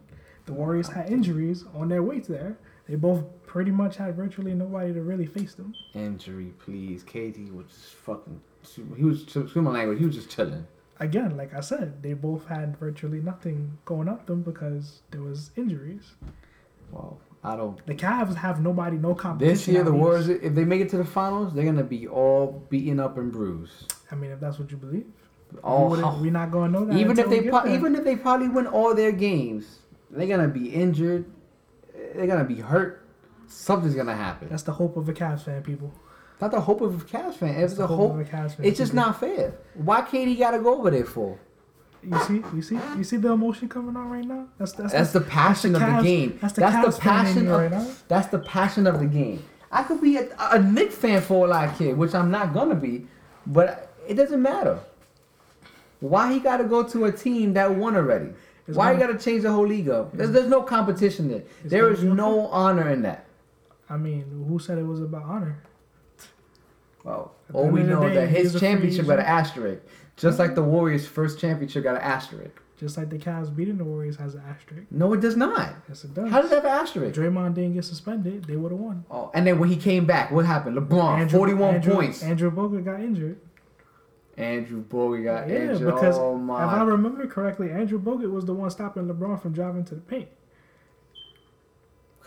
The 0.47 0.53
Warriors 0.53 0.87
had 0.87 1.11
injuries 1.11 1.63
on 1.75 1.89
their 1.89 2.01
way 2.01 2.21
to 2.21 2.31
there. 2.31 2.57
They 2.87 2.95
both 2.95 3.23
pretty 3.45 3.71
much 3.71 3.97
had 3.97 4.15
virtually 4.15 4.53
nobody 4.55 4.93
to 4.93 5.01
really 5.01 5.25
face 5.27 5.53
them. 5.55 5.73
Injury, 5.93 6.53
please. 6.57 7.03
KD 7.03 7.53
was 7.53 7.67
just 7.67 7.93
fucking. 7.95 8.41
He 8.95 9.03
was 9.03 9.21
excuse 9.23 9.55
my 9.55 9.71
language. 9.71 9.99
He 9.99 10.05
was 10.05 10.15
just 10.15 10.29
chilling. 10.29 10.65
Again, 10.99 11.35
like 11.35 11.53
I 11.53 11.59
said, 11.59 12.01
they 12.01 12.13
both 12.13 12.47
had 12.47 12.77
virtually 12.77 13.19
nothing 13.19 13.77
going 13.83 14.07
up 14.07 14.25
them 14.27 14.43
because 14.43 15.01
there 15.11 15.21
was 15.21 15.51
injuries. 15.57 16.13
Well, 16.91 17.19
I 17.43 17.55
don't. 17.57 17.85
The 17.85 17.95
Cavs 17.95 18.35
have 18.35 18.61
nobody, 18.61 18.97
no 18.97 19.13
competition. 19.13 19.53
This 19.55 19.67
year, 19.67 19.83
the. 19.83 19.91
Warriors, 19.91 20.29
if 20.29 20.55
they 20.55 20.63
make 20.63 20.81
it 20.81 20.89
to 20.89 20.97
the 20.97 21.05
finals, 21.05 21.53
they're 21.53 21.65
gonna 21.65 21.83
be 21.83 22.07
all 22.07 22.65
beaten 22.69 22.99
up 22.99 23.17
and 23.17 23.31
bruised. 23.31 23.93
I 24.11 24.15
mean, 24.15 24.31
if 24.31 24.39
that's 24.39 24.57
what 24.57 24.71
you 24.71 24.77
believe, 24.77 25.05
All 25.63 25.89
we 25.89 26.01
we're 26.01 26.31
not 26.31 26.51
going 26.51 26.71
to 26.71 26.79
know 26.79 26.85
that. 26.85 26.97
even 26.97 27.17
if 27.19 27.29
they 27.29 27.39
even 27.73 27.95
if 27.95 28.03
they 28.03 28.15
probably 28.15 28.47
win 28.47 28.65
all 28.67 28.95
their 28.95 29.11
games, 29.11 29.79
they're 30.09 30.27
gonna 30.27 30.47
be 30.47 30.69
injured. 30.69 31.25
Eh, 31.93 32.13
they're 32.15 32.27
gonna 32.27 32.43
be 32.45 32.61
hurt. 32.61 33.05
Something's 33.47 33.95
gonna 33.95 34.15
happen. 34.15 34.47
that's 34.49 34.63
the 34.63 34.73
hope 34.73 34.95
of 34.97 35.07
a 35.09 35.13
Cavs 35.13 35.41
fan, 35.43 35.61
people. 35.61 35.93
Not 36.41 36.51
the 36.51 36.59
hope 36.61 36.81
of 36.81 37.01
a 37.01 37.05
Cavs 37.05 37.35
fan. 37.35 37.55
It's 37.55 37.75
the 37.75 37.87
hope. 37.87 38.11
of 38.13 38.19
a 38.19 38.23
Cavs 38.25 38.55
fan. 38.55 38.65
It's 38.65 38.77
just 38.77 38.93
not 38.93 39.19
fair. 39.19 39.53
Why 39.73 40.01
KD 40.01 40.37
gotta 40.37 40.59
go 40.59 40.77
over 40.79 40.91
there 40.91 41.05
for? 41.05 41.39
You 42.03 42.19
see, 42.19 42.43
you 42.53 42.61
see, 42.61 42.77
you 42.97 43.03
see 43.03 43.17
the 43.17 43.31
emotion 43.31 43.67
coming 43.67 43.95
out 43.95 44.09
right 44.11 44.23
now. 44.25 44.47
That's 44.59 44.73
that's, 44.73 44.91
That's 44.93 45.11
the 45.11 45.21
passion 45.21 45.71
that's 45.73 45.83
of 45.83 45.89
Cavs- 45.89 45.97
the 46.03 46.03
game. 46.03 46.39
That's 46.41 46.53
the 46.53 46.61
That's 46.61 46.95
the 46.95 47.01
passion 47.01 47.47
of. 47.47 47.59
right 47.59 47.71
now. 47.71 47.87
That's 48.07 48.27
the 48.27 48.39
passion 48.39 48.85
of 48.85 48.99
the 48.99 49.05
game. 49.07 49.43
I 49.71 49.83
could 49.83 50.01
be 50.01 50.17
a, 50.17 50.29
a 50.51 50.61
Knick 50.61 50.91
fan 50.91 51.21
for 51.21 51.47
all 51.47 51.53
I 51.53 51.67
care, 51.73 51.95
which 51.95 52.13
I'm 52.13 52.29
not 52.29 52.53
gonna 52.53 52.75
be, 52.75 53.07
but 53.47 53.91
it 54.07 54.13
doesn't 54.15 54.41
matter. 54.41 54.79
Why 56.01 56.31
he 56.33 56.39
got 56.39 56.57
to 56.57 56.65
go 56.65 56.83
to 56.83 57.05
a 57.05 57.11
team 57.11 57.53
that 57.53 57.73
won 57.73 57.95
already? 57.95 58.29
It's 58.67 58.77
Why 58.77 58.93
he 58.93 58.99
gonna- 58.99 59.13
got 59.13 59.19
to 59.19 59.23
change 59.25 59.43
the 59.43 59.51
whole 59.51 59.65
league 59.65 59.89
up? 59.89 60.11
There's, 60.15 60.31
there's 60.31 60.47
no 60.49 60.61
competition 60.61 61.29
there. 61.29 61.43
It's 61.63 61.71
There 61.71 61.89
is 61.89 62.03
no 62.03 62.47
honor 62.47 62.89
in 62.89 63.01
that. 63.03 63.25
I 63.89 63.97
mean, 63.97 64.45
who 64.47 64.59
said 64.59 64.77
it 64.77 64.83
was 64.85 65.01
about 65.01 65.23
honor? 65.23 65.63
Well, 67.05 67.35
all 67.53 67.67
we 67.69 67.83
know 67.83 68.01
day, 68.09 68.15
that 68.15 68.29
his 68.29 68.59
championship 68.59 69.05
got 69.05 69.19
an 69.19 69.25
asterisk, 69.25 69.81
just 70.17 70.39
like 70.39 70.55
the 70.55 70.63
Warriors' 70.63 71.05
first 71.07 71.39
championship 71.39 71.83
got 71.83 71.95
an 71.95 72.01
asterisk. 72.01 72.61
Just 72.77 72.97
like 72.97 73.09
the 73.09 73.17
Cavs 73.17 73.55
beating 73.55 73.77
the 73.77 73.85
Warriors 73.85 74.17
has 74.17 74.35
an 74.35 74.41
asterisk. 74.49 74.87
No, 74.91 75.13
it 75.13 75.21
does 75.21 75.37
not. 75.37 75.75
Yes, 75.87 76.03
it 76.03 76.13
does. 76.13 76.29
How 76.29 76.41
does 76.41 76.49
that 76.49 76.57
have 76.63 76.65
an 76.65 76.71
asterisk? 76.71 77.17
Draymond 77.17 77.53
didn't 77.53 77.73
get 77.75 77.85
suspended, 77.85 78.45
they 78.45 78.57
would 78.57 78.71
have 78.73 78.81
won. 78.81 79.05
Oh, 79.09 79.31
and 79.33 79.47
then 79.47 79.59
when 79.59 79.69
he 79.69 79.77
came 79.77 80.05
back, 80.05 80.29
what 80.31 80.45
happened? 80.45 80.75
LeBron, 80.77 81.19
Andrew- 81.19 81.39
41 81.39 81.75
Andrew, 81.75 81.93
points. 81.93 82.21
Andrew 82.23 82.51
Bogut 82.51 82.83
got 82.83 82.99
injured. 82.99 83.37
Andrew 84.37 84.83
Bogut 84.83 85.23
got 85.23 85.47
Yeah, 85.47 85.71
injured. 85.71 85.93
because 85.93 86.17
oh 86.17 86.35
if 86.43 86.49
I 86.51 86.83
remember 86.83 87.25
correctly, 87.27 87.71
Andrew 87.71 87.99
Bogut 88.01 88.29
was 88.31 88.43
the 88.45 88.53
one 88.53 88.69
stopping 88.69 89.07
LeBron 89.07 89.41
from 89.41 89.53
driving 89.53 89.85
to 89.85 89.95
the 89.95 90.01
paint. 90.01 90.27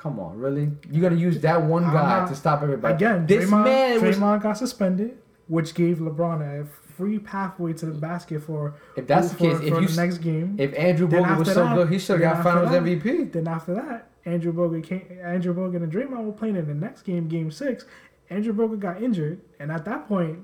Come 0.01 0.21
on, 0.21 0.39
really? 0.39 0.71
You 0.91 1.01
got 1.03 1.09
to 1.11 1.17
use 1.17 1.41
that 1.41 1.63
one 1.63 1.85
uh-huh. 1.85 1.93
guy 1.93 2.19
not- 2.21 2.29
to 2.29 2.35
stop 2.37 2.63
everybody. 2.63 2.95
Again, 2.95 3.27
this 3.27 3.49
Draymond, 3.51 3.65
man 3.65 4.03
was. 4.03 4.17
Draymond 4.17 4.43
got 4.43 4.57
suspended, 4.59 5.19
which 5.49 5.75
gave 5.75 5.99
LeBron 5.99 6.41
a 6.63 6.65
free 6.67 7.19
pathway 7.19 7.73
to 7.73 7.87
the 7.87 7.93
basket 7.93 8.43
for 8.43 8.75
If 8.97 9.07
that's 9.07 9.31
the 9.31 9.35
for, 9.37 9.45
case, 9.45 9.59
for 9.59 9.65
if 9.65 9.75
the 9.75 9.81
you 9.81 9.89
s- 9.89 9.97
next 9.97 10.19
game. 10.19 10.55
if 10.59 10.73
Andrew 10.75 11.09
Bogut 11.09 11.39
was 11.39 11.49
so 11.53 11.65
that- 11.65 11.75
good, 11.77 11.89
he 11.91 11.99
should 11.99 12.21
have 12.21 12.35
got 12.37 12.43
Finals 12.45 12.71
that- 12.71 12.83
MVP. 12.83 13.33
Then 13.33 13.49
after 13.49 13.75
that, 13.75 14.09
Andrew 14.25 14.53
Bogut 14.53 14.85
came. 14.85 15.03
Andrew 15.23 15.55
Bogut 15.55 15.77
and 15.83 15.93
Draymond 15.93 16.25
were 16.25 16.33
playing 16.33 16.57
in 16.57 16.67
the 16.69 16.75
next 16.75 17.03
game, 17.03 17.27
Game 17.29 17.51
Six. 17.51 17.85
Andrew 18.31 18.53
Bogut 18.53 18.79
got 18.79 19.03
injured, 19.03 19.41
and 19.59 19.73
at 19.73 19.85
that 19.87 20.07
point, 20.07 20.41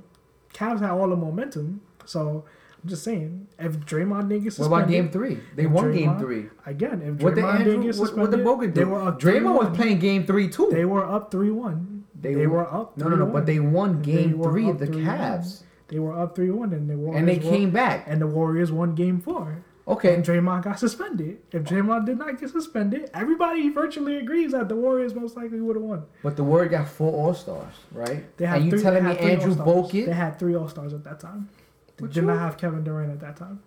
Cavs 0.54 0.80
had 0.80 0.90
all 0.90 1.08
the 1.08 1.16
momentum. 1.16 1.80
So 2.06 2.44
I'm 2.84 2.90
just 2.90 3.02
saying, 3.02 3.48
if 3.58 3.78
Draymond 3.80 4.28
didn't 4.28 4.44
get 4.44 4.58
What 4.58 4.66
about 4.66 4.88
Game 4.88 5.08
Three? 5.10 5.40
They 5.56 5.64
won 5.66 5.90
Game 5.90 6.18
Three. 6.18 6.46
again, 6.66 7.00
if 7.00 7.22
What 7.22 7.34
the 7.34 7.40
Draymond 7.40 7.54
Andrew? 7.60 7.64
didn't 7.72 7.86
get 7.86 7.96
What, 7.96 8.16
what 8.18 8.30
the 8.30 8.36
Bogut 8.36 8.60
do? 8.74 8.80
they 8.80 8.84
were 8.84 9.00
up. 9.08 9.18
Draymond 9.20 9.58
was 9.58 9.68
3-1. 9.68 9.74
playing 9.74 9.98
Game 10.00 10.26
Three 10.26 10.48
too. 10.50 10.68
They 10.70 10.84
were 10.84 11.02
up 11.04 11.30
three 11.30 11.50
one. 11.50 12.04
They 12.20 12.34
They, 12.34 12.46
were- 12.46 12.70
up. 12.70 12.96
no, 12.98 13.08
no, 13.08 13.16
no. 13.16 13.26
But 13.26 13.46
they 13.46 13.58
won 13.58 14.02
Game 14.02 14.36
were 14.38 14.50
Three 14.50 14.68
of 14.68 14.78
the 14.78 14.86
3-1. 14.86 15.04
Cavs, 15.04 15.62
They 15.88 15.98
were 15.98 16.12
up 16.18 16.36
three 16.36 16.50
one, 16.50 16.72
and 16.74 16.88
the 16.90 16.96
Warriors 16.98 17.18
and 17.20 17.28
they 17.28 17.38
won- 17.38 17.54
came 17.58 17.70
back. 17.70 18.04
and 18.06 18.20
the 18.20 18.26
Warriors 18.26 18.70
won 18.70 18.94
Game 18.94 19.18
Four. 19.18 19.64
Okay, 19.88 20.14
And 20.14 20.24
Draymond 20.24 20.62
got 20.64 20.78
suspended. 20.78 21.38
If 21.52 21.64
Draymond 21.64 22.06
did 22.06 22.16
not 22.18 22.38
get 22.40 22.48
suspended, 22.50 23.10
everybody 23.12 23.68
virtually 23.68 24.16
agrees 24.16 24.52
that 24.52 24.68
the 24.70 24.76
Warriors 24.76 25.14
most 25.14 25.36
likely 25.36 25.60
would 25.60 25.76
have 25.76 25.82
won. 25.84 26.02
but 26.22 26.36
the 26.36 26.44
Warriors 26.44 26.70
got 26.70 26.88
four 26.88 27.12
All 27.12 27.34
Stars, 27.34 27.74
right? 27.92 28.24
They 28.38 28.44
had 28.46 28.56
and 28.56 28.64
you 28.66 28.70
three, 28.72 28.82
telling 28.82 29.04
they 29.04 29.10
me 29.14 29.18
Andrew 29.18 29.54
All-Stars. 29.62 30.06
They 30.06 30.12
had 30.12 30.38
three 30.38 30.54
All 30.54 30.68
Stars 30.68 30.92
at 30.94 31.04
that 31.04 31.20
time. 31.20 31.48
They 31.96 32.02
What 32.02 32.12
did 32.12 32.20
you- 32.22 32.26
not 32.26 32.38
have 32.38 32.56
Kevin 32.58 32.82
Durant 32.84 33.12
at 33.12 33.20
that 33.20 33.36
time. 33.36 33.60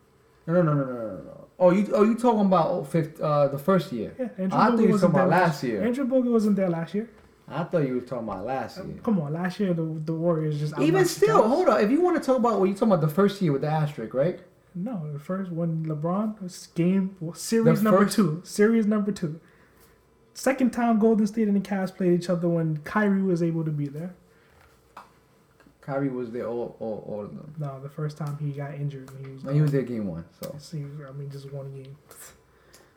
No, 0.45 0.53
no, 0.53 0.61
no, 0.61 0.73
no, 0.73 0.83
no, 0.85 0.93
no, 0.93 1.17
no. 1.23 1.47
Oh, 1.59 1.71
you, 1.71 1.87
oh, 1.93 2.03
you 2.03 2.15
talking 2.15 2.45
about 2.45 2.67
oh, 2.69 2.83
fifth, 2.83 3.19
uh, 3.19 3.47
the 3.49 3.57
first 3.57 3.91
year? 3.91 4.13
Yeah, 4.17 4.29
Andrew 4.37 4.57
I 4.59 4.67
thought 4.67 4.71
Bogut 4.73 4.81
you 4.81 4.83
was 4.85 4.91
wasn't 4.93 5.13
talking 5.13 5.27
about 5.27 5.41
last 5.41 5.63
year. 5.63 5.83
Andrew 5.83 6.05
Bogut 6.07 6.31
wasn't 6.31 6.55
there 6.55 6.69
last 6.69 6.93
year. 6.93 7.09
I 7.49 7.63
thought 7.63 7.87
you 7.87 7.95
was 7.95 8.09
talking 8.09 8.27
about 8.27 8.45
last 8.45 8.77
year. 8.77 8.95
Come 9.03 9.19
on, 9.19 9.33
last 9.33 9.59
year 9.59 9.73
the, 9.73 10.01
the 10.05 10.13
Warriors 10.13 10.59
just 10.59 10.77
Even 10.79 11.05
still, 11.05 11.41
Cavs. 11.41 11.47
hold 11.47 11.69
on. 11.69 11.81
If 11.81 11.91
you 11.91 12.01
want 12.01 12.15
to 12.21 12.25
talk 12.25 12.37
about, 12.37 12.59
well, 12.59 12.65
you 12.65 12.73
talking 12.73 12.89
about 12.93 13.01
the 13.01 13.13
first 13.13 13.41
year 13.41 13.51
with 13.53 13.61
the 13.61 13.67
asterisk, 13.69 14.13
right? 14.13 14.39
No, 14.75 15.11
the 15.11 15.19
first 15.19 15.51
when 15.51 15.85
LeBron 15.85 16.41
was 16.41 16.67
game 16.75 17.15
well, 17.19 17.33
series 17.33 17.79
The 17.79 17.83
number 17.85 18.03
first- 18.05 18.15
two, 18.15 18.41
series 18.43 18.85
number 18.85 19.11
two. 19.11 19.39
Second 20.33 20.71
time 20.71 20.99
Golden 20.99 21.25
State 21.25 21.47
and 21.47 21.55
the 21.55 21.67
Cavs 21.67 21.95
played 21.95 22.13
each 22.19 22.29
other 22.29 22.47
when 22.47 22.77
Kyrie 22.83 23.23
was 23.23 23.41
able 23.41 23.63
to 23.65 23.71
be 23.71 23.87
there. 23.87 24.13
Kyrie 25.87 26.09
was 26.09 26.29
there 26.31 26.45
all, 26.47 26.75
all, 26.79 27.03
all 27.07 27.21
of 27.23 27.29
them. 27.35 27.55
No, 27.57 27.79
the 27.81 27.89
first 27.89 28.17
time 28.17 28.37
he 28.39 28.51
got 28.51 28.73
injured 28.75 29.09
when 29.13 29.23
he 29.25 29.31
was. 29.31 29.43
No, 29.45 29.53
he 29.53 29.61
was 29.61 29.71
there 29.71 29.81
game 29.83 30.05
one. 30.05 30.25
So 30.41 30.53
See, 30.59 30.79
I 30.79 31.11
mean, 31.13 31.29
just 31.31 31.51
one 31.51 31.73
game. 31.73 31.95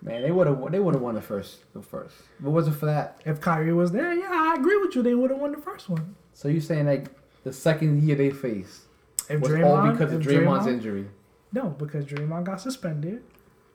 man, 0.03 0.23
they 0.23 0.31
would 0.33 0.47
have 0.49 0.73
they 0.73 0.81
would 0.81 0.95
have 0.95 1.03
won 1.03 1.15
the 1.15 1.21
first 1.23 1.61
the 1.73 1.81
first. 1.83 2.17
If 2.41 2.47
it 2.47 2.49
wasn't 2.51 2.77
for 2.77 2.87
that, 2.87 3.21
If 3.25 3.41
Kyrie 3.41 3.73
was 3.73 3.93
there, 3.93 4.13
yeah, 4.13 4.29
I 4.31 4.57
agree 4.59 4.77
with 4.79 4.95
you. 4.97 5.03
They 5.03 5.15
would 5.15 5.31
have 5.31 5.39
won 5.39 5.53
the 5.53 5.59
first 5.63 5.89
one. 5.89 6.17
so 6.35 6.49
you 6.49 6.61
saying 6.61 6.87
like 6.87 7.09
the 7.45 7.53
second 7.53 8.03
year 8.03 8.17
they 8.17 8.31
faced 8.31 8.83
If 9.29 9.41
was 9.41 9.53
Draymond, 9.53 9.65
all 9.87 9.93
because 9.93 10.13
of 10.13 10.23
Draymond's 10.23 10.67
Draymond- 10.67 10.73
injury. 10.73 11.07
No, 11.53 11.71
because 11.71 12.05
Draymond 12.07 12.45
got 12.45 12.61
suspended. 12.61 13.23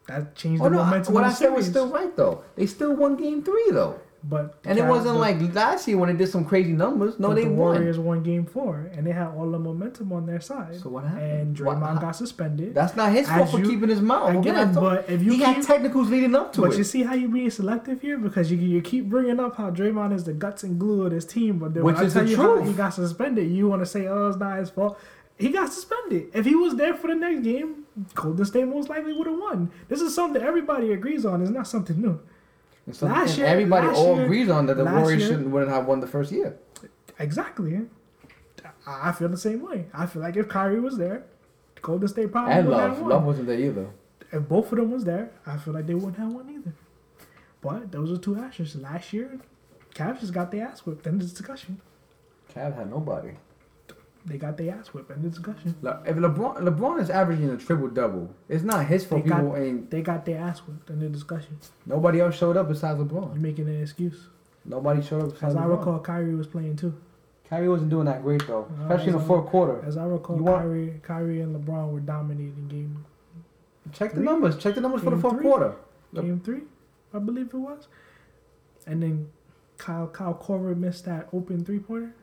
That 0.08 0.36
changed 0.36 0.62
Oh 0.62 0.66
the 0.66 0.76
no, 0.76 0.82
I- 0.82 0.86
momentum 0.86 1.14
what 1.14 1.24
of 1.24 1.28
I 1.28 1.30
the 1.32 1.36
said 1.36 1.54
was 1.54 1.66
still 1.68 1.88
right 1.90 2.16
though. 2.16 2.44
They 2.56 2.66
still 2.68 2.94
won 2.96 3.16
game 3.16 3.42
three 3.44 3.70
though, 3.72 4.00
But 4.28 4.56
and 4.66 4.80
it 4.80 4.86
wasn't 4.86 5.14
the- 5.14 5.20
like 5.20 5.54
last 5.54 5.88
year 5.88 6.00
when 6.00 6.10
they 6.10 6.16
did 6.16 6.30
some 6.32 6.46
crazy 6.46 6.72
numbers. 6.72 7.20
No, 7.20 7.36
they 7.36 7.44
the 7.44 7.50
won. 7.50 7.58
Warriors 7.76 8.00
won 8.00 8.24
Game 8.24 8.46
Four, 8.46 8.90
and 8.92 9.06
they 9.06 9.12
had 9.12 9.28
all 9.28 9.52
the 9.52 9.60
momentum 9.60 10.12
on 10.12 10.26
their 10.26 10.40
side. 10.40 10.78
So 10.82 10.90
what 10.90 11.04
happened? 11.04 11.22
And 11.58 11.60
What- 11.60 11.78
Draymond 11.78 11.94
how- 11.96 12.02
got 12.02 12.16
suspended. 12.16 12.74
That's 12.74 12.96
not 12.96 13.12
his 13.12 13.30
fault 13.30 13.50
for 13.52 13.60
you- 13.60 13.70
keeping 13.70 13.90
his 13.90 14.02
mouth. 14.02 14.36
Again, 14.36 14.74
but 14.74 15.08
if 15.10 15.22
you 15.22 15.34
he 15.34 15.38
keep, 15.38 15.46
had 15.46 15.62
technicals 15.64 16.10
leading 16.10 16.34
up 16.34 16.54
to 16.54 16.62
but 16.62 16.68
it. 16.68 16.70
But 16.72 16.78
you 16.80 16.84
see 16.84 17.04
how 17.04 17.14
you're 17.14 17.30
being 17.30 17.52
selective 17.52 18.02
here 18.02 18.18
because 18.18 18.52
you 18.52 18.58
you 18.58 18.82
keep 18.82 19.10
bringing 19.10 19.40
up 19.40 19.58
how 19.58 19.70
Draymond 19.70 20.12
is 20.14 20.24
the 20.24 20.34
guts 20.34 20.64
and 20.64 20.80
glue 20.80 21.04
of 21.04 21.12
this 21.12 21.26
team, 21.26 21.60
but 21.60 21.76
then 21.76 21.84
Which 21.84 21.96
when 21.98 22.06
I 22.08 22.10
tell 22.10 22.24
the 22.24 22.30
you 22.32 22.38
how 22.38 22.62
he 22.62 22.74
got 22.74 22.96
suspended, 22.96 23.48
you 23.52 23.68
want 23.68 23.84
to 23.84 23.86
say, 23.86 24.08
"Oh, 24.08 24.28
it's 24.30 24.38
not 24.40 24.58
his 24.58 24.72
fault." 24.72 24.98
He 25.38 25.50
got 25.50 25.72
suspended. 25.72 26.30
If 26.34 26.46
he 26.46 26.56
was 26.56 26.76
there 26.78 26.94
for 26.96 27.08
the 27.08 27.16
next 27.16 27.42
game, 27.44 27.84
Golden 28.16 28.46
State 28.46 28.68
most 28.68 28.90
likely 28.90 29.14
would 29.14 29.28
have 29.28 29.38
won. 29.38 29.70
This 29.90 30.02
is 30.02 30.16
something 30.16 30.42
everybody 30.42 30.94
agrees 30.94 31.26
on. 31.26 31.42
It's 31.42 31.52
not 31.52 31.68
something 31.68 32.02
new. 32.02 32.20
And 32.86 32.96
so- 32.96 33.08
last 33.08 33.38
year- 33.38 33.48
everybody 33.48 33.88
all 33.88 34.16
year- 34.16 34.26
agrees 34.26 34.50
on 34.50 34.66
that 34.68 34.76
the 34.78 34.86
Warriors 34.86 35.22
year- 35.22 35.30
shouldn't 35.32 35.50
wouldn't 35.50 35.72
have 35.72 35.86
won 35.88 36.00
the 36.02 36.08
first 36.08 36.32
year. 36.32 36.56
Exactly. 37.20 37.88
I 38.88 39.12
feel 39.14 39.30
the 39.30 39.38
same 39.38 39.62
way. 39.62 39.88
I 39.94 40.06
feel 40.06 40.22
like 40.22 40.36
if 40.38 40.48
Kyrie 40.48 40.80
was 40.80 40.98
there, 40.98 41.24
Golden 41.82 42.08
State 42.08 42.32
probably 42.32 42.54
And 42.54 42.68
would 42.68 42.78
love, 42.78 42.90
have 42.92 43.00
won. 43.00 43.10
Love 43.10 43.24
wasn't 43.26 43.48
there 43.48 43.60
either. 43.60 43.88
if 44.32 44.48
both 44.48 44.72
of 44.72 44.78
them 44.78 44.92
was 44.92 45.04
there, 45.06 45.32
I 45.46 45.58
feel 45.58 45.74
like 45.74 45.88
they 45.88 45.94
wouldn't 45.96 46.18
have 46.18 46.32
won 46.32 46.50
either. 46.50 46.74
But 47.62 47.92
those 47.92 48.12
are 48.12 48.18
two 48.18 48.38
actions. 48.38 48.76
Last 48.76 49.12
year, 49.14 49.40
Cavs 49.96 50.20
just 50.20 50.34
got 50.34 50.52
their 50.52 50.68
ass 50.68 50.82
whipped 50.86 51.08
in 51.08 51.18
the 51.18 51.26
discussion. 51.26 51.80
Cavs 52.54 52.76
had 52.76 52.90
nobody. 52.92 53.32
They 54.26 54.38
got 54.38 54.58
their 54.58 54.74
ass 54.74 54.88
whipped 54.88 55.12
in 55.12 55.22
the 55.22 55.30
discussion. 55.30 55.76
If 55.84 56.16
LeBron 56.16 56.58
LeBron 56.58 57.00
is 57.00 57.10
averaging 57.12 57.50
a 57.52 57.58
triple 57.58 57.88
double, 57.90 58.34
it's 58.50 58.64
not 58.64 58.86
his 58.88 59.06
fault. 59.06 59.24
They 59.24 59.30
got- 59.30 59.42
People 59.42 59.56
ain't 59.58 59.92
They 59.92 60.02
got 60.02 60.26
their 60.26 60.40
ass 60.40 60.60
whipped 60.60 60.90
in 60.90 61.00
the 61.00 61.10
discussion. 61.10 61.58
nobody 61.86 62.22
else 62.22 62.36
showed 62.36 62.58
up 62.58 62.68
besides 62.68 63.00
LeBron. 63.00 63.12
You're 63.12 63.22
LeBron. 63.22 63.42
making 63.42 63.70
an 63.70 63.82
excuse. 63.82 64.28
Nobody 64.66 65.04
showed 65.04 65.22
up 65.22 65.34
besides 65.34 65.56
As 65.56 65.62
I 65.62 65.66
recall, 65.66 66.00
Kyrie 66.00 66.34
was 66.36 66.48
playing 66.48 66.76
too. 66.78 66.94
Kyrie 67.48 67.70
wasn't 67.70 67.92
doing 67.92 68.06
that 68.06 68.24
great 68.24 68.46
though, 68.48 68.64
Uh, 68.80 68.84
especially 68.86 69.10
in 69.12 69.18
the 69.18 69.24
I- 69.24 69.28
fourth 69.28 69.46
quarter. 69.46 69.80
As 69.86 69.96
I 69.96 70.06
recall, 70.06 70.38
You 70.38 70.44
want- 70.44 70.62
Kyrie, 70.64 71.00
Kyrie 71.04 71.42
and 71.42 71.56
LeBron 71.56 71.92
were 71.92 72.00
dominating 72.00 72.68
game 72.68 73.06
Check 73.92 74.14
the 74.14 74.22
numbers. 74.22 74.58
Check 74.58 74.74
the 74.74 74.82
numbers 74.82 75.02
for 75.04 75.12
the 75.12 75.18
fourth 75.18 75.36
three? 75.36 75.44
quarter. 75.44 75.76
Game 76.16 76.40
three, 76.44 76.64
I 77.14 77.20
believe 77.20 77.50
it 77.54 77.58
was. 77.58 77.88
And 78.88 79.04
then 79.04 79.28
Kyle 79.78 80.08
Kyle 80.08 80.34
Korver 80.34 80.76
missed 80.76 81.06
that 81.06 81.28
open 81.32 81.64
three 81.64 81.78
pointer. 81.78 82.16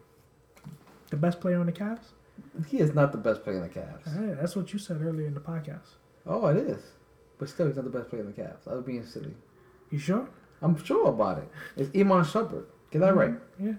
The 1.12 1.18
best 1.18 1.42
player 1.42 1.60
on 1.60 1.66
the 1.66 1.72
Cavs. 1.72 2.06
He 2.68 2.78
is 2.78 2.94
not 2.94 3.12
the 3.12 3.18
best 3.18 3.44
player 3.44 3.56
in 3.56 3.62
the 3.62 3.68
Cavs. 3.68 4.40
That's 4.40 4.56
what 4.56 4.72
you 4.72 4.78
said 4.78 5.02
earlier 5.02 5.26
in 5.26 5.34
the 5.34 5.40
podcast. 5.40 5.90
Oh, 6.26 6.46
it 6.46 6.56
is. 6.56 6.80
But 7.38 7.50
still, 7.50 7.66
he's 7.66 7.76
not 7.76 7.84
the 7.84 7.90
best 7.90 8.08
player 8.08 8.22
in 8.22 8.28
the 8.28 8.32
Cavs. 8.32 8.66
I 8.66 8.74
was 8.76 8.82
being 8.82 9.04
silly. 9.04 9.34
You 9.90 9.98
sure? 9.98 10.26
I'm 10.62 10.82
sure 10.82 11.08
about 11.08 11.36
it. 11.36 11.48
It's 11.76 11.94
Iman 11.94 12.24
Shumpert. 12.24 12.64
Get 12.90 13.00
that 13.00 13.10
mm-hmm. 13.10 13.18
right. 13.18 13.34
Yeah. 13.60 13.72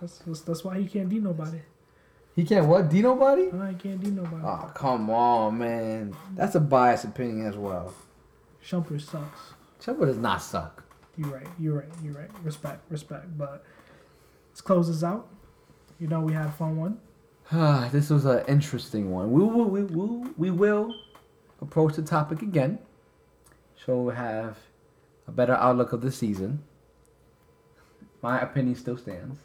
That's, 0.00 0.16
that's 0.20 0.40
that's 0.40 0.64
why 0.64 0.78
he 0.78 0.86
can't 0.86 1.10
do 1.10 1.20
nobody. 1.20 1.60
He 2.34 2.44
can't 2.46 2.66
what? 2.66 2.88
D 2.88 3.02
nobody? 3.02 3.48
Why 3.48 3.68
he 3.68 3.74
can't 3.74 4.02
do 4.02 4.10
nobody. 4.10 4.42
Oh, 4.42 4.70
come 4.74 5.10
on, 5.10 5.58
man. 5.58 6.16
That's 6.36 6.54
a 6.54 6.60
biased 6.60 7.04
opinion 7.04 7.48
as 7.48 7.56
well. 7.58 7.92
Shumpert 8.64 9.02
sucks. 9.02 9.52
Shumpert 9.78 10.06
does 10.06 10.16
not 10.16 10.40
suck. 10.40 10.84
You're 11.18 11.28
right. 11.28 11.48
You're 11.58 11.74
right. 11.80 11.88
You're 12.02 12.14
right. 12.14 12.30
Respect. 12.42 12.90
Respect. 12.90 13.36
But 13.36 13.62
let's 14.48 14.62
close 14.62 14.88
this 14.88 15.04
out. 15.04 15.28
You 15.98 16.06
know 16.06 16.20
we 16.20 16.32
had 16.32 16.46
a 16.46 16.52
fun 16.52 16.76
one. 16.76 17.00
this 17.90 18.10
was 18.10 18.24
an 18.24 18.44
interesting 18.46 19.10
one. 19.10 19.32
We 19.32 19.42
will, 19.42 19.64
we 19.64 19.82
will, 19.82 20.26
we 20.36 20.50
will 20.50 20.94
approach 21.60 21.96
the 21.96 22.02
topic 22.02 22.42
again. 22.42 22.78
So 23.84 24.02
we'll 24.02 24.14
have 24.14 24.58
a 25.26 25.32
better 25.32 25.54
outlook 25.54 25.92
of 25.92 26.00
the 26.00 26.12
season. 26.12 26.62
My 28.22 28.40
opinion 28.40 28.76
still 28.76 28.96
stands. 28.96 29.38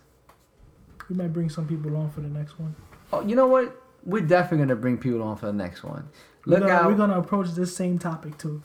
We 1.10 1.16
might 1.16 1.34
bring 1.34 1.50
some 1.50 1.68
people 1.68 1.96
on 1.96 2.10
for 2.12 2.22
the 2.22 2.30
next 2.30 2.60
one. 2.60 2.76
Oh, 3.12 3.22
you 3.22 3.36
know 3.36 3.48
what? 3.48 3.80
We're 4.04 4.22
definitely 4.22 4.66
gonna 4.66 4.76
bring 4.76 4.98
people 4.98 5.22
on 5.24 5.38
for 5.38 5.48
the 5.48 5.54
next 5.54 5.84
one. 5.84 6.08
We're 6.46 6.52
Look 6.52 6.60
gonna, 6.62 6.74
out. 6.74 6.88
We're 6.88 6.98
gonna 6.98 7.20
approach 7.20 7.50
this 7.52 7.76
same 7.76 8.00
topic 8.00 8.38
too. 8.38 8.62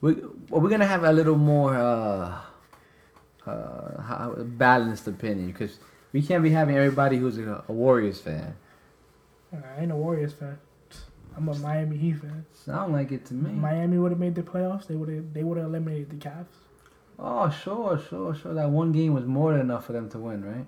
We, 0.00 0.14
well, 0.48 0.60
we're 0.60 0.70
gonna 0.70 0.86
have 0.86 1.04
a 1.04 1.12
little 1.12 1.36
more 1.36 1.74
uh, 1.74 2.40
uh, 3.46 4.42
balanced 4.42 5.06
opinion 5.08 5.48
because 5.48 5.80
we 6.12 6.22
can't 6.22 6.42
be 6.42 6.50
having 6.50 6.76
everybody 6.76 7.16
who's 7.18 7.38
a, 7.38 7.64
a 7.68 7.72
Warriors 7.72 8.20
fan. 8.20 8.56
I 9.52 9.82
ain't 9.82 9.92
a 9.92 9.96
Warriors 9.96 10.32
fan. 10.32 10.58
I'm 11.36 11.48
a 11.48 11.54
Miami 11.54 11.96
Heat 11.96 12.20
fan. 12.20 12.44
Sound 12.52 12.92
like 12.92 13.12
it 13.12 13.24
to 13.26 13.34
me. 13.34 13.52
Miami 13.52 13.96
would 13.98 14.10
have 14.10 14.18
made 14.18 14.34
the 14.34 14.42
playoffs. 14.42 14.86
They 14.86 14.96
would 14.96 15.08
have. 15.08 15.32
They 15.32 15.44
would 15.44 15.56
have 15.56 15.68
eliminated 15.68 16.10
the 16.10 16.16
Cavs. 16.16 16.46
Oh, 17.18 17.48
sure, 17.50 18.00
sure, 18.08 18.34
sure. 18.34 18.54
That 18.54 18.70
one 18.70 18.92
game 18.92 19.14
was 19.14 19.24
more 19.24 19.52
than 19.52 19.60
enough 19.60 19.86
for 19.86 19.92
them 19.92 20.08
to 20.10 20.18
win, 20.18 20.44
right? 20.44 20.66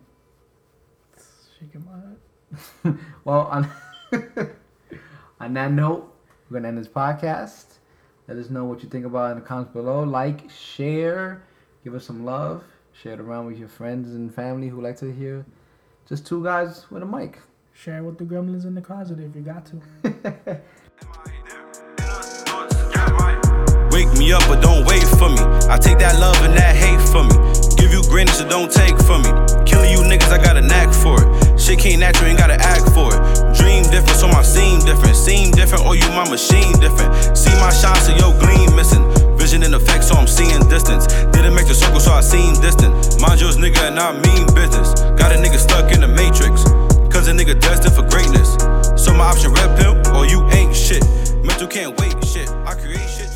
Shaking 1.58 1.84
my 1.84 2.90
head. 2.92 2.98
Well, 3.24 3.40
on 3.40 3.70
on 5.40 5.54
that 5.54 5.72
note, 5.72 6.14
we're 6.48 6.58
gonna 6.58 6.68
end 6.68 6.78
this 6.78 6.88
podcast. 6.88 7.64
Let 8.28 8.38
us 8.38 8.48
know 8.48 8.64
what 8.64 8.82
you 8.82 8.88
think 8.88 9.04
about 9.04 9.30
it 9.30 9.32
in 9.32 9.40
the 9.40 9.46
comments 9.46 9.72
below. 9.72 10.04
Like, 10.04 10.48
share, 10.50 11.42
give 11.82 11.94
us 11.94 12.04
some 12.04 12.24
love. 12.24 12.62
Share 13.02 13.14
it 13.14 13.20
around 13.20 13.46
with 13.46 13.56
your 13.56 13.68
friends 13.68 14.14
and 14.14 14.34
family 14.34 14.68
who 14.68 14.82
like 14.82 14.98
to 14.98 15.10
hear 15.10 15.46
just 16.06 16.26
two 16.26 16.44
guys 16.44 16.84
with 16.90 17.02
a 17.02 17.06
mic. 17.06 17.38
Share 17.72 17.96
it 17.96 18.02
with 18.02 18.18
the 18.18 18.24
gremlins 18.24 18.66
in 18.66 18.74
the 18.74 18.82
closet 18.82 19.18
if 19.18 19.34
you 19.34 19.40
got 19.40 19.64
to. 19.64 19.80
Wake 23.90 24.12
me 24.18 24.34
up, 24.34 24.42
but 24.48 24.60
don't 24.60 24.84
wait 24.84 25.02
for 25.16 25.30
me. 25.30 25.40
I 25.72 25.78
take 25.78 25.98
that 25.98 26.20
love 26.20 26.36
and 26.44 26.52
that 26.58 26.76
hate 26.76 27.00
from 27.08 27.28
me. 27.28 27.36
Give 27.80 27.90
you 27.90 28.02
greatness, 28.10 28.36
so 28.36 28.46
don't 28.46 28.70
take 28.70 28.98
from 29.08 29.22
me. 29.22 29.32
Killing 29.64 29.92
you 29.92 30.04
niggas, 30.04 30.30
I 30.30 30.36
got 30.36 30.58
a 30.58 30.60
knack 30.60 30.92
for 30.92 31.16
it. 31.16 31.58
Shit 31.58 31.78
came 31.78 32.00
natural, 32.00 32.28
ain't 32.28 32.38
gotta 32.38 32.60
act 32.60 32.84
for 32.92 33.16
it. 33.16 33.56
Dream 33.56 33.82
different, 33.84 34.20
so 34.20 34.28
my 34.28 34.42
seem 34.42 34.80
different. 34.80 35.16
Seem 35.16 35.52
different, 35.52 35.86
or 35.86 35.96
you 35.96 36.06
my 36.10 36.28
machine 36.28 36.72
different. 36.78 37.36
See 37.36 37.52
my 37.64 37.72
shine, 37.72 37.96
so 37.96 38.12
your 38.20 38.36
gleam 38.38 38.76
missing. 38.76 39.08
Vision 39.40 39.62
in 39.62 39.72
effect, 39.72 40.04
so 40.04 40.16
I'm 40.16 40.26
seeing 40.26 40.60
distance. 40.68 41.06
Didn't 41.32 41.54
make 41.54 41.66
the 41.66 41.74
circle, 41.74 41.98
so 41.98 42.12
I 42.12 42.20
seen 42.20 42.60
distant. 42.60 42.92
Mind 43.22 43.40
yours, 43.40 43.56
nigga, 43.56 43.88
and 43.88 43.98
I 43.98 44.12
mean 44.12 44.44
business. 44.54 44.92
Got 45.16 45.32
a 45.32 45.36
nigga 45.40 45.56
stuck 45.56 45.90
in 45.92 46.02
the 46.02 46.08
matrix. 46.08 46.62
Cause 47.10 47.26
a 47.26 47.32
nigga 47.32 47.58
destined 47.58 47.94
for 47.94 48.02
greatness. 48.02 48.52
So 49.02 49.14
my 49.14 49.24
option 49.24 49.52
red 49.52 49.78
pill, 49.80 49.96
or 50.14 50.26
you 50.26 50.46
ain't 50.50 50.76
shit. 50.76 51.02
Mental 51.42 51.66
can't 51.66 51.98
wait, 51.98 52.22
shit. 52.22 52.50
I 52.66 52.74
create 52.74 53.08
shit. 53.08 53.29